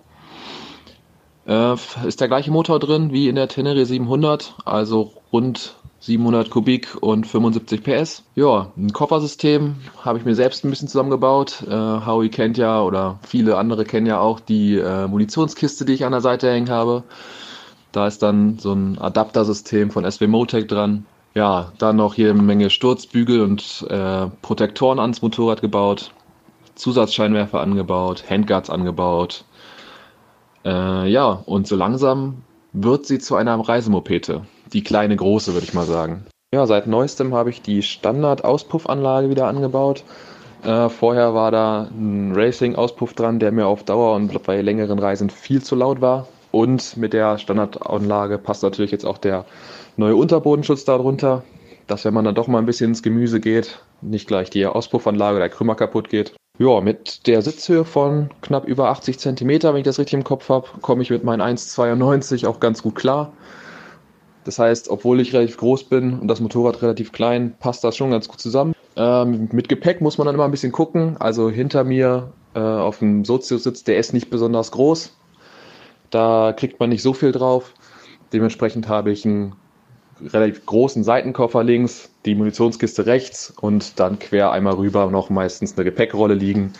[1.46, 1.74] Äh,
[2.06, 7.26] ist der gleiche Motor drin wie in der Tenere 700, also rund 700 Kubik und
[7.26, 8.22] 75 PS.
[8.34, 11.62] Ja, ein Koffersystem habe ich mir selbst ein bisschen zusammengebaut.
[11.68, 16.06] Äh, Howie kennt ja oder viele andere kennen ja auch die äh, Munitionskiste, die ich
[16.06, 17.02] an der Seite hängen habe.
[17.92, 21.04] Da ist dann so ein Adaptersystem von SW Motec dran.
[21.40, 26.10] Ja, dann noch jede Menge Sturzbügel und äh, Protektoren ans Motorrad gebaut,
[26.74, 29.46] Zusatzscheinwerfer angebaut, Handguards angebaut.
[30.66, 32.42] Äh, ja, und so langsam
[32.74, 34.42] wird sie zu einer Reisemopete.
[34.74, 36.26] die kleine große, würde ich mal sagen.
[36.52, 40.04] Ja, seit neuestem habe ich die Standard-Auspuffanlage wieder angebaut.
[40.62, 45.30] Äh, vorher war da ein Racing-Auspuff dran, der mir auf Dauer und bei längeren Reisen
[45.30, 46.28] viel zu laut war.
[46.52, 49.46] Und mit der Standardanlage passt natürlich jetzt auch der
[50.00, 51.44] neue Unterbodenschutz darunter,
[51.86, 55.38] dass wenn man dann doch mal ein bisschen ins Gemüse geht, nicht gleich die Auspuffanlage
[55.38, 56.34] der Krümmer kaputt geht.
[56.58, 60.48] Ja, mit der Sitzhöhe von knapp über 80 cm, wenn ich das richtig im Kopf
[60.48, 63.32] habe, komme ich mit meinen 1,92 auch ganz gut klar.
[64.44, 68.10] Das heißt, obwohl ich relativ groß bin und das Motorrad relativ klein, passt das schon
[68.10, 68.74] ganz gut zusammen.
[68.96, 71.16] Ähm, mit Gepäck muss man dann immer ein bisschen gucken.
[71.18, 75.14] Also hinter mir äh, auf dem Sozius-Sitz, der ist nicht besonders groß.
[76.08, 77.74] Da kriegt man nicht so viel drauf.
[78.32, 79.54] Dementsprechend habe ich einen
[80.32, 85.84] relativ großen Seitenkoffer links, die Munitionskiste rechts und dann quer einmal rüber noch meistens eine
[85.84, 86.72] Gepäckrolle liegen.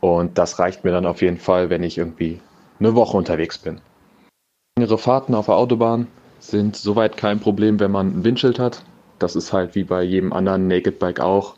[0.00, 2.40] Und das reicht mir dann auf jeden Fall, wenn ich irgendwie
[2.80, 3.80] eine Woche unterwegs bin.
[4.76, 6.08] Längere Fahrten auf der Autobahn
[6.40, 8.82] sind soweit kein Problem, wenn man ein Windschild hat.
[9.18, 11.54] Das ist halt wie bei jedem anderen Naked Bike auch.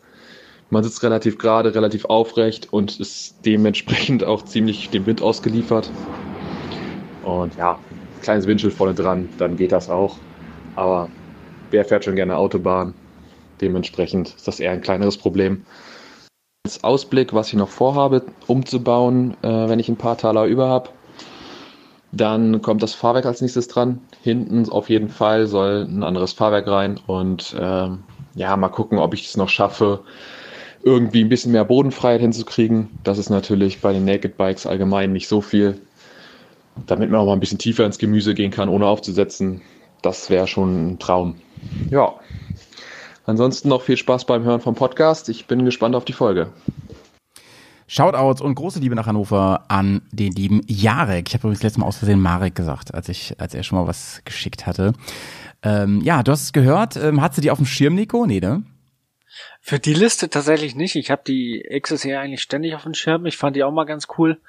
[0.68, 5.90] Man sitzt relativ gerade, relativ aufrecht und ist dementsprechend auch ziemlich dem Wind ausgeliefert.
[7.22, 7.78] Und ja,
[8.20, 10.18] kleines Windschild vorne dran, dann geht das auch.
[10.76, 11.08] Aber
[11.70, 12.94] wer fährt schon gerne Autobahn?
[13.60, 15.64] Dementsprechend ist das eher ein kleineres Problem.
[16.66, 20.90] Als Ausblick, was ich noch vorhabe, umzubauen, äh, wenn ich ein paar Taler über habe.
[22.10, 24.00] Dann kommt das Fahrwerk als nächstes dran.
[24.22, 26.98] Hinten auf jeden Fall soll ein anderes Fahrwerk rein.
[27.06, 27.88] Und äh,
[28.34, 30.00] ja, mal gucken, ob ich es noch schaffe,
[30.82, 32.90] irgendwie ein bisschen mehr Bodenfreiheit hinzukriegen.
[33.04, 35.80] Das ist natürlich bei den Naked Bikes allgemein nicht so viel.
[36.86, 39.62] Damit man auch mal ein bisschen tiefer ins Gemüse gehen kann, ohne aufzusetzen
[40.04, 41.36] das wäre schon ein Traum.
[41.90, 42.14] Ja.
[43.26, 45.28] Ansonsten noch viel Spaß beim Hören vom Podcast.
[45.30, 46.52] Ich bin gespannt auf die Folge.
[47.86, 51.28] Shoutouts und große Liebe nach Hannover an den lieben Jarek.
[51.28, 53.86] Ich habe übrigens letztes Mal aus Versehen Marek gesagt, als ich, als er schon mal
[53.86, 54.92] was geschickt hatte.
[55.62, 56.96] Ähm, ja, du hast es gehört.
[56.96, 58.26] Ähm, hat sie die auf dem Schirm, Nico?
[58.26, 58.62] Nee, ne?
[59.60, 60.94] Für die Liste tatsächlich nicht.
[60.96, 63.24] Ich habe die XSE eigentlich ständig auf dem Schirm.
[63.26, 64.40] Ich fand die auch mal ganz cool,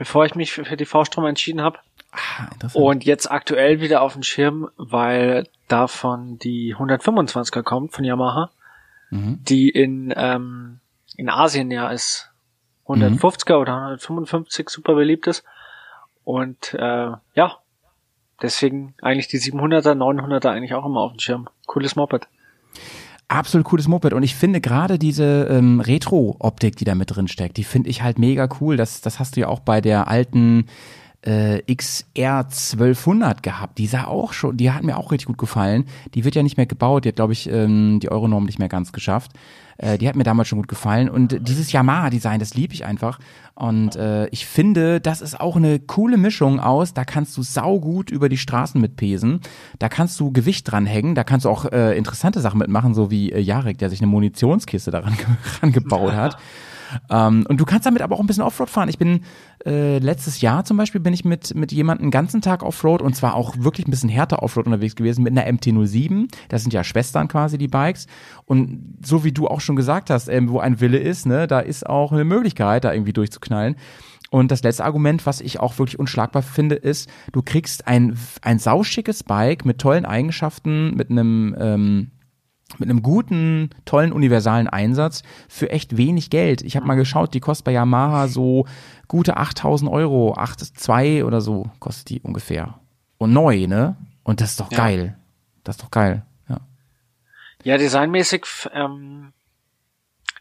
[0.00, 1.78] bevor ich mich für, für die V-Strom entschieden habe.
[2.10, 8.50] Ah, und jetzt aktuell wieder auf dem Schirm, weil davon die 125er kommt von Yamaha,
[9.10, 9.40] mhm.
[9.44, 10.80] die in, ähm,
[11.16, 12.30] in Asien ja ist
[12.86, 13.60] 150er mhm.
[13.60, 15.44] oder 155 super beliebt ist.
[16.24, 17.58] Und äh, ja,
[18.40, 21.50] deswegen eigentlich die 700er, 900er eigentlich auch immer auf dem Schirm.
[21.66, 22.26] Cooles Moped.
[23.30, 27.58] Absolut cooles Moped und ich finde gerade diese ähm, Retro-Optik, die da mit drin steckt,
[27.58, 28.76] die finde ich halt mega cool.
[28.76, 30.64] Das, das hast du ja auch bei der alten
[31.22, 33.78] äh, XR 1200 gehabt.
[33.78, 35.84] Die sah auch schon, die hat mir auch richtig gut gefallen.
[36.14, 38.68] Die wird ja nicht mehr gebaut, die hat, glaube ich, ähm, die Euronorm nicht mehr
[38.68, 39.30] ganz geschafft.
[39.80, 41.08] Äh, die hat mir damals schon gut gefallen.
[41.08, 43.18] Und dieses Yamaha-Design, das liebe ich einfach.
[43.54, 46.94] Und äh, ich finde, das ist auch eine coole Mischung aus.
[46.94, 49.40] Da kannst du saugut über die Straßen mitpesen.
[49.78, 51.14] Da kannst du Gewicht dranhängen.
[51.14, 54.08] Da kannst du auch äh, interessante Sachen mitmachen, so wie äh, Jarek, der sich eine
[54.08, 55.16] Munitionskiste daran
[55.72, 56.36] gebaut hat.
[57.10, 58.88] Ähm, und du kannst damit aber auch ein bisschen Offroad fahren.
[58.88, 59.20] Ich bin
[59.64, 63.14] äh, letztes Jahr zum Beispiel bin ich mit, mit jemandem einen ganzen Tag Offroad und
[63.14, 66.28] zwar auch wirklich ein bisschen härter Offroad unterwegs gewesen mit einer MT-07.
[66.48, 68.06] Das sind ja Schwestern quasi, die Bikes.
[68.46, 71.60] Und so wie du auch schon gesagt hast, ähm, wo ein Wille ist, ne, da
[71.60, 73.76] ist auch eine Möglichkeit, da irgendwie durchzuknallen.
[74.30, 78.60] Und das letzte Argument, was ich auch wirklich unschlagbar finde, ist, du kriegst ein, ein
[78.60, 82.10] sauschickes Bike mit tollen Eigenschaften, mit einem ähm,
[82.78, 86.62] mit einem guten, tollen universalen Einsatz für echt wenig Geld.
[86.62, 88.66] Ich habe mal geschaut, die kostet bei Yamaha so
[89.08, 92.78] gute 8000 Euro, 8,2 oder so kostet die ungefähr.
[93.18, 93.96] Und neu, ne?
[94.22, 94.78] Und das ist doch ja.
[94.78, 95.18] geil.
[95.64, 96.60] Das ist doch geil, ja.
[97.64, 99.32] Ja, designmäßig, ähm,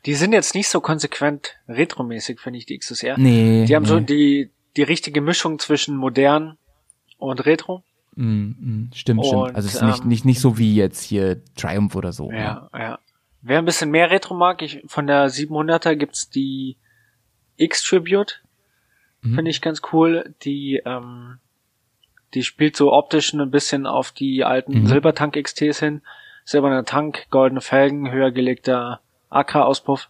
[0.06, 3.18] die sind jetzt nicht so konsequent retromäßig, finde ich, die XSR.
[3.18, 3.66] Nee.
[3.66, 3.90] Die haben nee.
[3.90, 6.58] so die, die richtige Mischung zwischen modern
[7.18, 7.84] und retro.
[8.20, 9.56] Mm, mm, stimmt, und, stimmt.
[9.56, 12.30] Also es ist nicht, ähm, nicht, nicht so wie jetzt hier Triumph oder so.
[12.32, 12.80] Ja, ja.
[12.80, 13.00] ja.
[13.42, 16.76] Wer ein bisschen mehr Retro mag, ich, von der 700er gibt's die
[17.56, 18.42] X-Tribute.
[19.22, 19.36] Mhm.
[19.36, 20.36] Finde ich ganz cool.
[20.44, 21.40] Die, ähm,
[22.34, 24.88] die spielt so optisch ein bisschen auf die alten mhm.
[24.88, 26.02] Silbertank XTs hin.
[26.44, 30.10] Silberner Tank, goldene Felgen, höher gelegter AK-Auspuff.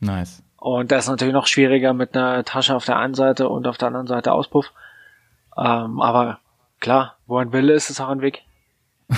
[0.00, 0.42] Nice.
[0.58, 3.78] Und das ist natürlich noch schwieriger mit einer Tasche auf der einen Seite und auf
[3.78, 4.74] der anderen Seite Auspuff.
[5.56, 6.40] Ähm, aber
[6.80, 8.42] Klar, wo ein Wille ist, ist auch ein Weg.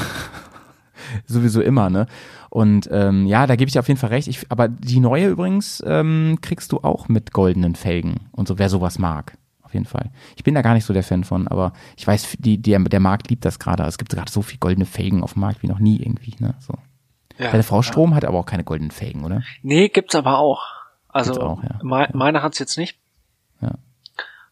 [1.27, 2.07] Sowieso immer, ne?
[2.51, 4.29] Und ähm, ja, da gebe ich dir auf jeden Fall recht.
[4.29, 8.69] Ich, aber die neue übrigens ähm, kriegst du auch mit goldenen Felgen und so, wer
[8.69, 9.37] sowas mag.
[9.63, 10.11] Auf jeden Fall.
[10.35, 13.01] Ich bin da gar nicht so der Fan von, aber ich weiß, die, die, der
[13.01, 13.83] Markt liebt das gerade.
[13.83, 16.55] Es gibt gerade so viel goldene Felgen auf dem Markt wie noch nie irgendwie, ne?
[16.59, 16.73] So.
[17.39, 18.17] Ja, der Frau Strom ja.
[18.17, 19.43] hat aber auch keine goldenen Felgen, oder?
[19.63, 20.65] Nee, gibt's aber auch.
[21.09, 21.79] Also auch, ja.
[21.83, 22.99] Me meine hat's jetzt nicht.
[23.61, 23.73] Ja.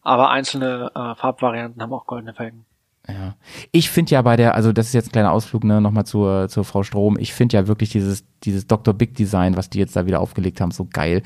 [0.02, 2.66] Aber einzelne äh, Farbvarianten haben auch goldene Felgen.
[3.08, 3.36] Ja.
[3.70, 6.48] Ich finde ja bei der, also das ist jetzt ein kleiner Ausflug, ne, nochmal zur,
[6.48, 7.16] zur Frau Strom.
[7.18, 8.94] Ich finde ja wirklich dieses, dieses Dr.
[8.94, 11.22] Big Design, was die jetzt da wieder aufgelegt haben, so geil.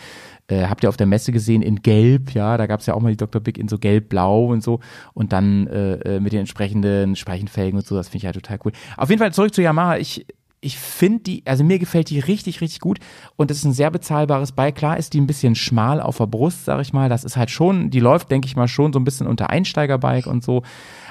[0.49, 3.11] Äh, habt ihr auf der Messe gesehen in Gelb, ja, da gab's ja auch mal
[3.11, 3.41] die Dr.
[3.41, 4.81] Big in so Gelb-Blau und so
[5.15, 8.59] und dann äh, äh mit den entsprechenden Speichenfelgen und so, das finde ich ja total
[8.65, 8.73] cool.
[8.97, 9.97] Auf jeden Fall zurück zu Yamaha.
[9.97, 10.27] Ich,
[10.61, 12.99] ich finde die, also mir gefällt die richtig, richtig gut
[13.37, 14.75] und es ist ein sehr bezahlbares Bike.
[14.75, 17.09] Klar ist die ein bisschen schmal auf der Brust, sag ich mal.
[17.09, 20.27] Das ist halt schon, die läuft, denke ich mal, schon so ein bisschen unter Einsteigerbike
[20.27, 20.63] und so.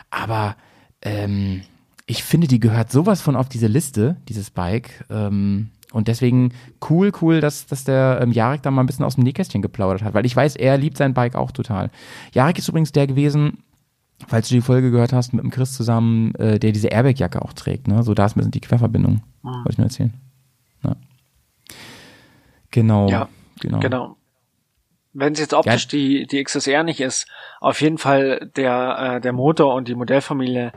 [0.10, 0.56] Aber
[1.02, 1.62] ähm,
[2.06, 5.06] ich finde, die gehört sowas von auf diese Liste, dieses Bike.
[5.10, 6.54] Ähm, und deswegen
[6.90, 10.04] cool, cool, dass, dass der ähm, Jarek da mal ein bisschen aus dem Nähkästchen geplaudert
[10.04, 11.90] hat, weil ich weiß, er liebt sein Bike auch total.
[12.32, 13.64] Jarek ist übrigens der gewesen,
[14.28, 17.54] falls du die Folge gehört hast, mit dem Chris zusammen, äh, der diese Airbag-Jacke auch
[17.54, 17.88] trägt.
[17.88, 18.04] Ne?
[18.04, 19.22] So, da ist ein bisschen die Querverbindung.
[19.42, 19.48] Mhm.
[19.48, 20.14] Wollte ich nur erzählen.
[20.84, 20.96] Ja.
[22.72, 23.10] Genau.
[23.10, 23.30] Ja,
[23.60, 23.80] genau.
[23.80, 24.16] genau.
[25.20, 25.90] Wenn es jetzt optisch ja.
[25.92, 27.28] die, die XSR nicht ist,
[27.60, 30.72] auf jeden Fall der, äh, der Motor und die Modellfamilie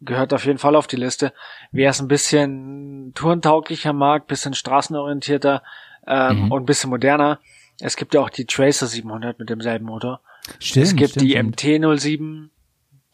[0.00, 1.32] gehört auf jeden Fall auf die Liste.
[1.70, 5.62] Wer es ein bisschen tourentauglicher mag, bisschen straßenorientierter
[6.06, 6.52] ähm, mhm.
[6.52, 7.38] und ein bisschen moderner,
[7.80, 10.20] es gibt ja auch die Tracer 700 mit demselben Motor.
[10.58, 12.48] Stimmt, es gibt stimmt, die MT-07,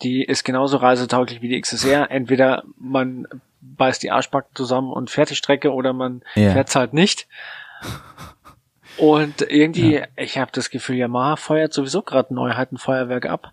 [0.02, 2.10] die ist genauso reisetauglich wie die XSR.
[2.10, 3.26] Entweder man
[3.60, 6.52] beißt die Arschbacken zusammen und fährt die Strecke oder man ja.
[6.52, 7.28] fährt halt nicht.
[8.98, 10.06] Und irgendwie, ja.
[10.16, 13.52] ich habe das Gefühl, Yamaha feuert sowieso gerade Neuheitenfeuerwerk ab.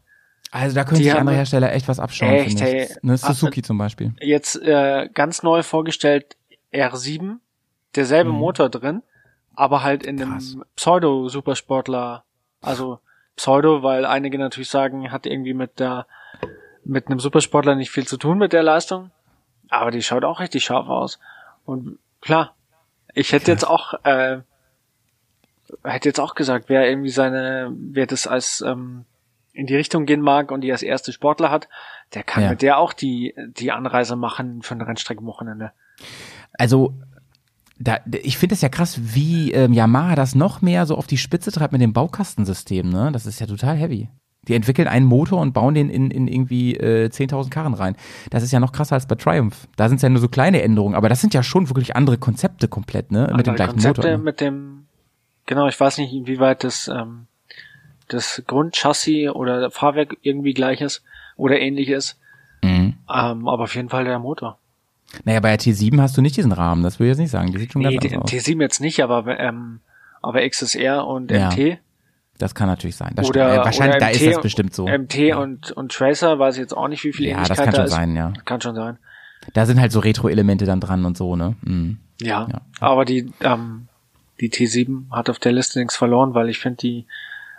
[0.51, 2.31] Also da können sich andere Hersteller echt was abschauen.
[2.31, 2.87] Echt, hey.
[3.01, 4.13] Ne, Suzuki zum Beispiel.
[4.21, 6.37] Jetzt äh, ganz neu vorgestellt
[6.73, 7.37] R7,
[7.95, 8.37] derselbe mhm.
[8.37, 9.03] Motor drin,
[9.53, 10.53] aber halt in Krass.
[10.53, 12.23] einem Pseudo-Supersportler,
[12.61, 12.99] also
[13.35, 16.07] Pseudo, weil einige natürlich sagen, hat irgendwie mit der
[16.85, 19.11] mit einem Supersportler nicht viel zu tun mit der Leistung,
[19.69, 21.19] aber die schaut auch richtig scharf aus.
[21.65, 22.55] Und klar,
[23.13, 23.61] ich hätte Krass.
[23.61, 24.41] jetzt auch äh,
[25.83, 29.05] hätte jetzt auch gesagt, wer irgendwie seine, wer das als ähm,
[29.53, 31.69] in die Richtung gehen mag und die als erste Sportler hat,
[32.13, 32.49] der kann ja.
[32.51, 35.71] mit der auch die, die Anreise machen für ein Rennstreckenwochenende.
[36.53, 36.93] Also,
[37.79, 41.17] da, ich finde es ja krass, wie ähm, Yamaha das noch mehr so auf die
[41.17, 43.11] Spitze treibt mit dem Baukastensystem, ne?
[43.11, 44.09] Das ist ja total heavy.
[44.47, 47.95] Die entwickeln einen Motor und bauen den in, in irgendwie äh, 10.000 Karren rein.
[48.29, 49.67] Das ist ja noch krasser als bei Triumph.
[49.75, 52.17] Da sind es ja nur so kleine Änderungen, aber das sind ja schon wirklich andere
[52.17, 53.31] Konzepte komplett, ne?
[53.35, 54.17] Mit dem gleichen Konzepte Motor.
[54.17, 54.23] Ne?
[54.23, 54.84] Mit dem,
[55.45, 57.27] genau, ich weiß nicht, inwieweit das ähm,
[58.07, 61.03] das Grundchassis oder Fahrwerk irgendwie gleiches
[61.37, 62.19] oder ähnliches.
[62.61, 62.95] Mhm.
[63.13, 64.59] Ähm, aber auf jeden Fall der Motor.
[65.23, 67.51] Naja, bei der T7 hast du nicht diesen Rahmen, das will ich jetzt nicht sagen.
[67.51, 68.31] Die sieht schon nee, ganz aus.
[68.31, 69.79] T7 jetzt nicht, aber, ähm,
[70.21, 71.79] aber XSR und ja, MT.
[72.37, 73.13] Das kann natürlich sein.
[73.15, 74.87] Das oder, äh, wahrscheinlich, oder MT, da ist das bestimmt so.
[74.87, 75.37] MT ja.
[75.37, 77.85] und, und Tracer weiß ich jetzt auch nicht, wie viel Ja, das kann da schon
[77.85, 77.91] ist.
[77.91, 78.33] sein, ja.
[78.43, 78.97] Kann schon sein.
[79.53, 81.55] Da sind halt so Retro-Elemente dann dran und so, ne?
[81.61, 81.99] Mhm.
[82.19, 83.87] Ja, ja, aber die, ähm,
[84.39, 87.05] die T7 hat auf der Liste nichts verloren, weil ich finde die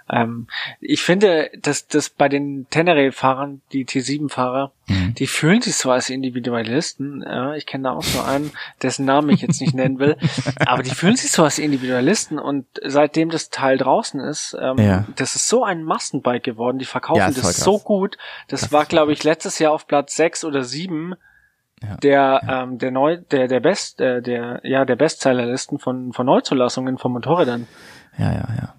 [0.09, 0.47] ähm,
[0.81, 5.15] ich finde, dass dass bei den Tenere-Fahrern, die T7-Fahrer, mhm.
[5.15, 7.23] die fühlen sich so als Individualisten.
[7.27, 10.17] Ja, ich kenne da auch so einen, dessen Namen ich jetzt nicht nennen will,
[10.67, 15.07] aber die fühlen sich so als Individualisten und seitdem das Teil draußen ist, ähm, ja.
[15.17, 16.79] das ist so ein Massenbike geworden.
[16.79, 18.17] Die verkaufen ja, das so gut.
[18.47, 21.15] Das, das war, glaube ich, letztes Jahr auf Platz sechs oder sieben.
[21.83, 22.63] Ja, der ja.
[22.63, 27.13] ähm, der neu der der Best äh, der ja der Bestsellerlisten von von Neuzulassungen von
[27.13, 27.67] Motorrädern.
[28.19, 28.75] Ja, ja, ja.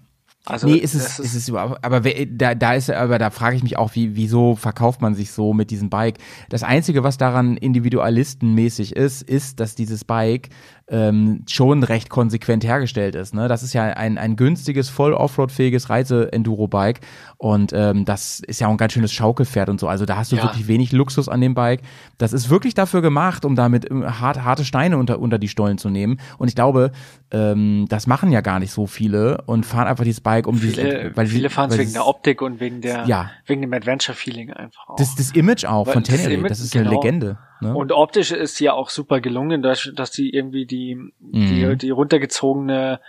[0.48, 3.56] Also nee, ist es, ist, ist es überhaupt, aber da, da ist, aber da frage
[3.56, 6.16] ich mich auch, wie, wieso verkauft man sich so mit diesem Bike?
[6.48, 10.48] Das Einzige, was daran individualistenmäßig ist, ist, dass dieses Bike
[10.90, 13.34] ähm, schon recht konsequent hergestellt ist.
[13.34, 13.48] Ne?
[13.48, 17.00] Das ist ja ein, ein günstiges, voll Offroad-fähiges Reise-Enduro-Bike
[17.36, 19.88] und ähm, das ist ja auch ein ganz schönes Schaukelpferd und so.
[19.88, 20.42] Also da hast du ja.
[20.42, 21.82] wirklich wenig Luxus an dem Bike.
[22.16, 25.78] Das ist wirklich dafür gemacht, um damit ähm, hart, harte Steine unter, unter die Stollen
[25.78, 26.20] zu nehmen.
[26.38, 26.90] Und ich glaube,
[27.30, 31.02] ähm, das machen ja gar nicht so viele und fahren einfach dieses Bike um viele,
[31.02, 33.30] dieses, weil viele fahren es wegen der Optik und wegen der ja.
[33.46, 34.96] wegen dem Adventure-Feeling einfach auch.
[34.96, 36.90] Das, das Image auch weil von Tenere, das, das ist genau.
[36.90, 37.38] eine Legende.
[37.60, 37.74] Ne?
[37.74, 41.12] Und optisch ist ja auch super gelungen, dass, dass die irgendwie die, mhm.
[41.20, 43.00] die, die runtergezogene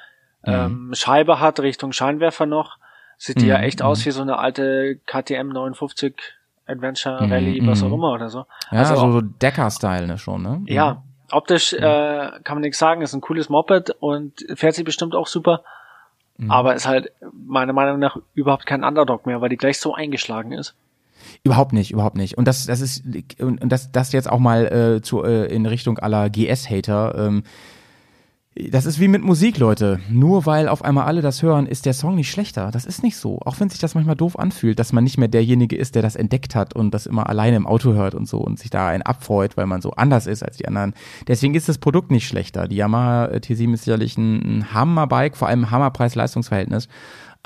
[0.46, 0.54] mhm.
[0.54, 2.78] ähm, Scheibe hat Richtung Scheinwerfer noch.
[3.18, 3.42] Sieht mhm.
[3.42, 4.06] die ja echt aus mhm.
[4.06, 6.16] wie so eine alte KTM 59
[6.66, 8.46] Adventure mhm, Rally, was auch immer oder so.
[8.72, 10.62] Ja, also so, so Decker-Style ne, schon, ne?
[10.68, 15.16] Ja, optisch äh, kann man nichts sagen, ist ein cooles Moped und fährt sich bestimmt
[15.16, 15.64] auch super.
[16.48, 20.54] Aber ist halt meiner Meinung nach überhaupt kein Underdog mehr, weil die gleich so eingeschlagen
[20.54, 20.74] ist.
[21.50, 22.38] Überhaupt nicht, überhaupt nicht.
[22.38, 23.04] Und das, das ist,
[23.40, 27.16] und das, das jetzt auch mal äh, zu, äh, in Richtung aller GS-Hater.
[27.18, 27.42] Ähm,
[28.54, 30.00] das ist wie mit Musik, Leute.
[30.12, 32.70] Nur weil auf einmal alle das hören, ist der Song nicht schlechter.
[32.70, 33.40] Das ist nicht so.
[33.46, 36.16] Auch wenn sich das manchmal doof anfühlt, dass man nicht mehr derjenige ist, der das
[36.16, 39.02] entdeckt hat und das immer alleine im Auto hört und so und sich da einen
[39.02, 40.94] abfreut, weil man so anders ist als die anderen.
[41.28, 42.68] Deswegen ist das Produkt nicht schlechter.
[42.68, 46.90] Die Yamaha T7 ist sicherlich ein, Hammerbike, vor allem Hammerpreis-Leistungsverhältnis.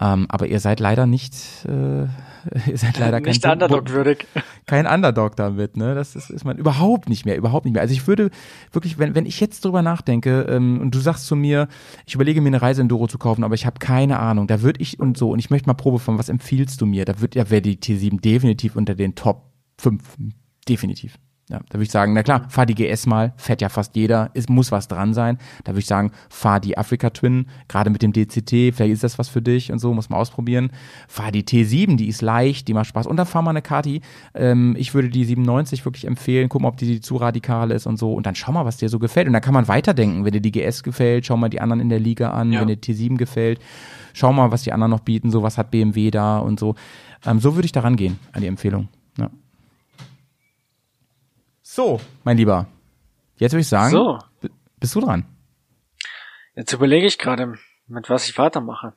[0.02, 1.36] Ähm, aber ihr seid leider nicht,
[1.68, 2.04] äh,
[2.70, 4.26] ihr seid leider kein Nicht Underdog-würdig.
[4.66, 5.94] kein Underdog damit, ne?
[5.94, 7.82] Das ist, ist man überhaupt nicht mehr, überhaupt nicht mehr.
[7.82, 8.32] Also ich würde
[8.72, 11.68] wirklich, wenn, wenn ich jetzt drüber nachdenke ähm, und du sagst zu mir,
[12.08, 14.82] ich überlege mir eine Reise Enduro zu kaufen, aber ich habe keine Ahnung, da würde
[14.82, 17.06] ich und so und ich möchte mal Probe von, was empfiehlst du mir?
[17.06, 20.02] Da wird ja wäre die T7 definitiv unter den Top 5
[20.68, 21.20] definitiv.
[21.50, 24.32] Ja, da würde ich sagen, na klar, fahr die GS mal, fährt ja fast jeder,
[24.34, 25.38] es muss was dran sein.
[25.66, 29.20] Da würde ich sagen, fahr die Africa Twin, gerade mit dem DCT, vielleicht ist das
[29.20, 30.72] was für dich und so, muss man ausprobieren.
[31.10, 33.08] Fahr die T7, die ist leicht, die macht Spaß.
[33.08, 34.02] Und dann fahr mal eine Kati.
[34.34, 37.98] Ähm, ich würde die 97 wirklich empfehlen, gucken, ob die, die zu radikal ist und
[37.98, 38.14] so.
[38.14, 39.28] Und dann schau mal, was dir so gefällt.
[39.28, 40.24] Und dann kann man weiterdenken.
[40.24, 42.54] Wenn dir die GS gefällt, schau mal die anderen in der Liga an.
[42.54, 42.62] Ja.
[42.62, 43.60] Wenn dir T7 gefällt,
[44.14, 46.76] schau mal, was die anderen noch bieten, so was hat BMW da und so.
[47.26, 48.88] Ähm, so würde ich da rangehen an die Empfehlung.
[49.18, 49.30] Ja.
[51.76, 52.68] So, mein Lieber.
[53.38, 54.20] Jetzt würde ich sagen, So.
[54.80, 55.26] bist du dran.
[56.54, 58.94] Jetzt überlege ich gerade, mit was ich weitermache.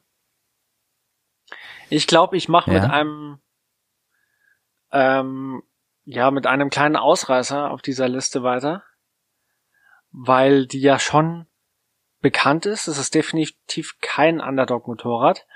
[1.88, 2.90] Ich glaube, ich mache mit Ja.
[2.90, 3.38] einem,
[4.92, 5.62] ähm,
[6.04, 8.84] ja, mit einem kleinen Ausreißer auf dieser Liste weiter,
[10.10, 11.46] weil die ja schon
[12.20, 12.88] bekannt ist.
[12.88, 15.46] Es ist definitiv kein Underdog-Motorrad,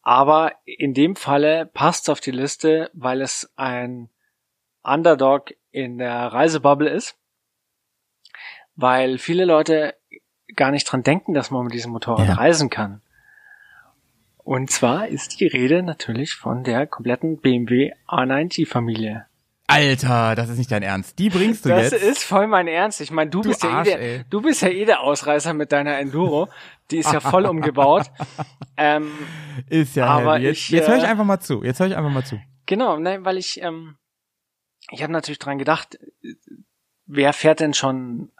[0.00, 4.08] aber in dem Falle passt es auf die Liste, weil es ein
[4.82, 7.16] Underdog in der Reisebubble ist,
[8.76, 9.94] weil viele Leute
[10.54, 12.34] gar nicht dran denken, dass man mit diesem Motorrad Ja.
[12.34, 13.00] reisen kann.
[14.44, 19.26] Und zwar ist die Rede natürlich von der kompletten BMW A90-Familie.
[19.68, 21.18] Alter, das ist nicht dein Ernst.
[21.18, 22.02] Die bringst du Das jetzt.
[22.02, 23.00] ist voll mein Ernst.
[23.00, 25.72] Ich meine, du, Du bist ja eh der, du bist ja eh der Ausreißer mit
[25.72, 26.48] deiner Enduro.
[26.90, 28.10] Die ist ja voll umgebaut.
[28.78, 29.12] Ähm,
[29.68, 30.46] Ist ja Aber heavy.
[30.46, 31.62] Jetzt, ich, jetzt höre ich äh, einfach mal zu.
[31.62, 32.40] Jetzt höre ich einfach mal zu.
[32.64, 33.96] Genau, nein, weil ich, ähm,
[34.92, 36.34] ich habe natürlich dran gedacht, äh,
[37.06, 38.30] wer fährt denn schon,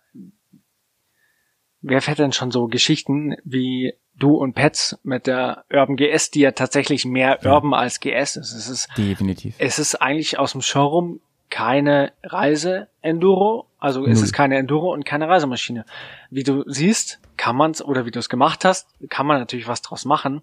[1.81, 6.41] wer fährt denn schon so Geschichten wie du und Pets mit der Urban GS, die
[6.41, 8.53] ja tatsächlich mehr Urban als GS ist.
[8.53, 9.55] Es ist, Definitiv.
[9.59, 14.24] es ist eigentlich aus dem Showroom keine Reise-Enduro, also es Null.
[14.24, 15.85] ist keine Enduro und keine Reisemaschine.
[16.31, 19.83] Wie du siehst, kann man's, oder wie du es gemacht hast, kann man natürlich was
[19.83, 20.43] draus machen.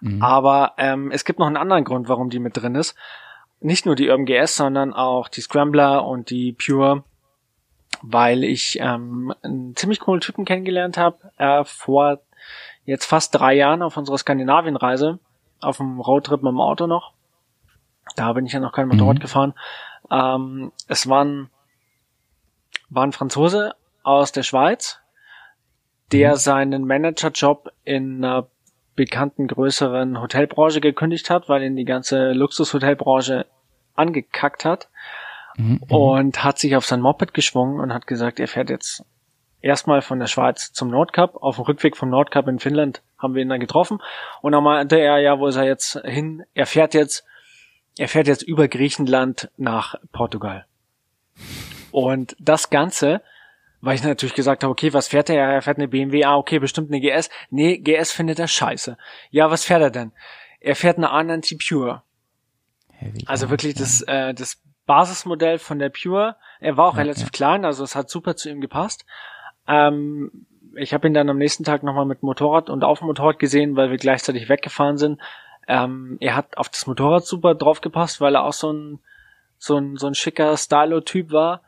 [0.00, 0.22] Mhm.
[0.22, 2.94] Aber ähm, es gibt noch einen anderen Grund, warum die mit drin ist.
[3.60, 7.04] Nicht nur die Urban GS, sondern auch die Scrambler und die Pure,
[8.02, 12.20] weil ich ähm, einen ziemlich coolen Typen kennengelernt habe äh, vor
[12.84, 15.18] jetzt fast drei Jahren auf unserer Skandinavienreise,
[15.60, 17.14] auf dem Roadtrip mit dem Auto noch.
[18.14, 19.20] Da bin ich ja noch kein Motorrad Mhm.
[19.20, 19.54] gefahren.
[20.10, 21.50] Ähm, es waren,
[22.90, 23.74] war ein Franzose
[24.04, 25.00] aus der Schweiz,
[26.12, 26.36] der Mhm.
[26.36, 28.46] seinen Managerjob in einer
[28.96, 33.46] bekannten größeren Hotelbranche gekündigt hat, weil ihn die ganze Luxushotelbranche
[33.94, 34.88] angekackt hat
[35.56, 35.80] Mhm.
[35.88, 39.04] und hat sich auf sein Moped geschwungen und hat gesagt, er fährt jetzt
[39.62, 41.34] erstmal von der Schweiz zum Nordkap.
[41.36, 44.02] Auf dem Rückweg vom Nordkap in Finnland haben wir ihn dann getroffen
[44.42, 46.44] und dann meinte er, ja, wo ist er jetzt hin?
[46.52, 47.24] Er fährt jetzt,
[47.96, 50.66] er fährt jetzt über Griechenland nach Portugal.
[51.90, 53.22] Und das Ganze,
[53.86, 55.48] weil ich natürlich gesagt habe, okay, was fährt er?
[55.48, 57.30] Er fährt eine BMW, ah, okay, bestimmt eine GS.
[57.50, 58.98] Nee, GS findet er scheiße.
[59.30, 60.12] Ja, was fährt er denn?
[60.60, 62.02] Er fährt eine Ananti Pure.
[62.90, 63.24] Heavy.
[63.26, 66.36] Also wirklich das, äh, das Basismodell von der Pure.
[66.58, 69.06] Er war auch Ja, relativ klein, also es hat super zu ihm gepasst.
[69.68, 73.38] Ähm, ich habe ihn dann am nächsten Tag nochmal mit Motorrad und auf dem Motorrad
[73.38, 75.20] gesehen, weil wir gleichzeitig weggefahren sind.
[75.68, 78.98] Ähm, er hat auf das Motorrad super drauf gepasst, weil er auch so ein
[79.58, 81.62] so ein, so ein schicker Stylo-Typ war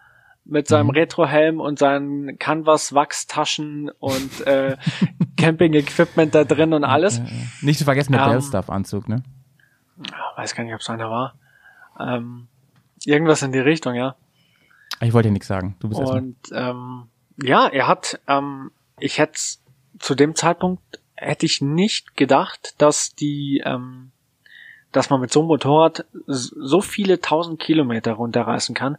[0.48, 0.92] mit seinem Mhm.
[0.92, 4.76] Retro-Helm und seinen Canvas-Wachstaschen und äh,
[5.36, 7.20] Camping-Equipment da drin und alles.
[7.60, 9.22] Nicht zu vergessen der Ähm, Bell-Stuff-Anzug, ne?
[10.36, 11.34] Weiß gar nicht, ob es einer war.
[12.00, 12.48] Ähm,
[13.04, 14.16] irgendwas in die Richtung, ja.
[15.00, 15.76] Ich wollte dir nichts sagen.
[15.80, 16.00] Du bist.
[16.00, 17.08] Und ähm,
[17.42, 19.38] ja, er hat, ähm, ich hätte
[19.98, 24.12] zu dem Zeitpunkt hätte ich nicht gedacht, dass die, ähm,
[24.92, 28.96] dass man mit so einem Motorrad so viele tausend Kilometer runterreißen kann,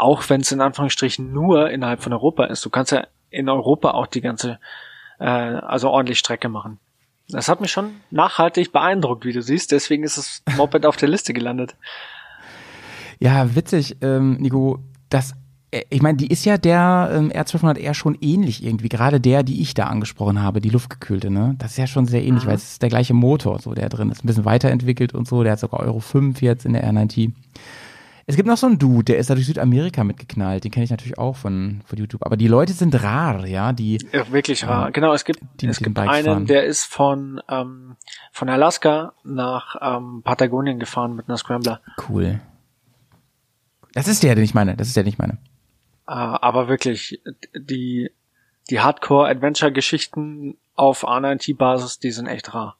[0.00, 2.64] auch wenn es in Anführungsstrichen nur innerhalb von Europa ist.
[2.64, 4.58] Du kannst ja in Europa auch die ganze,
[5.18, 6.78] äh, also ordentlich Strecke machen.
[7.28, 9.70] Das hat mich schon nachhaltig beeindruckt, wie du siehst.
[9.70, 11.76] Deswegen ist das Moped auf der Liste gelandet.
[13.20, 14.78] Ja, witzig, ähm, Nico,
[15.10, 15.34] das,
[15.70, 19.60] äh, ich meine, die ist ja der ähm, R1200R schon ähnlich irgendwie, gerade der, die
[19.60, 21.54] ich da angesprochen habe, die luftgekühlte, ne?
[21.58, 22.48] Das ist ja schon sehr ähnlich, Mhm.
[22.48, 25.42] weil es ist der gleiche Motor, so der drin ist, ein bisschen weiterentwickelt und so,
[25.42, 27.32] der hat sogar Euro 5 jetzt in der R90.
[28.30, 30.90] Es gibt noch so einen Dude, der ist da durch Südamerika mitgeknallt, den kenne ich
[30.90, 34.92] natürlich auch von, von YouTube, aber die Leute sind rar, ja, die, Ja, wirklich rar.
[34.92, 36.46] Genau, es gibt, die es gibt einen, fahren.
[36.46, 37.96] der ist von, ähm,
[38.30, 41.80] von Alaska nach ähm, Patagonien gefahren mit einer Scrambler.
[42.08, 42.40] cool.
[43.94, 45.38] Das ist der, den ich meine, das ist der, den ich meine.
[46.06, 47.20] Äh, aber wirklich,
[47.56, 48.12] die,
[48.70, 52.76] die Hardcore-Adventure-Geschichten auf A9T-Basis, die sind echt rar.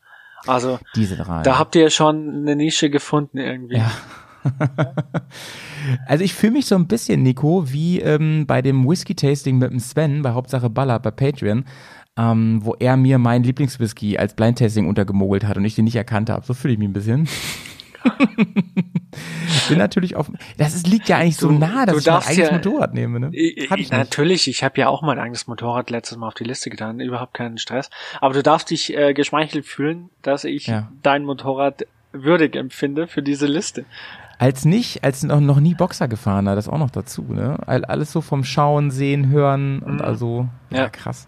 [0.46, 1.42] Also Die sind rein.
[1.42, 3.78] da habt ihr schon eine Nische gefunden irgendwie.
[3.78, 3.90] Ja.
[6.06, 9.80] Also ich fühle mich so ein bisschen, Nico, wie ähm, bei dem Whisky-Tasting mit dem
[9.80, 11.64] Sven bei Hauptsache Baller bei Patreon,
[12.18, 16.28] ähm, wo er mir meinen Lieblingswhisky als Blind-Tasting untergemogelt hat und ich den nicht erkannt
[16.28, 16.44] habe.
[16.44, 17.28] So fühle ich mich ein bisschen.
[19.68, 20.30] Bin natürlich auf.
[20.58, 22.94] Das ist, liegt ja eigentlich so Du- nah, dass du ich mein eigenes ja- Motorrad
[22.94, 23.20] nehme.
[23.20, 23.30] Ne?
[23.32, 26.70] Ich, ich natürlich, ich habe ja auch mein eigenes Motorrad letztes Mal auf die Liste
[26.70, 27.90] getan, überhaupt keinen Stress.
[28.20, 30.90] Aber du darfst dich äh, geschmeichelt fühlen, dass ich Ja.
[31.02, 33.84] dein Motorrad würdig empfinde für diese Liste.
[34.40, 37.58] Als nicht, als noch, noch nie Boxer gefahren, das auch noch dazu, ne?
[37.66, 40.00] All- Alles so vom Schauen, Sehen, Hören und Mhm.
[40.00, 40.88] also, ja, Ja.
[40.88, 41.26] krass.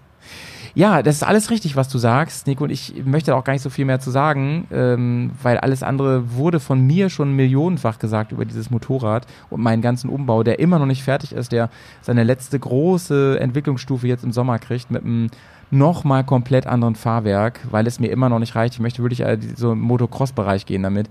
[0.74, 3.52] Ja, das ist alles richtig, was du sagst, Nico, und ich möchte da auch gar
[3.52, 7.98] nicht so viel mehr zu sagen, ähm, weil alles andere wurde von mir schon millionenfach
[7.98, 11.68] gesagt über dieses Motorrad und meinen ganzen Umbau, der immer noch nicht fertig ist, der
[12.00, 15.28] seine letzte große Entwicklungsstufe jetzt im Sommer kriegt mit einem
[15.70, 18.72] nochmal komplett anderen Fahrwerk, weil es mir immer noch nicht reicht.
[18.74, 21.08] Ich möchte wirklich äh, so im Motocross-Bereich gehen damit.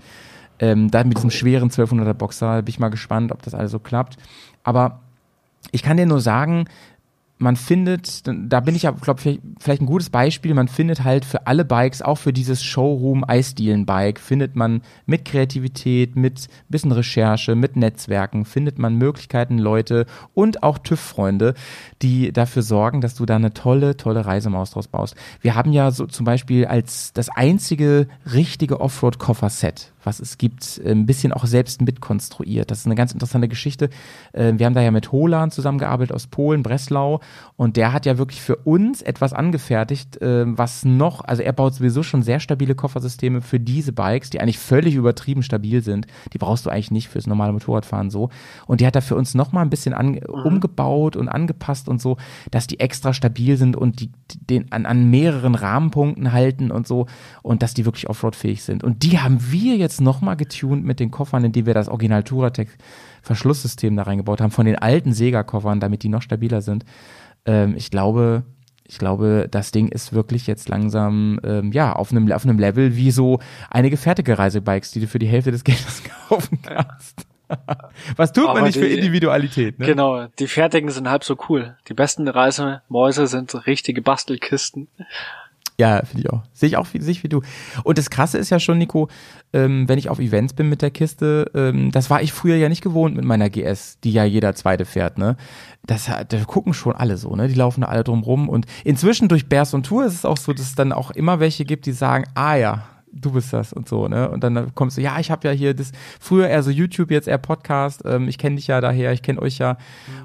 [0.62, 3.80] Ähm, da mit diesem schweren 1200er Boxer bin ich mal gespannt, ob das alles so
[3.80, 4.16] klappt.
[4.62, 5.00] Aber
[5.72, 6.66] ich kann dir nur sagen,
[7.42, 11.24] man findet, da bin ich ja, glaube ich, vielleicht ein gutes Beispiel, man findet halt
[11.24, 17.74] für alle Bikes, auch für dieses Showroom-Eisdielen-Bike, findet man mit Kreativität, mit bisschen Recherche, mit
[17.74, 21.54] Netzwerken, findet man Möglichkeiten, Leute und auch TÜV-Freunde,
[22.00, 25.16] die dafür sorgen, dass du da eine tolle, tolle Reisemaus draus baust.
[25.40, 31.06] Wir haben ja so zum Beispiel als das einzige richtige Offroad-Koffer-Set, was es gibt, ein
[31.06, 32.70] bisschen auch selbst mitkonstruiert.
[32.70, 33.90] Das ist eine ganz interessante Geschichte.
[34.32, 37.20] Äh, Wir haben da ja mit Holan zusammengearbeitet aus Polen, Breslau,
[37.56, 41.74] und der hat ja wirklich für uns etwas angefertigt, äh, was noch, also er baut
[41.74, 46.06] sowieso schon sehr stabile Koffersysteme für diese Bikes, die eigentlich völlig übertrieben stabil sind.
[46.32, 48.30] Die brauchst du eigentlich nicht fürs normale Motorradfahren so.
[48.66, 52.00] Und die hat da für uns noch mal ein bisschen an, umgebaut und angepasst und
[52.00, 52.16] so,
[52.50, 57.06] dass die extra stabil sind und die, den an, an mehreren Rahmenpunkten halten und so
[57.42, 58.84] und dass die wirklich Offroad-fähig sind.
[58.84, 62.22] Und die haben wir jetzt noch mal getuned mit den Koffern, indem wir das Original
[62.22, 62.68] Touratec
[63.22, 66.84] Verschlusssystem da reingebaut haben von den alten Sega-Koffern, damit die noch stabiler sind.
[67.46, 68.42] Ähm, ich glaube,
[68.84, 72.96] ich glaube, das Ding ist wirklich jetzt langsam ähm, ja auf einem auf einem Level
[72.96, 73.38] wie so
[73.70, 77.26] einige fertige Reisebikes, die du für die Hälfte des Geldes kaufen kannst.
[78.16, 79.78] Was tut man Aber nicht für die- Individualität?
[79.78, 79.86] Ne?
[79.86, 81.76] Genau, die fertigen sind halb so cool.
[81.88, 84.88] Die besten Reisemäuse sind richtige Bastelkisten.
[85.82, 86.42] Ja, finde ich auch.
[86.52, 87.42] Sehe ich auch wie, sehe ich wie du.
[87.82, 89.08] Und das Krasse ist ja schon, Nico,
[89.52, 92.68] ähm, wenn ich auf Events bin mit der Kiste, ähm, das war ich früher ja
[92.68, 95.36] nicht gewohnt mit meiner GS, die ja jeder zweite fährt, ne?
[95.84, 97.48] Das, hat- da gucken schon alle so, ne?
[97.48, 98.48] Die laufen da alle drum rum.
[98.48, 101.40] Und inzwischen durch Bears und Tour ist es auch so, dass es dann auch immer
[101.40, 104.30] welche gibt, die sagen, ah ja, du bist das und so, ne?
[104.30, 107.28] Und dann kommst du, ja, ich habe ja hier das, früher eher so YouTube, jetzt
[107.28, 109.76] eher Podcast, ähm, ich kenne dich ja daher, ich kenne euch ja.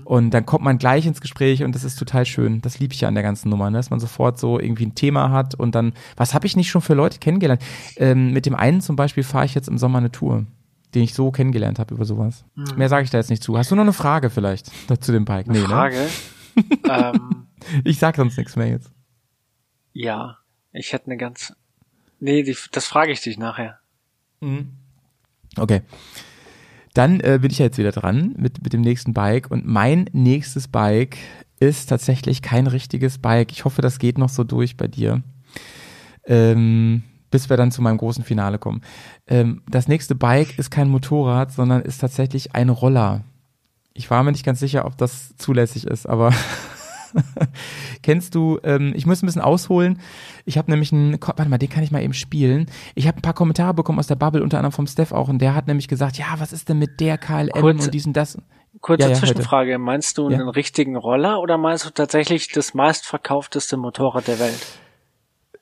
[0.06, 2.62] Und dann kommt man gleich ins Gespräch und das ist total schön.
[2.62, 3.78] Das liebe ich ja an der ganzen Nummer, ne?
[3.78, 6.82] dass man sofort so irgendwie ein Thema hat und dann, was habe ich nicht schon
[6.82, 7.62] für Leute kennengelernt?
[7.98, 10.46] Ähm, mit dem einen zum Beispiel fahre ich jetzt im Sommer eine Tour,
[10.96, 12.46] den ich so kennengelernt habe über sowas.
[12.56, 12.66] Mhm.
[12.78, 13.58] Mehr sage ich da jetzt nicht zu.
[13.58, 15.50] Hast du noch eine Frage vielleicht zu dem Bike?
[15.50, 16.08] Eine Nee, Frage.
[16.90, 17.82] ähm, Ne?
[17.84, 18.92] Ich sag sonst nichts mehr jetzt.
[19.94, 20.38] ja,
[20.72, 21.54] ich hätte eine ganz.
[22.20, 23.80] Nee, die, das frage ich dich nachher.
[25.58, 25.82] Okay.
[26.94, 30.10] Dann äh, bin ich ja jetzt wieder dran mit, mit dem nächsten Bike und mein
[30.14, 31.18] nächstes Bike
[31.60, 33.52] ist tatsächlich kein richtiges Bike.
[33.52, 35.22] Ich hoffe, das geht noch so durch bei dir.
[36.26, 38.82] Ähm, bis wir dann zu meinem großen Finale kommen.
[39.28, 43.24] Ähm, das nächste Bike ist kein Motorrad, sondern ist tatsächlich ein Roller.
[43.94, 46.34] Ich war mir nicht ganz sicher, ob das zulässig ist, aber
[48.04, 50.00] kennst du, ähm, ich muss ein bisschen ausholen.
[50.46, 52.68] Ich habe nämlich einen, warte mal, den kann ich mal eben spielen.
[52.96, 55.40] Ich habe ein paar Kommentare bekommen aus der Bubble, unter anderem vom Steph auch, und
[55.40, 58.38] der hat nämlich gesagt, ja, was ist denn mit der KLM Kurz- und diesen das?
[58.82, 59.28] Kurze Ja, ja, heute.
[59.28, 59.80] Zwischenfrage.
[59.80, 60.38] Meinst du Ja.
[60.38, 64.68] einen richtigen Roller oder meinst du tatsächlich das meistverkaufteste Motorrad der Welt?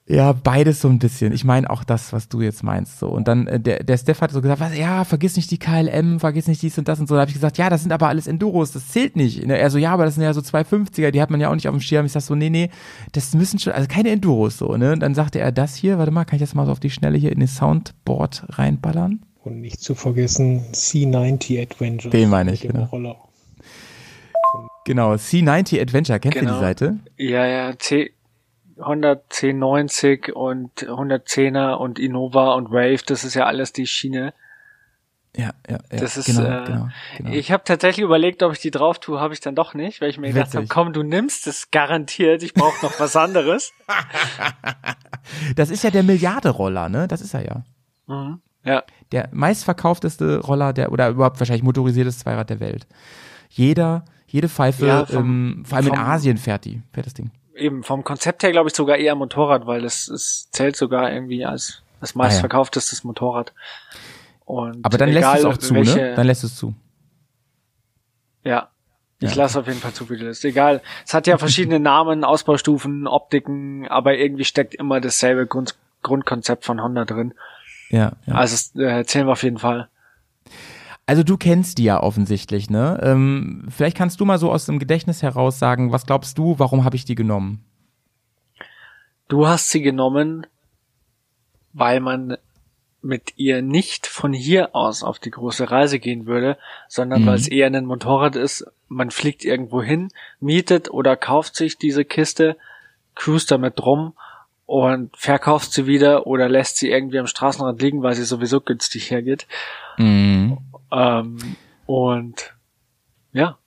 [0.07, 1.33] Ja, beides so ein bisschen.
[1.33, 2.99] Ich meine auch das, was du jetzt meinst.
[2.99, 3.07] So.
[3.09, 6.19] Und dann, äh, der, der Steph hat so gesagt, was, ja, vergiss nicht die KLM,
[6.19, 7.15] vergiss nicht dies und das und so.
[7.15, 9.43] Da habe ich gesagt, ja, das sind aber alles Enduros, das zählt nicht.
[9.43, 11.55] Und Er so, ja, aber das sind ja so 250er, die hat man ja auch
[11.55, 12.05] nicht auf dem Schirm.
[12.05, 12.69] Ich sag so, nee, nee,
[13.13, 14.93] das müssen schon, also keine Enduros so, ne?
[14.93, 16.91] Und dann sagte er das hier, warte mal, kann ich das mal so auf die
[16.91, 19.21] Schnelle hier in den Soundboard reinballern?
[19.43, 22.11] Und nicht zu vergessen C90 Adventure.
[22.11, 22.83] Den meine ich, genau.
[22.85, 23.15] Roller.
[24.85, 26.53] Genau, C90 Adventure, kennst du Genau.
[26.53, 26.99] die Seite?
[27.17, 28.11] Ja, ja, C
[28.79, 34.33] 100, C90 und 110er und Innova und Wave, das ist ja alles die Schiene.
[35.37, 35.99] Ja, ja, ja.
[35.99, 36.87] Das ist, genau, äh, genau,
[37.17, 37.29] genau.
[37.31, 40.09] Ich habe tatsächlich überlegt, ob ich die drauf tue, habe ich dann doch nicht, weil
[40.09, 43.71] ich mir gedacht habe, komm, du nimmst es garantiert, ich brauche noch was anderes.
[45.55, 47.07] Das ist ja der Milliarde-Roller, ne?
[47.07, 47.63] Das ist er ja.
[48.07, 48.41] Mhm.
[48.63, 48.83] Ja.
[49.11, 52.87] der meistverkaufteste Roller der oder überhaupt wahrscheinlich motorisiertes Zweirad der Welt.
[53.49, 57.29] Jeder, jede Pfeife, Ja, vom- ähm, vor allem in Asien fährt die, fährt das Ding.
[57.55, 61.45] Eben vom Konzept her glaube ich sogar eher Motorrad, weil es, es zählt sogar irgendwie
[61.45, 63.53] als Das meistverkauftestes Motorrad.
[64.45, 66.15] Und Aber dann lässt egal, es auch zu, welche, ne?
[66.15, 66.73] Dann lässt es zu.
[68.43, 68.69] Ja.
[69.21, 69.37] Ich Ja.
[69.37, 70.45] lasse auf jeden Fall zu, wie das ist.
[70.45, 70.81] Egal.
[71.05, 76.83] Es hat ja verschiedene Namen, Ausbaustufen, Optiken, aber irgendwie steckt immer dasselbe Grund Grundkonzept von
[76.83, 77.33] Honda drin.
[77.89, 78.35] Ja, ja.
[78.35, 79.87] Also es, äh, zählen wir auf jeden Fall.
[81.07, 82.99] Also du kennst die ja offensichtlich, ne?
[83.03, 86.83] Ähm, vielleicht kannst du mal so aus dem Gedächtnis heraus sagen, was glaubst du, warum
[86.83, 87.63] habe ich die genommen?
[89.27, 90.47] Du hast sie genommen,
[91.73, 92.37] weil man
[93.01, 96.57] mit ihr nicht von hier aus auf die große Reise gehen würde,
[96.87, 97.25] sondern Mhm.
[97.27, 98.65] weil es eher ein Motorrad ist.
[98.87, 100.09] Man fliegt irgendwo hin,
[100.39, 102.57] mietet oder kauft sich diese Kiste,
[103.13, 104.13] cruist damit rum
[104.65, 109.11] und verkauft sie wieder oder lässt sie irgendwie am Straßenrand liegen, weil sie sowieso günstig
[109.11, 109.47] hergeht.
[109.97, 110.57] Mhm.
[110.91, 111.55] Ähm,
[111.85, 112.55] und
[113.31, 113.57] ja,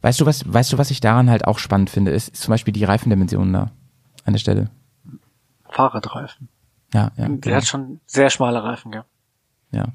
[0.00, 2.52] Weißt du, was, weißt du, was ich daran halt auch spannend finde, ist, ist zum
[2.52, 3.72] Beispiel die Reifendimensionen da
[4.24, 4.70] an der Stelle.
[5.68, 6.48] Fahrradreifen.
[6.94, 7.28] Ja, ja.
[7.28, 7.56] Der genau.
[7.56, 9.04] hat schon sehr schmale Reifen, gell?
[9.70, 9.88] Ja,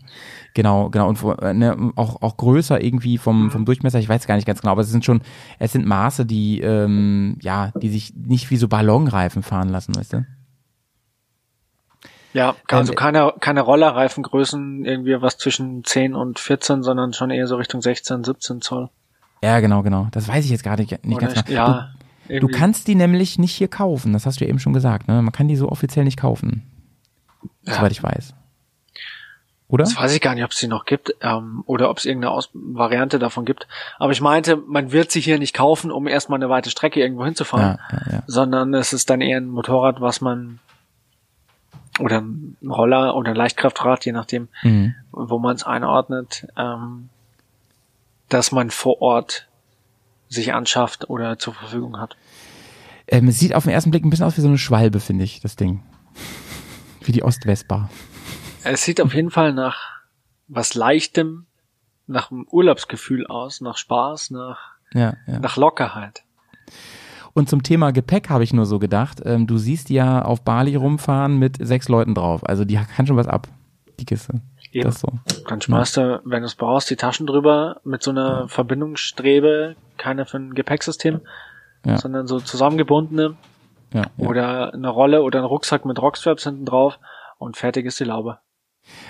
[0.54, 1.10] genau, genau.
[1.10, 4.62] Und äh, ne, auch, auch größer irgendwie vom, vom Durchmesser, ich weiß gar nicht ganz
[4.62, 5.22] genau, aber es sind schon,
[5.58, 10.14] es sind Maße, die, ähm, ja, die sich nicht wie so Ballonreifen fahren lassen, weißt
[10.14, 10.26] du?
[12.34, 17.48] Ja, also Ähm, keine, keine Rollerreifengrößen, irgendwie was zwischen 10 und 14, sondern schon eher
[17.48, 18.90] so Richtung 16, 17 Zoll.
[19.44, 20.08] Ja, genau, genau.
[20.12, 21.56] Das weiß ich jetzt gerade nicht nicht ganz genau.
[21.56, 21.94] ja,
[22.28, 25.08] du, du kannst die nämlich nicht hier kaufen, das hast du ja eben schon gesagt,
[25.08, 25.22] ne?
[25.22, 26.64] Man kann die so offiziell nicht kaufen.
[27.64, 27.74] Ja.
[27.74, 28.34] Soweit ich weiß.
[29.68, 29.86] Oder?
[29.86, 32.32] Das weiß ich gar nicht, ob es die noch gibt ähm, oder ob es irgendeine
[32.34, 33.68] Aus Variante davon gibt.
[33.98, 37.26] Aber ich meinte, man wird sie hier nicht kaufen, um erstmal eine weite Strecke irgendwo
[37.26, 38.24] hinzufahren, Ja, ja, ja.
[38.28, 40.60] sondern es ist dann eher ein Motorrad, was man
[42.00, 44.96] oder ein Roller oder ein Leichtkraftrad, je nachdem, Mhm.
[45.12, 47.10] wo man es einordnet, ähm,
[48.30, 49.48] dass man vor Ort
[50.28, 52.16] sich anschafft oder zur Verfügung hat.
[53.08, 55.24] Ähm, es sieht auf den ersten Blick ein bisschen aus wie so eine Schwalbe, finde
[55.24, 55.84] ich, das Ding.
[57.06, 57.90] Wie die Ostwestbar.
[58.64, 59.92] Es sieht auf jeden Fall nach
[60.48, 61.46] was Leichtem,
[62.08, 64.60] nach einem Urlaubsgefühl aus, nach Spaß, nach,
[64.94, 65.40] Ja, ja.
[65.40, 66.24] nach Lockerheit.
[67.34, 70.76] Und zum Thema Gepäck habe ich nur so gedacht, ähm, du siehst ja auf Bali
[70.76, 72.48] rumfahren mit sechs Leuten drauf.
[72.48, 73.48] Also die kann schon was ab,
[74.00, 74.42] die Kiste.
[74.72, 74.84] Eben.
[74.86, 75.08] Das so.
[75.48, 80.26] Dann schmeißt du, wenn du es brauchst, die Taschen drüber mit so einer Verbindungsstrebe, keine
[80.26, 81.22] für ein Gepäcksystem,
[81.86, 81.98] Ja.
[81.98, 83.36] sondern so zusammengebundene
[83.94, 84.28] Ja, ja.
[84.28, 87.00] oder eine Rolle oder ein Rucksack mit Rockstraps hinten drauf
[87.40, 88.40] und fertig ist die Laube.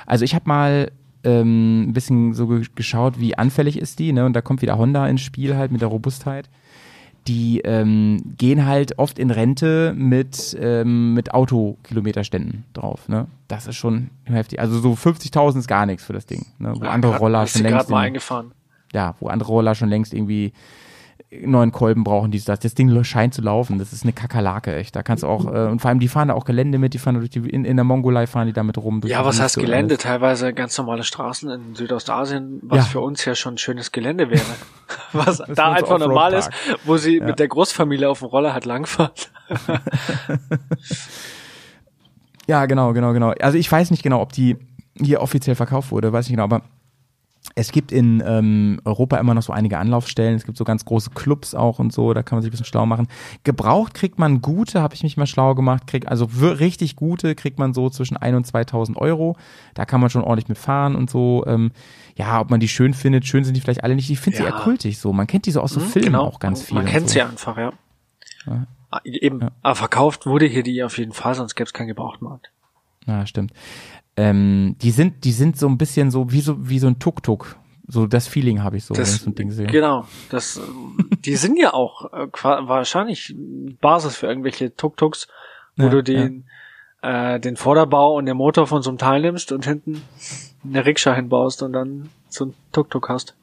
[0.06, 0.92] Also ich habe mal
[1.24, 4.26] ähm, ein bisschen so ge geschaut, wie anfällig ist die, ne?
[4.26, 6.50] Und da kommt wieder Honda ins Spiel halt mit der Robustheit.
[7.28, 13.28] Die ähm, gehen halt oft in Rente mit, ähm, mit Autokilometerständen drauf, ne?
[13.48, 14.60] Das ist schon heftig.
[14.60, 16.74] Also so 50.000 ist gar nichts für das Ding, ne?
[16.78, 18.52] Wo Ja, andere grad- Roller schon längst mal in- eingefahren.
[18.94, 20.52] ja, wo andere Roller schon längst irgendwie
[21.46, 22.60] neuen Kolben brauchen, dies, das.
[22.60, 23.80] Das Ding scheint zu laufen.
[23.80, 24.96] Das ist eine Kakerlake, echt.
[24.96, 27.00] Da kannst du auch, äh, und vor allem die fahren da auch Gelände mit, die
[27.00, 29.02] fahren durch die, in, in der Mongolei fahren die damit rum.
[29.06, 29.96] Ja, die was heißt Gelände?
[29.96, 30.04] alles.
[30.04, 32.84] Teilweise ganz normale Straßen in Südostasien, was Ja.
[32.84, 34.42] für uns ja schon schönes Gelände wäre.
[35.14, 36.50] Was da einfach normal ist,
[36.86, 37.26] wo sie Ja.
[37.26, 39.32] mit der Großfamilie auf dem Roller halt langfahrt.
[42.48, 43.32] Ja, genau, genau, genau.
[43.40, 44.58] Also ich weiß nicht genau, ob die
[45.00, 46.62] hier offiziell verkauft wurde, weiß nicht genau, aber
[47.56, 50.36] es gibt in ähm, Europa immer noch so einige Anlaufstellen.
[50.36, 52.66] Es gibt so ganz große Clubs auch und so, da kann man sich ein bisschen
[52.66, 53.08] schlau machen.
[53.44, 57.60] Gebraucht kriegt man gute, habe ich mich mal schlau gemacht, krieg, also richtig gute kriegt
[57.60, 59.36] man so zwischen 1 und 2000 Euro.
[59.74, 61.44] Da kann man schon ordentlich mitfahren und so.
[61.46, 61.72] Ähm,
[62.16, 64.10] ja, ob man die schön findet, schön sind die vielleicht alle nicht.
[64.10, 64.50] Ich finde sie Ja.
[64.50, 65.12] eher kultig so.
[65.14, 66.24] Man kennt die so aus so Mhm, Filmen genau.
[66.24, 66.76] auch ganz viel.
[66.76, 67.14] Man kennt so.
[67.14, 67.74] sie einfach, ja.
[68.46, 68.68] Ja.
[68.90, 72.52] Ah, Eben, aber verkauft wurde hier die auf jeden Fall, sonst gäbe es keinen Gebrauchtmarkt.
[73.06, 73.52] Ja, stimmt.
[74.16, 77.58] Ähm, die sind, die sind so ein bisschen so wie so wie so ein Tuk-Tuk.
[77.88, 79.68] So das Feeling habe ich so, wenn ich Das, so ein Ding sehe.
[79.68, 80.62] genau, das,
[81.26, 83.36] die sind ja auch äh, wahrscheinlich
[83.82, 85.28] Basis für irgendwelche Tuk-Tuks,
[85.76, 86.46] wo Ja, du den,
[87.02, 90.02] äh, den Vorderbau und den Motor von so einem Teil nimmst und hinten
[90.64, 93.36] eine Rikscha hinbaust und dann so ein Tuk-Tuk hast.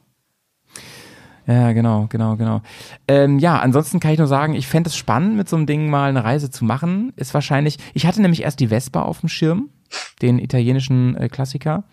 [1.47, 2.61] Ja, genau, genau, genau.
[3.07, 5.89] Ähm, ja, ansonsten kann ich nur sagen, ich fände es spannend, mit so einem Ding
[5.89, 7.11] mal eine Reise zu machen.
[7.15, 9.69] Ist wahrscheinlich, ich hatte nämlich erst die Vespa auf dem Schirm,
[10.21, 11.83] den italienischen äh, Klassiker.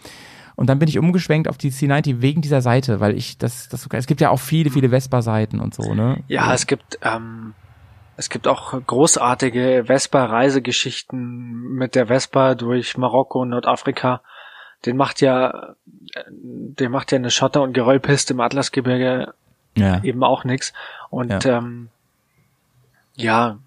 [0.57, 3.87] Und dann bin ich umgeschwenkt auf die C90 wegen dieser Seite, weil ich das, das
[3.93, 6.19] es gibt ja auch viele, viele Vespa-Seiten und so, ne?
[6.27, 7.55] Ja, es gibt, ähm,
[8.17, 14.21] es gibt auch großartige Vespa-Reisegeschichten mit der Vespa durch Marokko und Nordafrika.
[14.85, 15.75] Den macht ja,
[16.15, 19.35] äh, den macht ja eine Schotter- und Geröllpiste im Atlasgebirge
[19.77, 20.03] Ja.
[20.03, 20.73] eben auch nix.
[21.11, 21.89] Und ähm,
[23.15, 23.59] ja,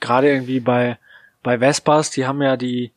[0.00, 0.98] gerade irgendwie bei
[1.42, 2.92] bei Vespas, die haben ja die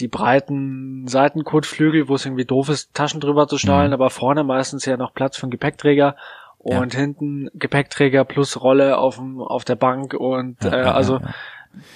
[0.00, 3.94] die breiten Seitenkotflügel, wo es irgendwie doof ist, Taschen drüber zu schnallen, Mhm.
[3.94, 6.16] aber vorne meistens ja noch Platz für einen Gepäckträger
[6.58, 11.18] und hinten Gepäckträger plus Rolle auf dem auf der Bank und Ja, äh, ja, also
[11.18, 11.28] ja,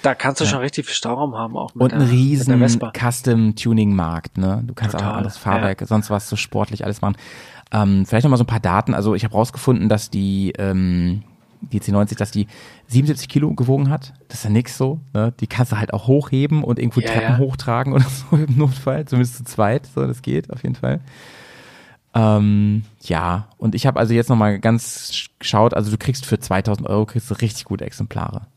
[0.01, 0.51] Da kannst du Ja.
[0.51, 2.91] schon richtig viel Stauraum haben auch mit Und der, ein riesen Vespa.
[2.91, 4.61] Custom-Tuning-Markt, ne?
[4.67, 7.15] Du kannst auch Total, ein anderes Fahrwerk, sonst was so sportlich alles machen.
[7.71, 8.93] Ähm, vielleicht noch mal so ein paar Daten.
[8.93, 11.23] Also ich habe rausgefunden, dass die, ähm,
[11.61, 12.47] die C90, dass die
[12.87, 14.13] 77 Kilo gewogen hat.
[14.29, 14.99] Das ist ja nix so.
[15.13, 15.33] Ne?
[15.39, 17.37] Die kannst du halt auch hochheben und irgendwo Ja, Treppen ja.
[17.37, 19.05] hochtragen oder so im Notfall.
[19.05, 19.85] Zumindest zu zweit.
[19.87, 21.01] So, das geht auf jeden Fall.
[22.15, 26.25] Ähm, ja, und ich habe also jetzt noch mal ganz sch- geschaut, also du kriegst
[26.25, 28.47] für 2000 Euro kriegst du richtig gute Exemplare.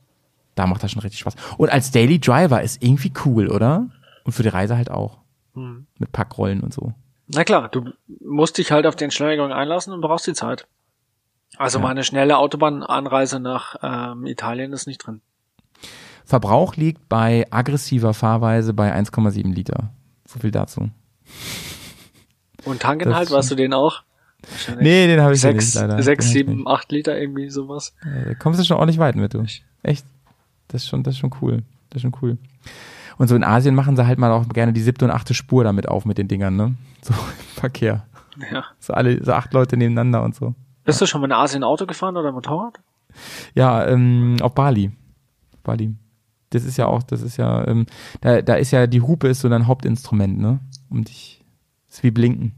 [0.55, 1.35] Da macht das schon richtig Spaß.
[1.59, 3.89] Und als Daily Driver ist irgendwie cool, oder?
[4.25, 5.19] Und für die Reise halt auch.
[5.55, 5.87] Hm.
[5.99, 6.95] Mit Packrollen und so.
[7.29, 10.67] Na klar, du musst dich halt auf die Entschleunigung einlassen und brauchst die Zeit.
[11.59, 11.85] Also Ja.
[11.85, 15.21] meine schnelle Autobahnanreise nach ähm, Italien ist nicht drin.
[16.25, 19.91] Verbrauch liegt bei aggressiver Fahrweise bei 1,7 Liter.
[20.27, 20.91] So viel dazu.
[22.65, 24.03] Und halt, ist warst du den auch?
[24.81, 26.03] Nee, den habe ich sechs, nicht, leider.
[26.03, 27.95] Sechs, Den hab ich sieben, acht Liter irgendwie sowas.
[28.27, 29.45] Da kommst du schon ordentlich weit mit, du.
[29.83, 30.05] Echt.
[30.69, 31.63] Das ist schon, das ist schon cool.
[31.91, 32.39] Das ist schon cool.
[33.19, 35.65] Und so in Asien machen sie halt mal auch gerne die siebte und achte Spur
[35.65, 36.75] damit auf mit den Dingern, ne?
[37.03, 37.21] So im
[37.61, 38.07] Verkehr.
[38.51, 38.65] Ja.
[38.81, 40.55] So alle, so acht Leute nebeneinander und so.
[40.85, 42.81] Bist du schon mal in Asien Auto gefahren oder Motorrad?
[43.55, 44.91] Ja, ähm, auf Bali.
[45.63, 45.95] Bali.
[46.51, 47.87] Das ist ja auch, das ist ja, ähm,
[48.21, 50.61] da, da ist ja die Hupe ist so dein Hauptinstrument, ne?
[50.91, 51.41] Um dich,
[51.89, 52.55] ist wie Blinken.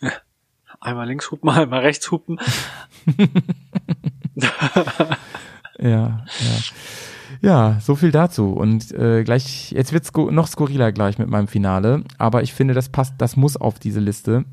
[0.80, 2.38] Einmal links hupen, einmal rechts hupen.
[5.80, 6.58] Ja, ja.
[7.40, 8.52] Ja, so viel dazu.
[8.52, 12.88] Und äh, gleich, jetzt wird's noch skurriler gleich mit meinem Finale, aber ich finde, das
[12.88, 14.44] passt, das muss auf diese Liste.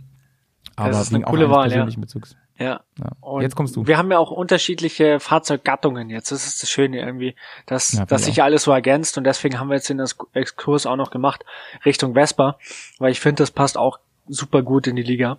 [0.75, 1.85] Aber das ist eine coole Wahl, ja.
[1.85, 2.35] Bezugs.
[2.57, 2.81] Ja.
[2.97, 3.09] Ja.
[3.19, 3.85] Und Jetzt kommst du.
[3.85, 6.31] Wir haben ja auch unterschiedliche Fahrzeuggattungen jetzt.
[6.31, 7.35] Das ist das Schöne irgendwie,
[7.65, 10.15] dass, Ja, dass ich sich alles so ergänzt und deswegen haben wir jetzt den Ex-
[10.33, 11.43] Exkurs auch noch gemacht
[11.83, 12.57] Richtung Vespa,
[12.97, 15.37] weil ich finde, das passt auch super gut in die Liga.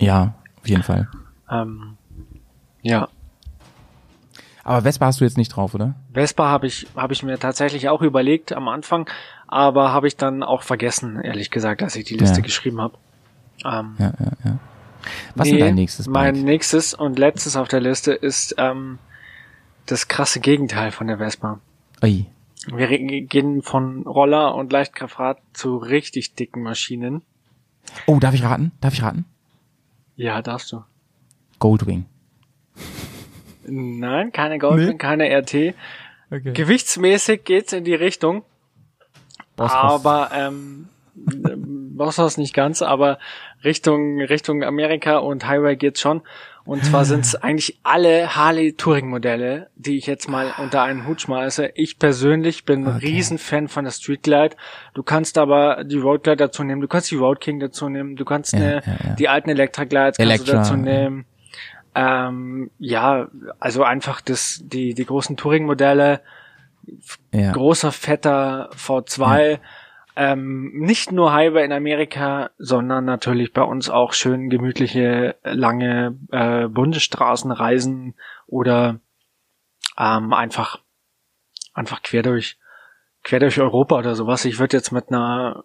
[0.00, 1.08] Ja, auf jeden Fall.
[1.50, 1.96] Ähm,
[2.82, 3.08] ja.
[4.64, 5.94] Aber Vespa hast du jetzt nicht drauf, oder?
[6.12, 9.08] Vespa habe ich, habe ich mir tatsächlich auch überlegt am Anfang,
[9.46, 12.42] aber habe ich dann auch vergessen, ehrlich gesagt, als ich die Liste Ja.
[12.44, 12.98] geschrieben habe.
[13.64, 14.58] Ähm, Ja, ja, ja.
[15.34, 16.44] Was ist nee, denn dein nächstes Mein Bike?
[16.44, 18.98] nächstes und letztes auf der Liste ist ähm,
[19.86, 21.60] das krasse Gegenteil von der Vespa.
[22.02, 22.26] Ui.
[22.66, 22.88] Wir
[23.22, 27.22] gehen von Roller und Leichtkraftrad zu richtig dicken Maschinen.
[28.06, 28.72] Oh, darf ich raten?
[28.82, 29.24] Darf ich raten?
[30.16, 30.84] Ja, darfst du.
[31.58, 32.04] Goldwing.
[33.66, 34.96] Nein, keine Goldwing, Nee?
[34.96, 35.74] keine RT.
[36.30, 36.52] Okay.
[36.52, 38.42] Gewichtsmäßig geht's in die Richtung.
[39.56, 40.04] Bosshaus.
[40.04, 40.88] Aber ähm,
[42.00, 43.18] Bosshaus nicht ganz, aber
[43.62, 46.22] Richtung Richtung Amerika und Highway geht's schon.
[46.64, 51.20] Und zwar sind's eigentlich alle Harley Touring Modelle, die ich jetzt mal unter einen Hut
[51.20, 51.72] schmeiße.
[51.74, 54.56] Ich persönlich bin ein Riesenfan von der Street Glide.
[54.94, 58.16] Du kannst aber die Road Glide dazu nehmen, du kannst die Road King dazu nehmen,
[58.16, 59.14] du kannst Ja, eine, ja, ja.
[59.14, 60.78] die alten Electra Glides kannst Electra, du dazu ja.
[60.78, 61.24] nehmen.
[61.94, 63.28] Ähm, ja,
[63.58, 66.20] also einfach das, die, die großen Touring-Modelle,
[67.32, 67.52] Ja.
[67.52, 69.58] großer, fetter V2,
[70.16, 76.68] ähm, nicht nur Highway in Amerika, sondern natürlich bei uns auch schön gemütliche, lange äh,
[76.68, 78.14] Bundesstraßenreisen
[78.46, 79.00] oder
[79.98, 80.80] ähm, einfach,
[81.74, 82.58] einfach quer durch,
[83.22, 84.44] quer durch Europa oder sowas.
[84.44, 85.64] Ich würde jetzt mit einer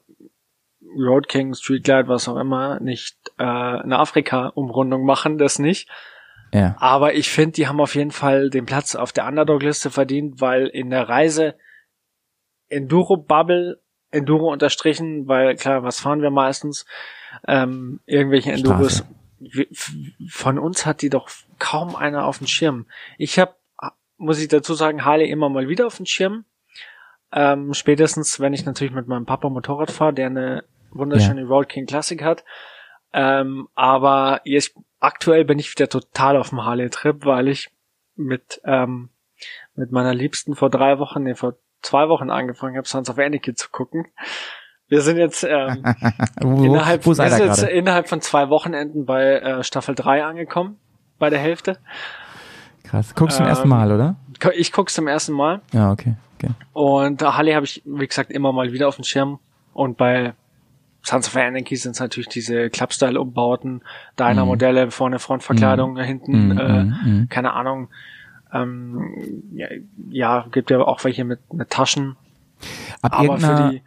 [0.97, 5.89] Road King, Street Glide, was auch immer, nicht äh, eine Afrika-Umrundung machen, das nicht.
[6.53, 6.75] Ja.
[6.79, 10.67] Aber ich finde, die haben auf jeden Fall den Platz auf der Underdog-Liste verdient, weil
[10.67, 11.55] in der Reise
[12.69, 13.81] Enduro-Bubble,
[14.15, 16.85] Enduro unterstrichen, weil klar, was fahren wir meistens?
[17.47, 19.03] Ähm, irgendwelche Enduros.
[20.29, 21.29] Von uns hat die doch
[21.59, 22.85] kaum einer auf dem Schirm.
[23.17, 23.53] Ich habe,
[24.17, 26.45] muss ich dazu sagen, Harley immer mal wieder auf dem Schirm.
[27.31, 31.85] Ähm, spätestens, wenn ich natürlich mit meinem Papa Motorrad fahre, der eine wunderschöne Road King
[31.85, 32.45] Classic hat.
[33.11, 37.69] Ähm, aber jetzt aktuell bin ich wieder total auf dem Harley-Trip, weil ich
[38.15, 39.09] mit ähm,
[39.75, 43.53] mit meiner Liebsten vor drei Wochen, nee, vor zwei Wochen angefangen habe, Sons of Anarchy
[43.53, 44.07] zu gucken.
[44.87, 45.83] Wir sind jetzt ähm,
[46.41, 50.77] Wo, innerhalb, wo wir sind jetzt innerhalb von zwei Wochenenden bei äh, Staffel 3 angekommen,
[51.17, 51.79] bei der Hälfte.
[52.83, 53.15] Krass.
[53.15, 54.15] Guckst du zum ähm, ersten Mal, oder?
[54.55, 55.61] Ich guck's zum ersten Mal.
[55.73, 56.15] Ja, okay.
[56.37, 56.51] okay.
[56.73, 59.39] Und Harley habe ich, wie gesagt, immer mal wieder auf dem Schirm.
[59.73, 60.33] Und bei
[61.01, 63.81] Sons of Anarchy sind es natürlich diese Clubstyle-Umbauten,
[64.19, 67.29] Dyna-Modelle, vorne Frontverkleidung, hinten, Mhm, äh, mhm, mhm.
[67.29, 67.89] keine Ahnung.
[68.55, 69.67] Ähm, ja,
[70.09, 72.15] ja, gibt ja auch welche mit, mit Taschen.
[73.01, 73.81] Ab Aber irgendeiner, für die,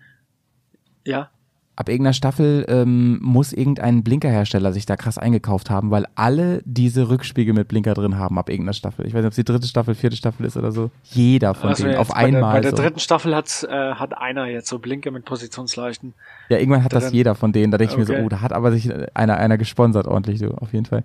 [1.11, 1.31] ja,
[1.79, 7.09] ab irgendeiner Staffel ähm, muss irgendein Blinkerhersteller sich da krass eingekauft haben, weil alle diese
[7.09, 9.07] Rückspiegel mit Blinker drin haben ab irgendeiner Staffel.
[9.07, 10.91] Ich weiß nicht, ob es die dritte Staffel, vierte Staffel ist oder so.
[11.05, 12.55] Jeder von also denen auf bei der, einmal.
[12.55, 12.79] bei der so.
[12.79, 16.15] dritten Staffel hat's, äh, hat einer jetzt so Blinke mit Positionsleuchten.
[16.49, 17.15] Ja, irgendwann hat das drin.
[17.15, 17.71] jeder von denen.
[17.71, 18.25] Da denke ich mir so, Okay.
[18.25, 21.05] oh, da hat aber sich einer, einer gesponsert ordentlich, so, auf jeden Fall.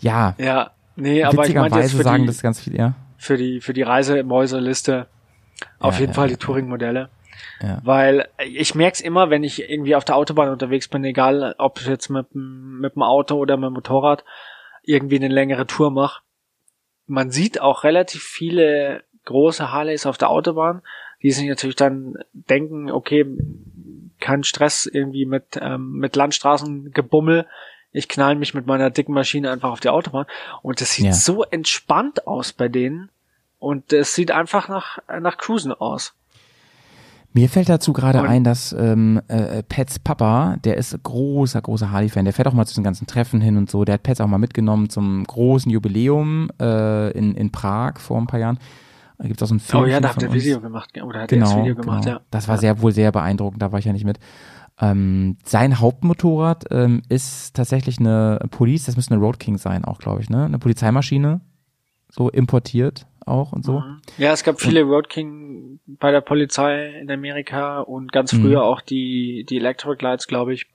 [0.00, 2.94] Ja, Ja, nee, aber ich meinte jetzt für sagen die, das ganz viel, ja.
[3.16, 5.06] für die, für die Reisemäuseliste
[5.78, 7.08] Auf Ja, jeden ja, Fall die Touring-Modelle.
[7.62, 7.80] Ja.
[7.84, 11.86] Weil ich merk's immer, wenn ich irgendwie auf der Autobahn unterwegs bin, egal ob ich
[11.86, 14.24] jetzt mit, dem- mit dem Auto oder mit dem Motorrad
[14.82, 16.22] irgendwie eine längere Tour mache.
[17.06, 20.82] Man sieht auch relativ viele große Harleys auf der Autobahn,
[21.22, 23.26] die sich natürlich dann denken, okay,
[24.20, 27.46] kein Stress irgendwie mit, ähm, mit Landstraßengebummel.
[27.92, 30.26] Ich knall mich mit meiner dicken Maschine einfach auf die Autobahn.
[30.62, 31.12] Und das sieht Ja.
[31.12, 33.10] so entspannt aus bei denen.
[33.58, 36.14] Und es sieht einfach nach, nach Cruisen aus.
[37.32, 42.24] Mir fällt dazu gerade ein, dass ähm, äh, Pets Papa, der ist großer, großer Harley-Fan,
[42.24, 43.84] der fährt auch mal zu den ganzen Treffen hin und so.
[43.84, 48.26] Der hat Pets auch mal mitgenommen zum großen Jubiläum äh, in, in Prag vor ein
[48.26, 48.58] paar Jahren.
[49.18, 49.82] Da gibt's auch so ein Film.
[49.84, 52.16] Oh ja, da habt ihr Video gemacht, oder hat er genau, das Video gemacht, genau.
[52.16, 52.22] ja.
[52.30, 54.18] Das war sehr wohl sehr beeindruckend, da war ich ja nicht mit.
[54.80, 59.98] Ähm, sein Hauptmotorrad ähm, ist tatsächlich eine Police, das müsste eine Road King sein auch,
[59.98, 60.44] glaube ich, ne?
[60.44, 61.40] Eine Polizeimaschine,
[62.08, 63.82] so importiert auch und so.
[64.16, 68.40] Ja, es gab viele Road King bei der Polizei in Amerika und ganz Mhm.
[68.40, 70.66] früher auch die, die Electric Lights, glaube ich.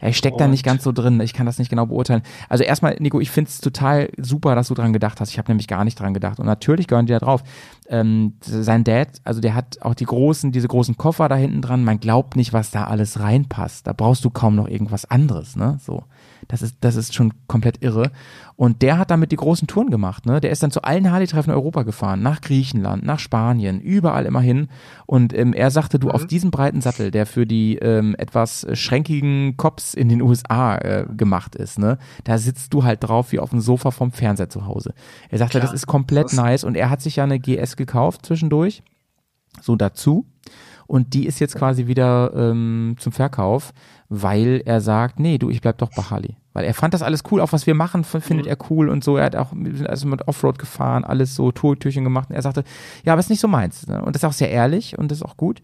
[0.00, 1.20] Ja, ich steck da nicht ganz so drin.
[1.20, 2.22] Ich kann das nicht genau beurteilen.
[2.48, 5.30] Also erstmal, Nico, ich find's total super, dass du dran gedacht hast.
[5.30, 6.38] Ich habe nämlich gar nicht dran gedacht.
[6.40, 7.42] Und natürlich gehören die da drauf.
[7.88, 11.84] Ähm, sein Dad, also der hat auch die großen, diese großen Koffer da hinten dran.
[11.84, 13.86] Man glaubt nicht, was da alles reinpasst.
[13.86, 15.78] Da brauchst du kaum noch irgendwas anderes, ne?
[15.84, 16.04] So.
[16.50, 18.10] Das ist, das ist schon komplett irre.
[18.56, 20.40] Und der hat damit die großen Touren gemacht, ne?
[20.40, 22.22] Der ist dann zu allen Harley-Treffen in Europa gefahren.
[22.22, 24.68] Nach Griechenland, nach Spanien, überall immer hin.
[25.06, 29.56] Und ähm, er sagte, du, auf diesem breiten Sattel, der für die ähm, etwas schränkigen
[29.56, 31.98] Cops in den USA äh, gemacht ist, ne?
[32.24, 34.92] Da sitzt du halt drauf wie auf dem Sofa vom Fernseher zu Hause.
[35.28, 36.64] Er sagte, Klar, das ist komplett das nice.
[36.64, 38.82] Und er hat sich ja eine GS gekauft zwischendurch.
[39.62, 40.26] So dazu.
[40.90, 43.72] Und die ist jetzt quasi wieder ähm, zum Verkauf,
[44.08, 46.34] weil er sagt, nee, du, ich bleib doch bei Harley.
[46.52, 49.16] Weil er fand das alles cool, auch was wir machen, findet er cool und so.
[49.16, 49.52] Er hat auch,
[49.86, 52.28] also mit Offroad gefahren, alles so Tourtürchen gemacht.
[52.30, 52.64] Und er sagte,
[53.04, 53.86] ja, aber ist nicht so meins.
[53.86, 54.02] Ne?
[54.02, 55.62] Und das ist auch sehr ehrlich und das ist auch gut.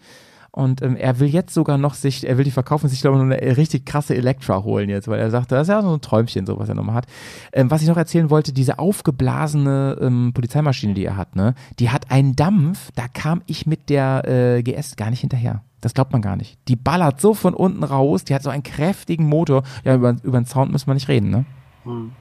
[0.56, 3.22] Und ähm, er will jetzt sogar noch sich, er will die verkaufen, sich glaube ich
[3.22, 6.00] noch eine richtig krasse Elektra holen jetzt, weil er sagte, das ist ja so ein
[6.00, 7.06] Träumchen, so was er nochmal hat.
[7.52, 11.90] Ähm, was ich noch erzählen wollte, diese aufgeblasene ähm, Polizeimaschine, die er hat, ne, die
[11.90, 15.62] hat einen Dampf, da kam ich mit der äh, GS gar nicht hinterher.
[15.82, 16.58] Das glaubt man gar nicht.
[16.68, 19.62] Die ballert so von unten raus, die hat so einen kräftigen Motor.
[19.84, 21.44] Ja, über, über den Sound müssen wir nicht reden, ne?
[21.84, 22.12] Hm.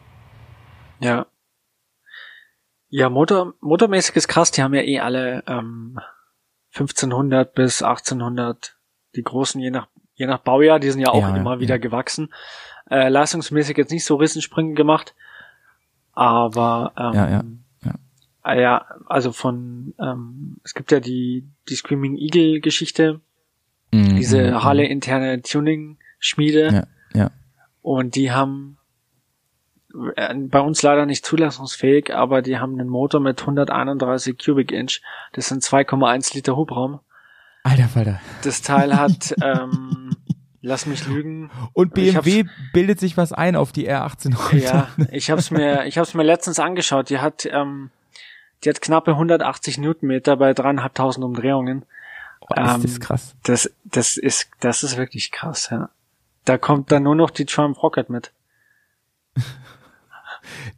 [1.00, 1.26] Ja.
[2.90, 5.98] Ja, Motor, motormäßig ist krass, die haben ja eh alle ähm,
[6.76, 8.76] 1500 bis 1800,
[9.16, 11.60] die großen je nach, je nach Baujahr, die sind ja auch Ja, immer ja.
[11.60, 12.34] wieder gewachsen.
[12.90, 15.16] Äh, leistungsmäßig jetzt nicht so Riesensprünge gemacht,
[16.14, 17.44] aber ähm, Ja, ja.
[18.44, 23.22] Ah ja, also von, ähm, es gibt ja die, die Screaming Eagle Geschichte,
[23.92, 26.88] Mhm, diese mhm, Harley interne Tuning Schmiede.
[27.14, 27.32] Ja, ja.
[27.82, 28.78] Und die haben
[30.16, 35.02] bei uns leider nicht zulassungsfähig, aber die haben einen Motor mit 131 Cubic Inch.
[35.34, 37.00] Das sind 2,1 Liter Hubraum.
[37.64, 38.22] Alter Falter.
[38.44, 40.16] Das Teil hat, ähm,
[40.62, 41.50] lass mich lügen.
[41.74, 44.58] Und BMW bildet sich was ein auf die R18 heute.
[44.58, 47.10] Ja, ich hab's mir, ich hab's mir letztens angeschaut.
[47.10, 47.90] Die hat, ähm,
[48.64, 51.86] die hat knappe 180 Newtonmeter bei dreieinhalbtausend Umdrehungen.
[52.42, 53.36] Oh, ist Ähm, das krass.
[53.44, 55.90] Das, das ist, das ist wirklich krass, ja.
[56.44, 58.32] Da kommt dann nur noch die Triumph Rocket mit.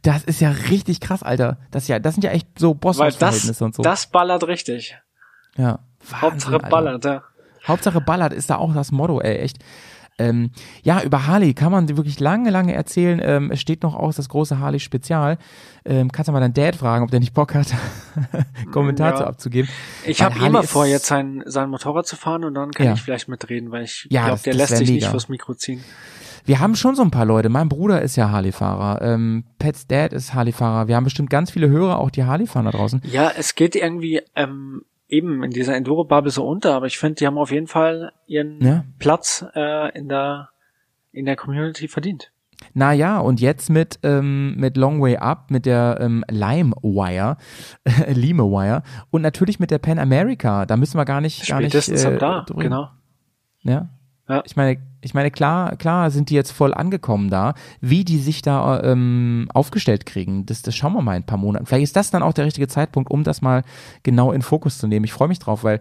[0.02, 1.58] Das ist ja richtig krass, Alter.
[1.70, 3.82] Das ist ja, das sind ja echt so Boss-Verhältnisse und so.
[3.82, 4.96] das ballert richtig.
[5.56, 5.80] ja.
[6.12, 6.68] Hauptsache Alter.
[6.68, 7.22] ballert, ja.
[7.66, 9.58] Hauptsache ballert ist da auch das Motto, ey, echt.
[10.20, 10.50] Ähm,
[10.82, 13.20] ja, über Harley kann man wirklich lange, lange erzählen.
[13.22, 15.38] Ähm, es steht noch aus, das große Harley-Spezial.
[15.84, 17.68] Ähm, kannst du mal deinen Dad fragen, ob der nicht Bock hat,
[18.72, 19.16] Kommentar Ja.
[19.18, 19.70] zu abzugeben.
[20.04, 22.92] Ich habe immer vor, jetzt sein, sein Motorrad zu fahren und dann kann Ja.
[22.94, 25.10] ich vielleicht mitreden, weil ich Ja, glaube, der lässt sich nicht mega.
[25.10, 25.84] fürs Mikro ziehen.
[26.48, 27.48] Wir haben schon so ein paar Leute.
[27.50, 29.02] Mein Bruder ist ja Harley-Fahrer.
[29.02, 30.88] Ähm, Pets Dad ist Harley-Fahrer.
[30.88, 33.02] Wir haben bestimmt ganz viele Hörer, auch die Harley fahren da draußen.
[33.04, 37.26] Ja, es geht irgendwie ähm, eben in dieser Enduro-Bubble so unter, aber ich finde, die
[37.26, 38.84] haben auf jeden Fall ihren Ja.
[38.98, 40.48] Platz äh, in der
[41.12, 42.32] in der Community verdient.
[42.74, 47.36] Naja, und jetzt mit, ähm, mit Long Way Up, mit der ähm, LimeWire,
[48.08, 50.66] LimeWire und natürlich mit der Pan America.
[50.66, 52.88] Da müssen wir gar nicht, gar nicht Spätestens äh, ab da, drüber- genau.
[53.62, 53.88] Ja.
[54.28, 54.42] Ja.
[54.44, 57.54] Ich meine, ich meine, klar, klar sind die jetzt voll angekommen da.
[57.80, 61.38] Wie die sich da ähm, aufgestellt kriegen, das, das schauen wir mal in ein paar
[61.38, 61.66] Monaten.
[61.66, 63.62] Vielleicht ist das dann auch der richtige Zeitpunkt, um das mal
[64.02, 65.04] genau in Fokus zu nehmen.
[65.04, 65.80] Ich freue mich drauf, weil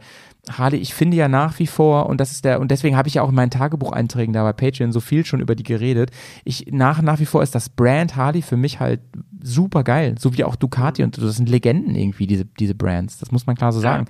[0.49, 3.15] Harley, ich finde ja nach wie vor, und das ist der, und deswegen habe ich
[3.15, 6.11] ja auch in meinen Tagebucheinträgen da bei Patreon so viel schon über die geredet.
[6.45, 9.02] Ich, nach, nach wie vor ist das Brand Harley für mich halt
[9.41, 10.15] super geil.
[10.19, 11.26] So wie auch Ducati und so.
[11.26, 13.18] Das sind Legenden irgendwie, diese, diese Brands.
[13.18, 13.94] Das muss man klar so Ja.
[13.94, 14.06] sagen.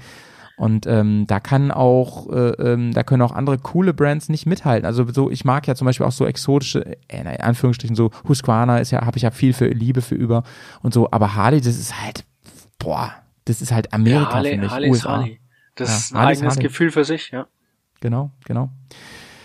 [0.58, 4.88] Und ähm, da kann auch, äh, ähm, da können auch andere coole Brands nicht mithalten.
[4.88, 8.80] Also so, ich mag ja zum Beispiel auch so exotische, äh, in Anführungsstrichen so Husqvarna
[8.80, 10.42] ist ja, habe ich ja viel für Liebe für über
[10.82, 11.10] und so.
[11.12, 12.26] Aber Harley, das ist halt,
[12.80, 13.14] boah,
[13.46, 15.10] das ist halt Amerika Ja, Harley, finde ich, Harley ist USA.
[15.12, 15.40] Harley.
[15.76, 16.64] Das Ja, ist ein Harley eigenes Harley.
[16.68, 17.46] Gefühl für sich, ja.
[18.02, 18.72] Genau, genau.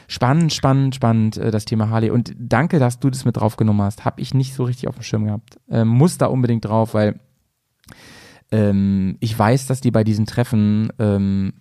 [0.08, 2.10] Spannend, spannend, spannend, äh, das Thema Harley.
[2.10, 4.06] Und danke, dass du das mit draufgenommen hast.
[4.06, 5.58] Hab ich nicht so richtig auf dem Schirm gehabt.
[5.70, 7.20] Ähm, muss da unbedingt drauf, weil
[8.52, 11.54] ähm, ich weiß, dass die bei diesen Treffen, ähm,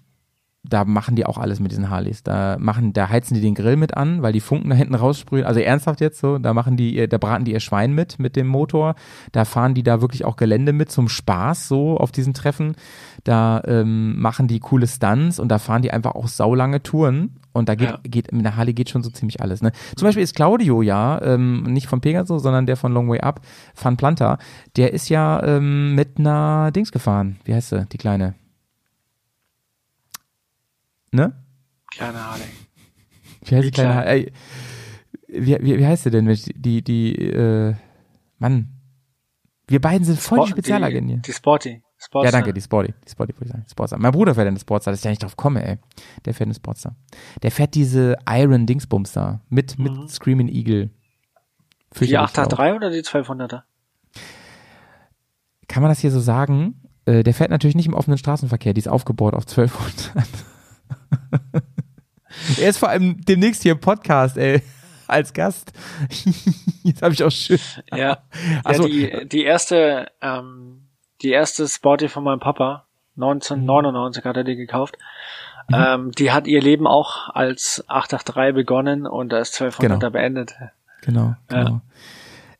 [0.64, 2.22] da machen die auch alles mit diesen Harleys.
[2.22, 5.44] Da machen, da heizen die den Grill mit an, weil die Funken da hinten raussprühen.
[5.44, 8.48] Also ernsthaft jetzt so, da machen die, da braten die ihr Schwein mit, mit dem
[8.48, 8.94] Motor.
[9.32, 12.76] Da fahren die da wirklich auch Gelände mit zum Spaß so auf diesen Treffen.
[13.24, 17.41] Da ähm, machen die coole Stunts und da fahren die einfach auch saulange Touren.
[17.54, 18.00] Und da geht, Ja.
[18.04, 19.62] geht mit der Harley geht schon so ziemlich alles.
[19.62, 19.72] Ne?
[19.98, 23.42] Zum Beispiel ist Claudio ja, ähm, nicht von Pegasus, sondern der von Long Way Up,
[23.82, 24.38] Van Planta,
[24.78, 27.40] der ist ja ähm, mit einer Dings gefahren.
[27.44, 28.36] Wie heißt sie, die kleine?
[31.12, 31.34] Ne?
[31.92, 32.44] Kleine Harley.
[33.44, 34.02] Wie heißt die kleine?
[34.02, 34.08] klein?
[34.08, 34.32] Ey,
[35.28, 36.26] wie, wie, wie heißt sie denn?
[36.56, 37.76] Die, die, äh,
[38.40, 38.70] Mann.
[39.68, 41.18] Wir beiden sind voll die Sport- Spezialagenten hier.
[41.18, 41.82] Die, die Sporty.
[42.04, 42.28] Sportster.
[42.28, 42.94] Ja, danke, die Sporty.
[43.06, 43.66] Die Sporty wollte ich sagen.
[43.70, 43.98] Sportster.
[44.00, 45.78] Mein Bruder fährt eine Sportster, dass ich da nicht drauf komme, ey.
[46.26, 46.96] Der fährt eine Sportster.
[47.44, 49.42] Der fährt diese Iron Dingsbums da.
[49.50, 50.86] Mit, mit Screaming Eagle.
[50.86, 50.90] Mhm.
[51.94, 52.44] Die Fürchterlich auch.
[52.44, 53.62] 8er3 oder die 1200er?
[55.68, 56.82] Kann man das hier so sagen?
[57.06, 58.74] Äh, der fährt natürlich nicht im offenen Straßenverkehr.
[58.74, 60.28] Die ist aufgebaut auf 1200.
[62.60, 64.64] er ist vor allem demnächst hier im Podcast, ey.
[65.08, 65.74] Als Gast.
[66.84, 67.60] Jetzt habe ich auch schön.
[67.94, 68.24] Ja.
[68.64, 70.81] Also, ja die, die erste, ähm,
[71.22, 72.86] die erste Sporty von meinem Papa,
[73.18, 74.98] 1999 hat er die gekauft.
[75.70, 75.76] Mhm.
[75.78, 80.10] Ähm, die hat ihr Leben auch als 883 begonnen und da ist 1200er Genau.
[80.10, 80.56] beendet.
[81.02, 81.64] Genau, Ja.
[81.64, 81.82] genau.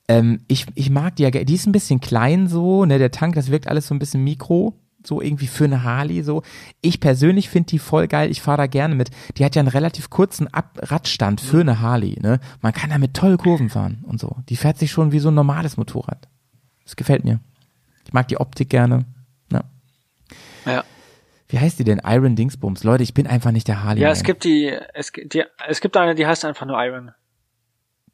[0.08, 3.36] Ähm, ich, ich mag die ja, die ist ein bisschen klein so, ne, der Tank,
[3.36, 4.74] das wirkt alles so ein bisschen mikro,
[5.04, 6.44] so irgendwie für eine Harley so.
[6.82, 9.10] Ich persönlich finde die voll geil, ich fahre da gerne mit.
[9.38, 12.40] Die hat ja einen relativ kurzen Ab Radstand für eine Harley, ne.
[12.62, 14.36] Man kann damit toll Kurven fahren und so.
[14.50, 16.28] Die fährt sich schon wie so ein normales Motorrad.
[16.84, 17.40] Das gefällt mir.
[18.12, 19.06] Ich mag die Optik gerne.
[19.54, 19.64] Ja.
[20.66, 20.84] Ja.
[21.48, 22.02] Wie heißt die denn?
[22.04, 22.84] Iron Dingsbums.
[22.84, 24.02] Leute, ich bin einfach nicht der Harley.
[24.02, 27.12] Ja, es gibt die, es, gibt die, es gibt eine, die heißt einfach nur Iron.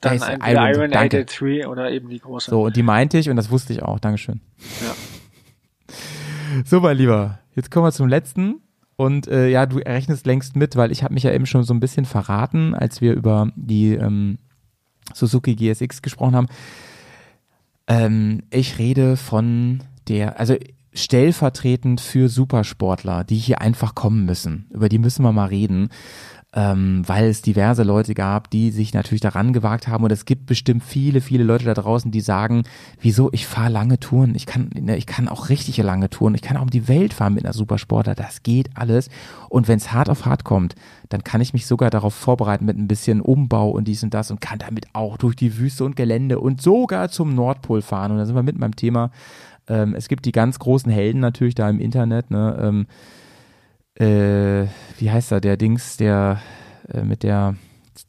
[0.02, 1.26] Da Dann ist entweder Iron, Iron, danke.
[1.26, 2.52] 83 oder eben die große.
[2.52, 4.00] So, und die meinte ich und das wusste ich auch.
[4.00, 4.42] Dankeschön.
[4.86, 4.94] Ja.
[6.66, 8.62] So, mein Lieber, jetzt kommen wir zum letzten.
[8.96, 11.74] Und äh, ja, du rechnest längst mit, weil ich habe mich ja eben schon so
[11.74, 14.38] ein bisschen verraten, als wir über die ähm,
[15.14, 16.48] Suzuki GSX gesprochen haben.
[17.88, 20.56] Ähm, ich rede von der, also
[20.94, 24.68] stellvertretend für Supersportler, die hier einfach kommen müssen.
[24.72, 25.90] Über die müssen wir mal reden,
[26.54, 30.06] ähm, weil es diverse Leute gab, die sich natürlich daran gewagt haben.
[30.06, 32.64] Und es gibt bestimmt viele, viele Leute da draußen, die sagen,
[33.02, 36.42] wieso, ich fahre lange Touren, ich kann, ne, ich kann auch richtige lange Touren, ich
[36.42, 39.10] kann auch um die Welt fahren mit einer Supersportler, das geht alles.
[39.50, 40.76] Und wenn es hart auf hart kommt,
[41.10, 44.32] dann kann ich mich sogar darauf vorbereiten mit ein bisschen Umbau und dies und das
[44.32, 48.14] und kann damit auch durch die Wüste und Gelände und sogar zum Nordpol fahren.
[48.14, 49.12] Und da sind wir mit beim Thema.
[49.68, 52.58] Ähm, es gibt die ganz großen Helden natürlich da im Internet, ne?
[52.62, 52.88] Ähm,
[54.00, 54.68] äh,
[54.98, 56.42] wie heißt er, der Dings, der
[56.94, 57.56] äh, mit der,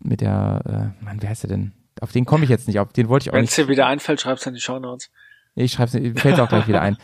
[0.01, 1.73] mit der, äh, Mann, wie heißt er denn?
[2.01, 3.51] Auf den komme ich jetzt nicht, auf den wollte ich auch Wenn nicht.
[3.51, 5.10] es dir wieder einfällt, schreib's in die Show Notes.
[5.55, 6.97] Ich schreibe es, fällt auch gleich wieder ein.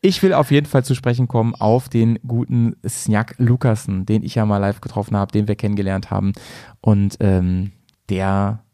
[0.00, 4.36] Ich will auf jeden Fall zu sprechen kommen auf den guten Snjak Lukasen, den ich
[4.36, 6.32] ja mal live getroffen habe, den wir kennengelernt haben
[6.80, 7.72] und ähm,
[8.08, 8.64] der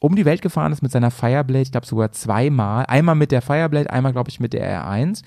[0.00, 2.84] um die Welt gefahren ist mit seiner Fireblade, ich glaube sogar zweimal.
[2.86, 5.22] Einmal mit der Fireblade, einmal glaube ich mit der R1.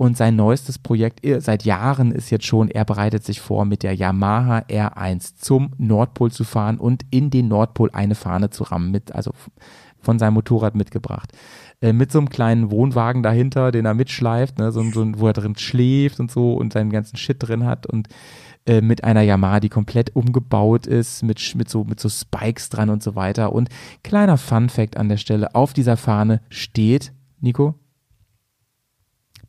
[0.00, 3.82] Und sein neuestes Projekt eh, seit Jahren ist jetzt schon, er bereitet sich vor, mit
[3.82, 8.92] der Yamaha R1 zum Nordpol zu fahren und in den Nordpol eine Fahne zu rammen,
[8.92, 9.32] mit, also
[10.00, 11.32] von seinem Motorrad mitgebracht.
[11.82, 15.34] Äh, mit so einem kleinen Wohnwagen dahinter, den er mitschleift, ne, so, so, wo er
[15.34, 18.08] drin schläft und so und seinen ganzen Shit drin hat und
[18.64, 22.88] äh, mit einer Yamaha, die komplett umgebaut ist, mit, mit, so, mit so Spikes dran
[22.88, 23.52] und so weiter.
[23.52, 23.68] Und
[24.02, 27.12] kleiner Fun Fact an der Stelle, auf dieser Fahne steht,
[27.42, 27.74] Nico,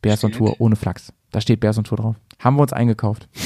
[0.02, 1.12] Bears on Tour ohne Flachs.
[1.30, 2.16] Da steht Bears on Tour drauf.
[2.38, 3.28] Haben wir uns eingekauft.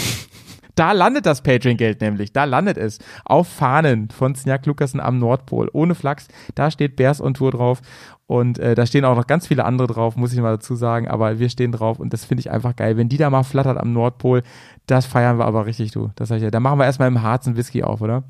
[0.76, 2.34] Da landet das Patreon-Geld nämlich.
[2.34, 2.98] Da landet es.
[3.24, 5.70] Auf Fahnen von Snjak Lukasen am Nordpol.
[5.72, 6.28] Ohne Flachs.
[6.54, 7.80] Da steht Bears on Tour drauf.
[8.26, 11.08] Und äh, da stehen auch noch ganz viele andere drauf, muss ich mal dazu sagen.
[11.08, 12.98] Aber wir stehen drauf und das finde ich einfach geil.
[12.98, 14.42] Wenn die da mal flattert am Nordpol,
[14.86, 16.10] das feiern wir aber richtig, du.
[16.14, 16.50] Das sag ich ja.
[16.50, 18.24] Da machen wir erstmal im Harz einen Whisky auf, oder?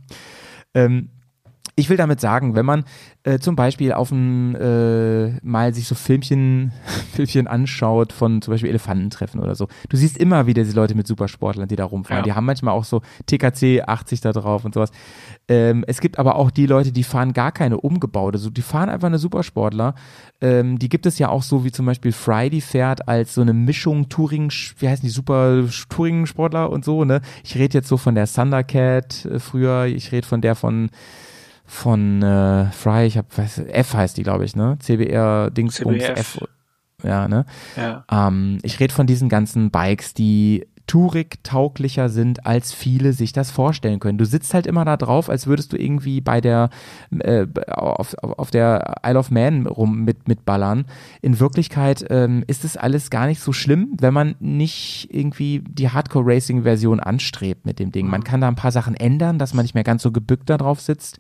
[0.73, 1.11] Ähm,
[1.79, 2.85] ich will damit sagen, wenn man
[3.23, 6.73] äh, zum Beispiel auf ein, äh, mal sich so Filmchen,
[7.13, 11.07] Filmchen anschaut von zum Beispiel Elefantentreffen oder so, du siehst immer wieder diese Leute mit
[11.07, 12.21] Supersportlern, die da rumfahren.
[12.21, 12.23] Ja.
[12.25, 14.91] Die haben manchmal auch so TKC 80 da drauf und sowas.
[15.49, 18.89] Ähm, es gibt aber auch die Leute, die fahren gar keine umgebaute, so, die fahren
[18.89, 19.95] einfach eine Supersportler.
[20.41, 23.43] Ähm, die gibt es ja auch so, wie zum Beispiel Fry, die fährt als so
[23.43, 27.21] eine Mischung Touring, wie heißen die, Super Touring-Sportler und so, ne?
[27.45, 30.91] Ich rede jetzt so von der Thundercat äh, früher, ich rede von der von
[31.67, 34.77] von äh, Fry, ich hab, weiß, F heißt die, glaube ich, ne?
[34.79, 36.19] CBR CBF.
[36.19, 36.39] F.
[37.03, 37.45] Ja, ne?
[37.77, 38.05] Ja.
[38.11, 43.99] Ähm, ich rede von diesen ganzen Bikes, die Tourig-tauglicher sind, als viele sich das vorstellen
[43.99, 44.19] können.
[44.19, 46.71] Du sitzt halt immer da drauf, als würdest du irgendwie bei der
[47.19, 50.85] äh, auf, auf der Isle of Man rum mit mitballern.
[51.23, 55.91] In Wirklichkeit ähm, ist es alles gar nicht so schlimm, wenn man nicht irgendwie die
[55.91, 58.07] Hardcore-Racing-Version anstrebt mit dem Ding.
[58.07, 60.57] Man kann da ein paar Sachen ändern, dass man nicht mehr ganz so gebückt da
[60.57, 61.19] drauf sitzt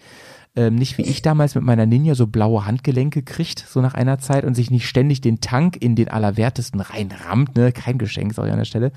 [0.56, 4.18] ähm, nicht wie ich damals mit meiner Ninja so blaue Handgelenke kriegt, so nach einer
[4.18, 8.50] Zeit und sich nicht ständig den Tank in den Allerwertesten reinrammt, ne, kein Geschenk, sorry
[8.50, 8.92] an der Stelle.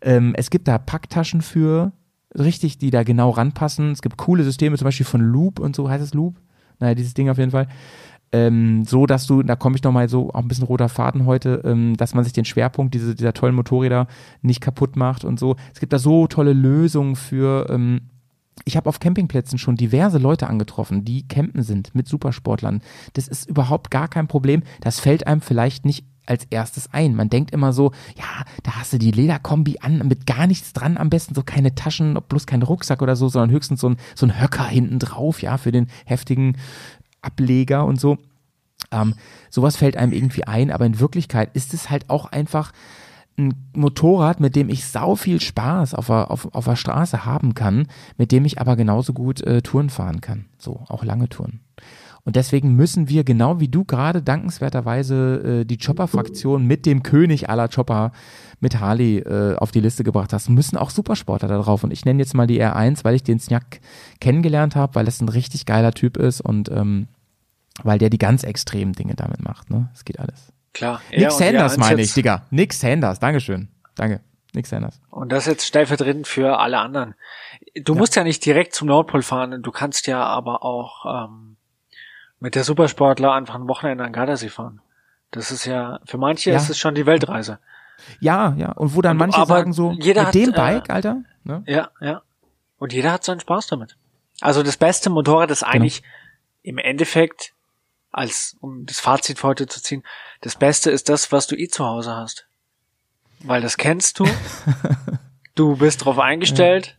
[0.00, 1.92] Ähm, es gibt da Packtaschen für,
[2.36, 3.92] richtig, die da genau ranpassen.
[3.92, 6.40] Es gibt coole Systeme, zum Beispiel von Loop und so, heißt es Loop?
[6.78, 7.68] Naja, dieses Ding auf jeden Fall.
[8.32, 11.62] Ähm, so, dass du, da komme ich nochmal so, auch ein bisschen roter Faden heute,
[11.64, 14.08] ähm, dass man sich den Schwerpunkt diese, dieser tollen Motorräder
[14.42, 15.56] nicht kaputt macht und so.
[15.72, 18.00] Es gibt da so tolle Lösungen für, ähm,
[18.64, 22.80] ich habe auf Campingplätzen schon diverse Leute angetroffen, die campen sind mit Supersportlern.
[23.12, 24.62] Das ist überhaupt gar kein Problem.
[24.80, 27.14] Das fällt einem vielleicht nicht als erstes ein.
[27.14, 30.96] Man denkt immer so, ja, da hast du die Lederkombi an, mit gar nichts dran
[30.96, 34.26] am besten, so keine Taschen, bloß kein Rucksack oder so, sondern höchstens so ein, so
[34.26, 36.56] ein Höcker hinten drauf, ja, für den heftigen
[37.22, 38.18] Ableger und so.
[38.90, 39.14] Ähm,
[39.50, 42.72] sowas fällt einem irgendwie ein, aber in Wirklichkeit ist es halt auch einfach
[43.38, 47.54] ein Motorrad, mit dem ich sau viel Spaß auf der, auf, auf der Straße haben
[47.54, 47.86] kann,
[48.16, 50.46] mit dem ich aber genauso gut äh, Touren fahren kann.
[50.58, 51.60] So, auch lange Touren.
[52.26, 57.48] Und deswegen müssen wir, genau wie du gerade dankenswerterweise äh, die Chopper-Fraktion mit dem König
[57.48, 58.10] aller Chopper
[58.58, 61.84] mit Harley äh, auf die Liste gebracht hast, müssen auch Supersportler da drauf.
[61.84, 63.80] Und ich nenne jetzt mal die R1, weil ich den Snjak
[64.20, 67.06] kennengelernt habe, weil das ein richtig geiler Typ ist und ähm,
[67.84, 69.70] weil der die ganz extremen Dinge damit macht.
[69.70, 69.90] Ne?
[69.94, 70.52] Es geht alles.
[70.76, 71.00] Klar.
[71.10, 72.42] Nick Sanders meine ich, Digga.
[72.50, 73.68] Nick Sanders, Dankeschön.
[73.94, 74.20] Danke.
[74.52, 75.00] Nick Sanders.
[75.10, 77.14] Und das jetzt stellvertretend für alle anderen.
[77.74, 77.98] Du ja.
[77.98, 81.56] musst ja nicht direkt zum Nordpol fahren, du kannst ja aber auch ähm,
[82.40, 84.82] mit der Supersportler einfach ein Wochenende an Gardasee fahren.
[85.30, 86.58] Das ist ja, für manche ja.
[86.58, 87.58] ist es schon die Weltreise.
[88.20, 88.72] Ja, ja.
[88.72, 91.22] Und wo dann und, manche sagen so, jeder mit hat, dem Bike, äh, Alter.
[91.42, 91.62] Ne?
[91.66, 92.20] Ja, ja.
[92.76, 93.96] Und jeder hat seinen Spaß damit.
[94.42, 95.72] Also das beste Motorrad ist genau.
[95.72, 96.14] eigentlich genau.
[96.64, 97.54] im Endeffekt
[98.16, 100.02] als, um das Fazit für heute zu ziehen,
[100.40, 102.48] das Beste ist das, was du eh zu Hause hast.
[103.40, 104.26] Weil das kennst du.
[105.54, 106.86] du bist drauf eingestellt.
[106.86, 106.94] Ja.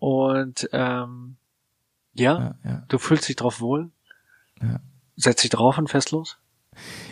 [0.00, 1.36] Und ähm,
[2.14, 3.92] ja, ja, ja, du fühlst dich drauf wohl.
[4.60, 4.80] Ja.
[5.14, 6.38] Setz dich drauf und fest los.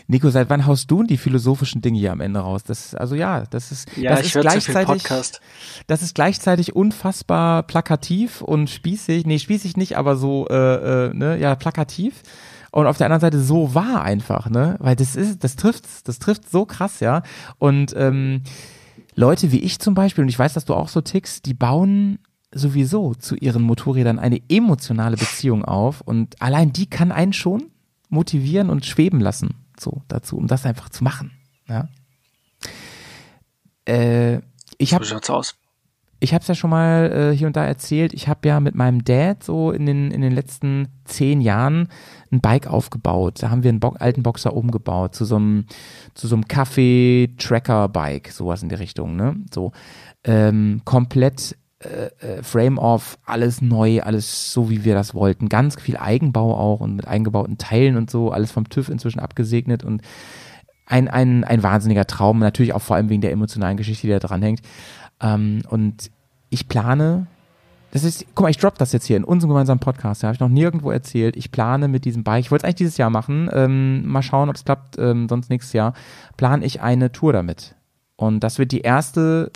[0.09, 2.65] Nico, seit wann haust du die philosophischen Dinge hier am Ende raus?
[2.65, 5.41] Das also ja, das ist ja, das ich ist gleichzeitig Podcast.
[5.87, 10.55] das ist gleichzeitig unfassbar plakativ und spießig, nee, spießig nicht, aber so äh,
[11.07, 12.23] äh, ne, ja, plakativ
[12.77, 14.77] und auf der anderen Seite so wahr einfach, ne?
[14.81, 17.23] Weil das ist, das trifft, das trifft so krass, ja.
[17.57, 18.43] Und ähm,
[19.15, 22.19] Leute wie ich zum Beispiel, und ich weiß, dass du auch so tickst, die bauen
[22.53, 27.71] sowieso zu ihren Motorrädern eine emotionale Beziehung auf und allein die kann einen schon
[28.11, 31.31] motivieren und schweben lassen, so dazu, um das einfach zu machen.
[31.69, 31.89] Ja.
[33.87, 34.43] Äh,
[34.77, 35.55] ich habe so aus
[36.19, 38.75] ich habe es ja schon mal äh, hier und da erzählt, ich habe ja mit
[38.75, 41.89] meinem Dad so in den, in den letzten zehn Jahren
[42.33, 43.43] ein Bike aufgebaut.
[43.43, 45.67] Da haben wir einen Bo alten Boxer umgebaut zu so einem,
[46.49, 49.37] Kaffee-Tracker-Bike, sowas in die Richtung, ne?
[49.53, 49.73] So
[50.25, 55.51] ähm, komplett äh, äh, Frame-off, alles neu, alles so, wie wir das wollten.
[55.51, 59.85] Ganz viel Eigenbau auch und mit eingebauten Teilen und so, alles vom TÜV inzwischen abgesegnet
[59.85, 60.01] und
[60.87, 64.21] ein, ein, ein wahnsinniger Traum, natürlich auch vor allem wegen der emotionalen Geschichte, die da
[64.21, 64.63] dranhängt.
[65.21, 66.11] Ähm, und
[66.51, 67.27] ich plane,
[67.91, 70.35] das ist, guck mal, ich drop das jetzt hier in unserem gemeinsamen Podcast, ja, habe
[70.35, 71.37] ich noch nirgendwo erzählt.
[71.37, 74.49] Ich plane mit diesem Bike, ich wollte es eigentlich dieses Jahr machen, ähm, mal schauen,
[74.49, 75.95] ob es klappt, ähm, sonst nächstes Jahr,
[76.37, 77.75] plane ich eine Tour damit.
[78.17, 79.51] Und das wird die erste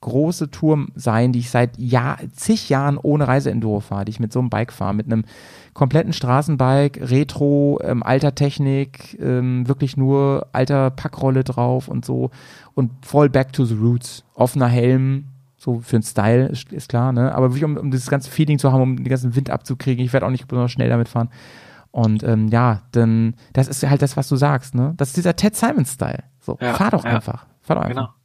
[0.00, 4.32] große Tour sein, die ich seit Jahr, zig Jahren ohne Reiseenduro fahre, die ich mit
[4.32, 5.24] so einem Bike fahre, mit einem
[5.74, 12.30] kompletten Straßenbike, Retro, ähm, alter Technik, ähm, wirklich nur alter Packrolle drauf und so
[12.74, 14.24] und voll back to the roots.
[14.34, 15.24] Offener Helm,
[15.56, 17.34] so für den Style, ist, ist klar, ne?
[17.34, 20.04] Aber wirklich, um, um dieses ganze Feeling zu haben, um den ganzen Wind abzukriegen.
[20.04, 21.30] Ich werde auch nicht besonders schnell damit fahren.
[21.90, 24.94] Und ähm, ja, dann, das ist halt das, was du sagst, ne?
[24.96, 26.22] Das ist dieser Ted Simon-Style.
[26.40, 27.16] So, ja, fahr doch ja.
[27.16, 27.46] einfach.
[27.60, 27.94] Fahr doch einfach.
[27.94, 28.17] Genau.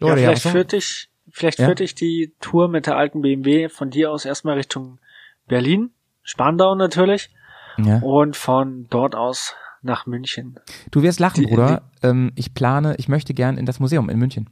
[0.00, 1.66] Ja, vielleicht führt dich, vielleicht ja?
[1.66, 4.98] führt dich die Tour mit der alten BMW von dir aus erstmal Richtung
[5.46, 5.90] Berlin,
[6.22, 7.30] Spandau natürlich.
[7.78, 7.98] Ja.
[7.98, 10.58] Und von dort aus nach München.
[10.90, 11.82] Du wirst lachen, die, Bruder.
[12.02, 14.50] Die, ähm, ich plane, ich möchte gern in das Museum in München.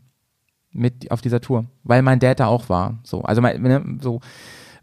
[0.72, 1.66] Mit auf dieser Tour.
[1.84, 2.98] Weil mein Dad da auch war.
[3.02, 4.20] So, also mein, ne, so,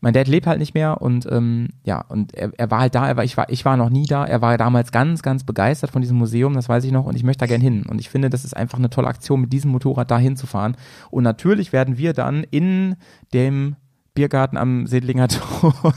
[0.02, 3.08] mein Dad lebt halt nicht mehr und ähm, ja, und er, er war halt da,
[3.08, 5.92] er war, ich war, ich war noch nie da, er war damals ganz, ganz begeistert
[5.92, 7.86] von diesem Museum, das weiß ich noch, und ich möchte da gern hin.
[7.88, 10.76] Und ich finde, das ist einfach eine tolle Aktion, mit diesem Motorrad da hinzufahren.
[11.12, 12.96] Und natürlich werden wir dann in
[13.32, 13.76] dem
[14.16, 15.94] Biergarten am Sedlinger Tor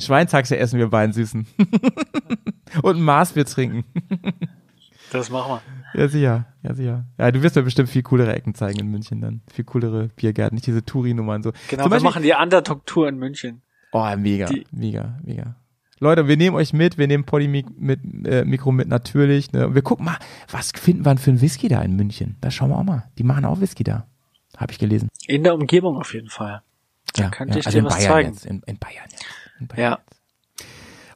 [0.00, 1.46] Schweinshaxe essen wir beiden Süßen.
[2.82, 3.84] und ein Maßbier trinken.
[5.14, 5.60] Das machen
[5.94, 6.00] wir.
[6.00, 6.46] Ja, sicher.
[6.62, 7.04] Ja, sicher.
[7.18, 9.42] Ja, du wirst mir bestimmt viel coolere Ecken zeigen in München dann.
[9.52, 11.52] Viel coolere Biergärten, nicht diese Touri-Nummern so.
[11.68, 13.62] Genau, Zum wir Beispiel- machen die Underdog-Tour in München.
[13.92, 15.56] Oh, mega, Die- mega, mega.
[16.00, 19.52] Leute, wir nehmen euch mit, wir nehmen Poddy mit, äh, Mikro mit natürlich.
[19.52, 19.68] Ne?
[19.68, 20.18] Und wir gucken mal,
[20.50, 22.36] was finden wir denn für ein Whisky da in München?
[22.40, 23.04] Da schauen wir auch mal.
[23.16, 24.06] Die machen auch Whisky da.
[24.56, 25.08] Habe ich gelesen.
[25.28, 26.62] In der Umgebung auf jeden Fall.
[27.14, 28.28] Da Ja, könnte ja, ich also dir in was Bayern zeigen.
[28.32, 28.46] jetzt.
[28.46, 29.24] In, in Bayern jetzt.
[29.60, 29.92] In Bayern.
[29.92, 29.98] Ja.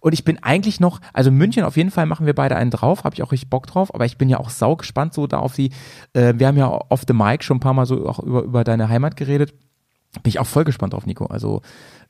[0.00, 3.04] Und ich bin eigentlich noch, also München auf jeden Fall machen wir beide einen drauf,
[3.04, 5.38] habe ich auch richtig Bock drauf, aber ich bin ja auch sau gespannt so da
[5.38, 5.70] auf die,
[6.12, 8.64] äh, wir haben ja off the mic schon ein paar Mal so auch über, über
[8.64, 9.54] deine Heimat geredet.
[10.22, 11.26] Bin ich auch voll gespannt drauf, Nico.
[11.26, 11.62] Also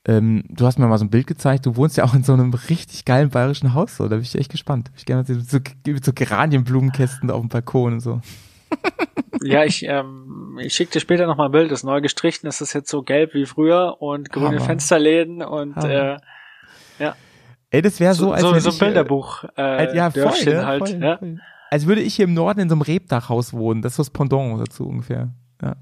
[0.06, 2.32] ähm, du hast mir mal so ein Bild gezeigt, du wohnst ja auch in so
[2.32, 4.90] einem richtig geilen bayerischen Haus, so, da bin ich echt gespannt.
[4.97, 5.59] Ich gerne so, so,
[6.02, 8.20] so Geranienblumenkästen auf dem Balkon und so.
[9.43, 11.70] Ja, ich, ähm, ich schicke dir später noch mal ein Bild.
[11.70, 14.60] Das neu gestrichen das ist jetzt so gelb wie früher und grüne Hammer.
[14.60, 15.90] Fensterläden und Hammer.
[15.90, 16.16] äh,
[16.98, 17.16] ja.
[17.70, 19.45] Ey, das wäre so, So, als so, so ein ich, Bilderbuch.
[19.57, 20.66] Äh, Halt, ja, voll, Dörfchen ne?
[20.66, 20.78] halt.
[20.89, 21.19] voll, ja.
[21.19, 21.39] voll.
[21.70, 23.82] Als würde ich hier im Norden in so einem Rebdachhaus wohnen.
[23.82, 25.28] Das ist so das Pendant dazu ungefähr.
[25.62, 25.77] Ja.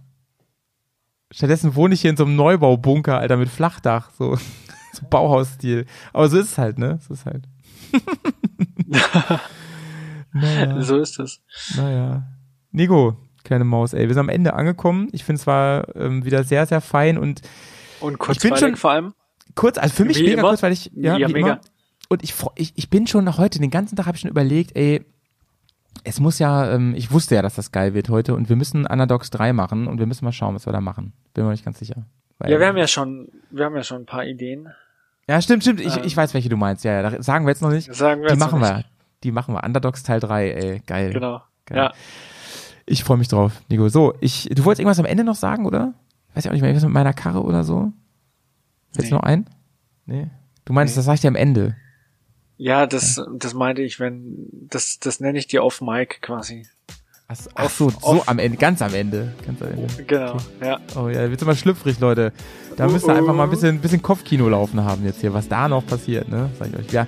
[1.30, 4.34] Stattdessen wohne ich hier in so einem Neubaubunker, Alter, mit Flachdach, so,
[4.92, 5.86] so Bauhausstil.
[6.12, 6.98] Aber so ist es halt, ne?
[7.06, 7.44] So ist es halt.
[10.32, 11.40] naja, So ist es.
[11.76, 12.22] naja.
[12.72, 15.08] Nico, kleine Maus, ey, wir sind am Ende angekommen.
[15.12, 17.42] Ich finde es war ähm, wieder sehr, sehr fein und
[18.00, 19.14] Und Ich bin kurzweilig schon- vor allem.
[19.54, 20.48] kurz, also für mich Wie mega immer.
[20.48, 21.38] kurz, weil ich, ja, Ja, mega.
[21.38, 21.60] immer.
[22.08, 25.04] Und ich, ich, ich bin schon heute, den ganzen Tag habe ich schon überlegt, ey,
[26.04, 28.86] es muss ja, ähm, ich wusste ja, dass das geil wird heute und wir müssen
[28.86, 31.12] Underdogs 3 machen und wir müssen mal schauen, was wir da machen.
[31.34, 32.06] Bin mir nicht ganz sicher.
[32.44, 34.68] Ja, wir haben ja schon, wir haben ja schon ein paar Ideen.
[35.28, 35.80] Ja, stimmt, stimmt.
[35.80, 36.84] Ich, ähm, ich weiß, welche du meinst.
[36.84, 37.92] Ja, ja, sagen wir jetzt noch nicht.
[37.94, 38.76] Sagen wir Die jetzt noch machen wir.
[38.76, 38.88] nicht.
[39.24, 39.64] Die machen wir.
[39.64, 41.12] Underdogs Teil 3, ey, geil.
[41.12, 41.42] Genau.
[41.64, 41.78] Geil.
[41.78, 41.92] Ja.
[42.84, 43.88] Ich freue mich drauf, Nico.
[43.88, 45.94] So, ich, du wolltest irgendwas am Ende noch sagen, oder?
[46.34, 47.92] Weiß ich auch nicht mehr, irgendwas mit meiner Karre oder so?
[48.92, 49.16] Fällt's Nee.
[49.16, 49.46] noch ein?
[50.04, 50.28] Nee.
[50.66, 50.98] Du meinst, Nee.
[50.98, 51.74] das sag ich dir am Ende.
[52.58, 56.66] Ja, das, das meinte ich, wenn, das, das nenne ich dir off Mic quasi.
[57.28, 59.34] Ach, so- ach so, so am Ende, ganz am Ende.
[59.44, 60.04] Ganz am Ende.
[60.04, 60.78] Genau, ja.
[60.96, 62.32] Oh ja, wird's immer schlüpfrig, Leute.
[62.76, 65.68] Da müsst ihr einfach mal ein bisschen, bisschen Kopfkino laufen haben jetzt hier, was da
[65.68, 66.50] noch passiert, ne?
[66.58, 66.92] Sag ich euch.
[66.92, 67.06] Ja,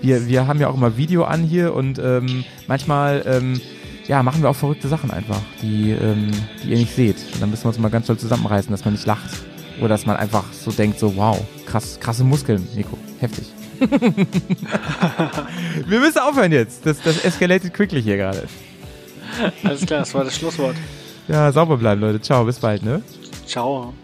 [0.00, 3.60] wir, wir haben ja auch immer Video an hier und ähm, manchmal ähm,
[4.08, 6.30] ja, machen wir auch verrückte Sachen einfach, die, ähm,
[6.64, 7.16] die ihr nicht seht.
[7.34, 9.30] Und dann müssen wir uns mal ganz doll zusammenreißen, dass man nicht lacht.
[9.78, 12.98] Oder dass man einfach so denkt, so wow, krass, krasse Muskeln, Nico.
[13.20, 13.46] Heftig.
[15.86, 16.84] wir müssen aufhören jetzt.
[16.84, 18.46] Das, das escalated quickly hier gerade.
[19.64, 20.76] Alles klar, das war das Schlusswort.
[21.28, 22.20] Ja, sauber bleiben, Leute.
[22.20, 23.02] Ciao, bis bald, ne?
[23.46, 23.94] Ciao.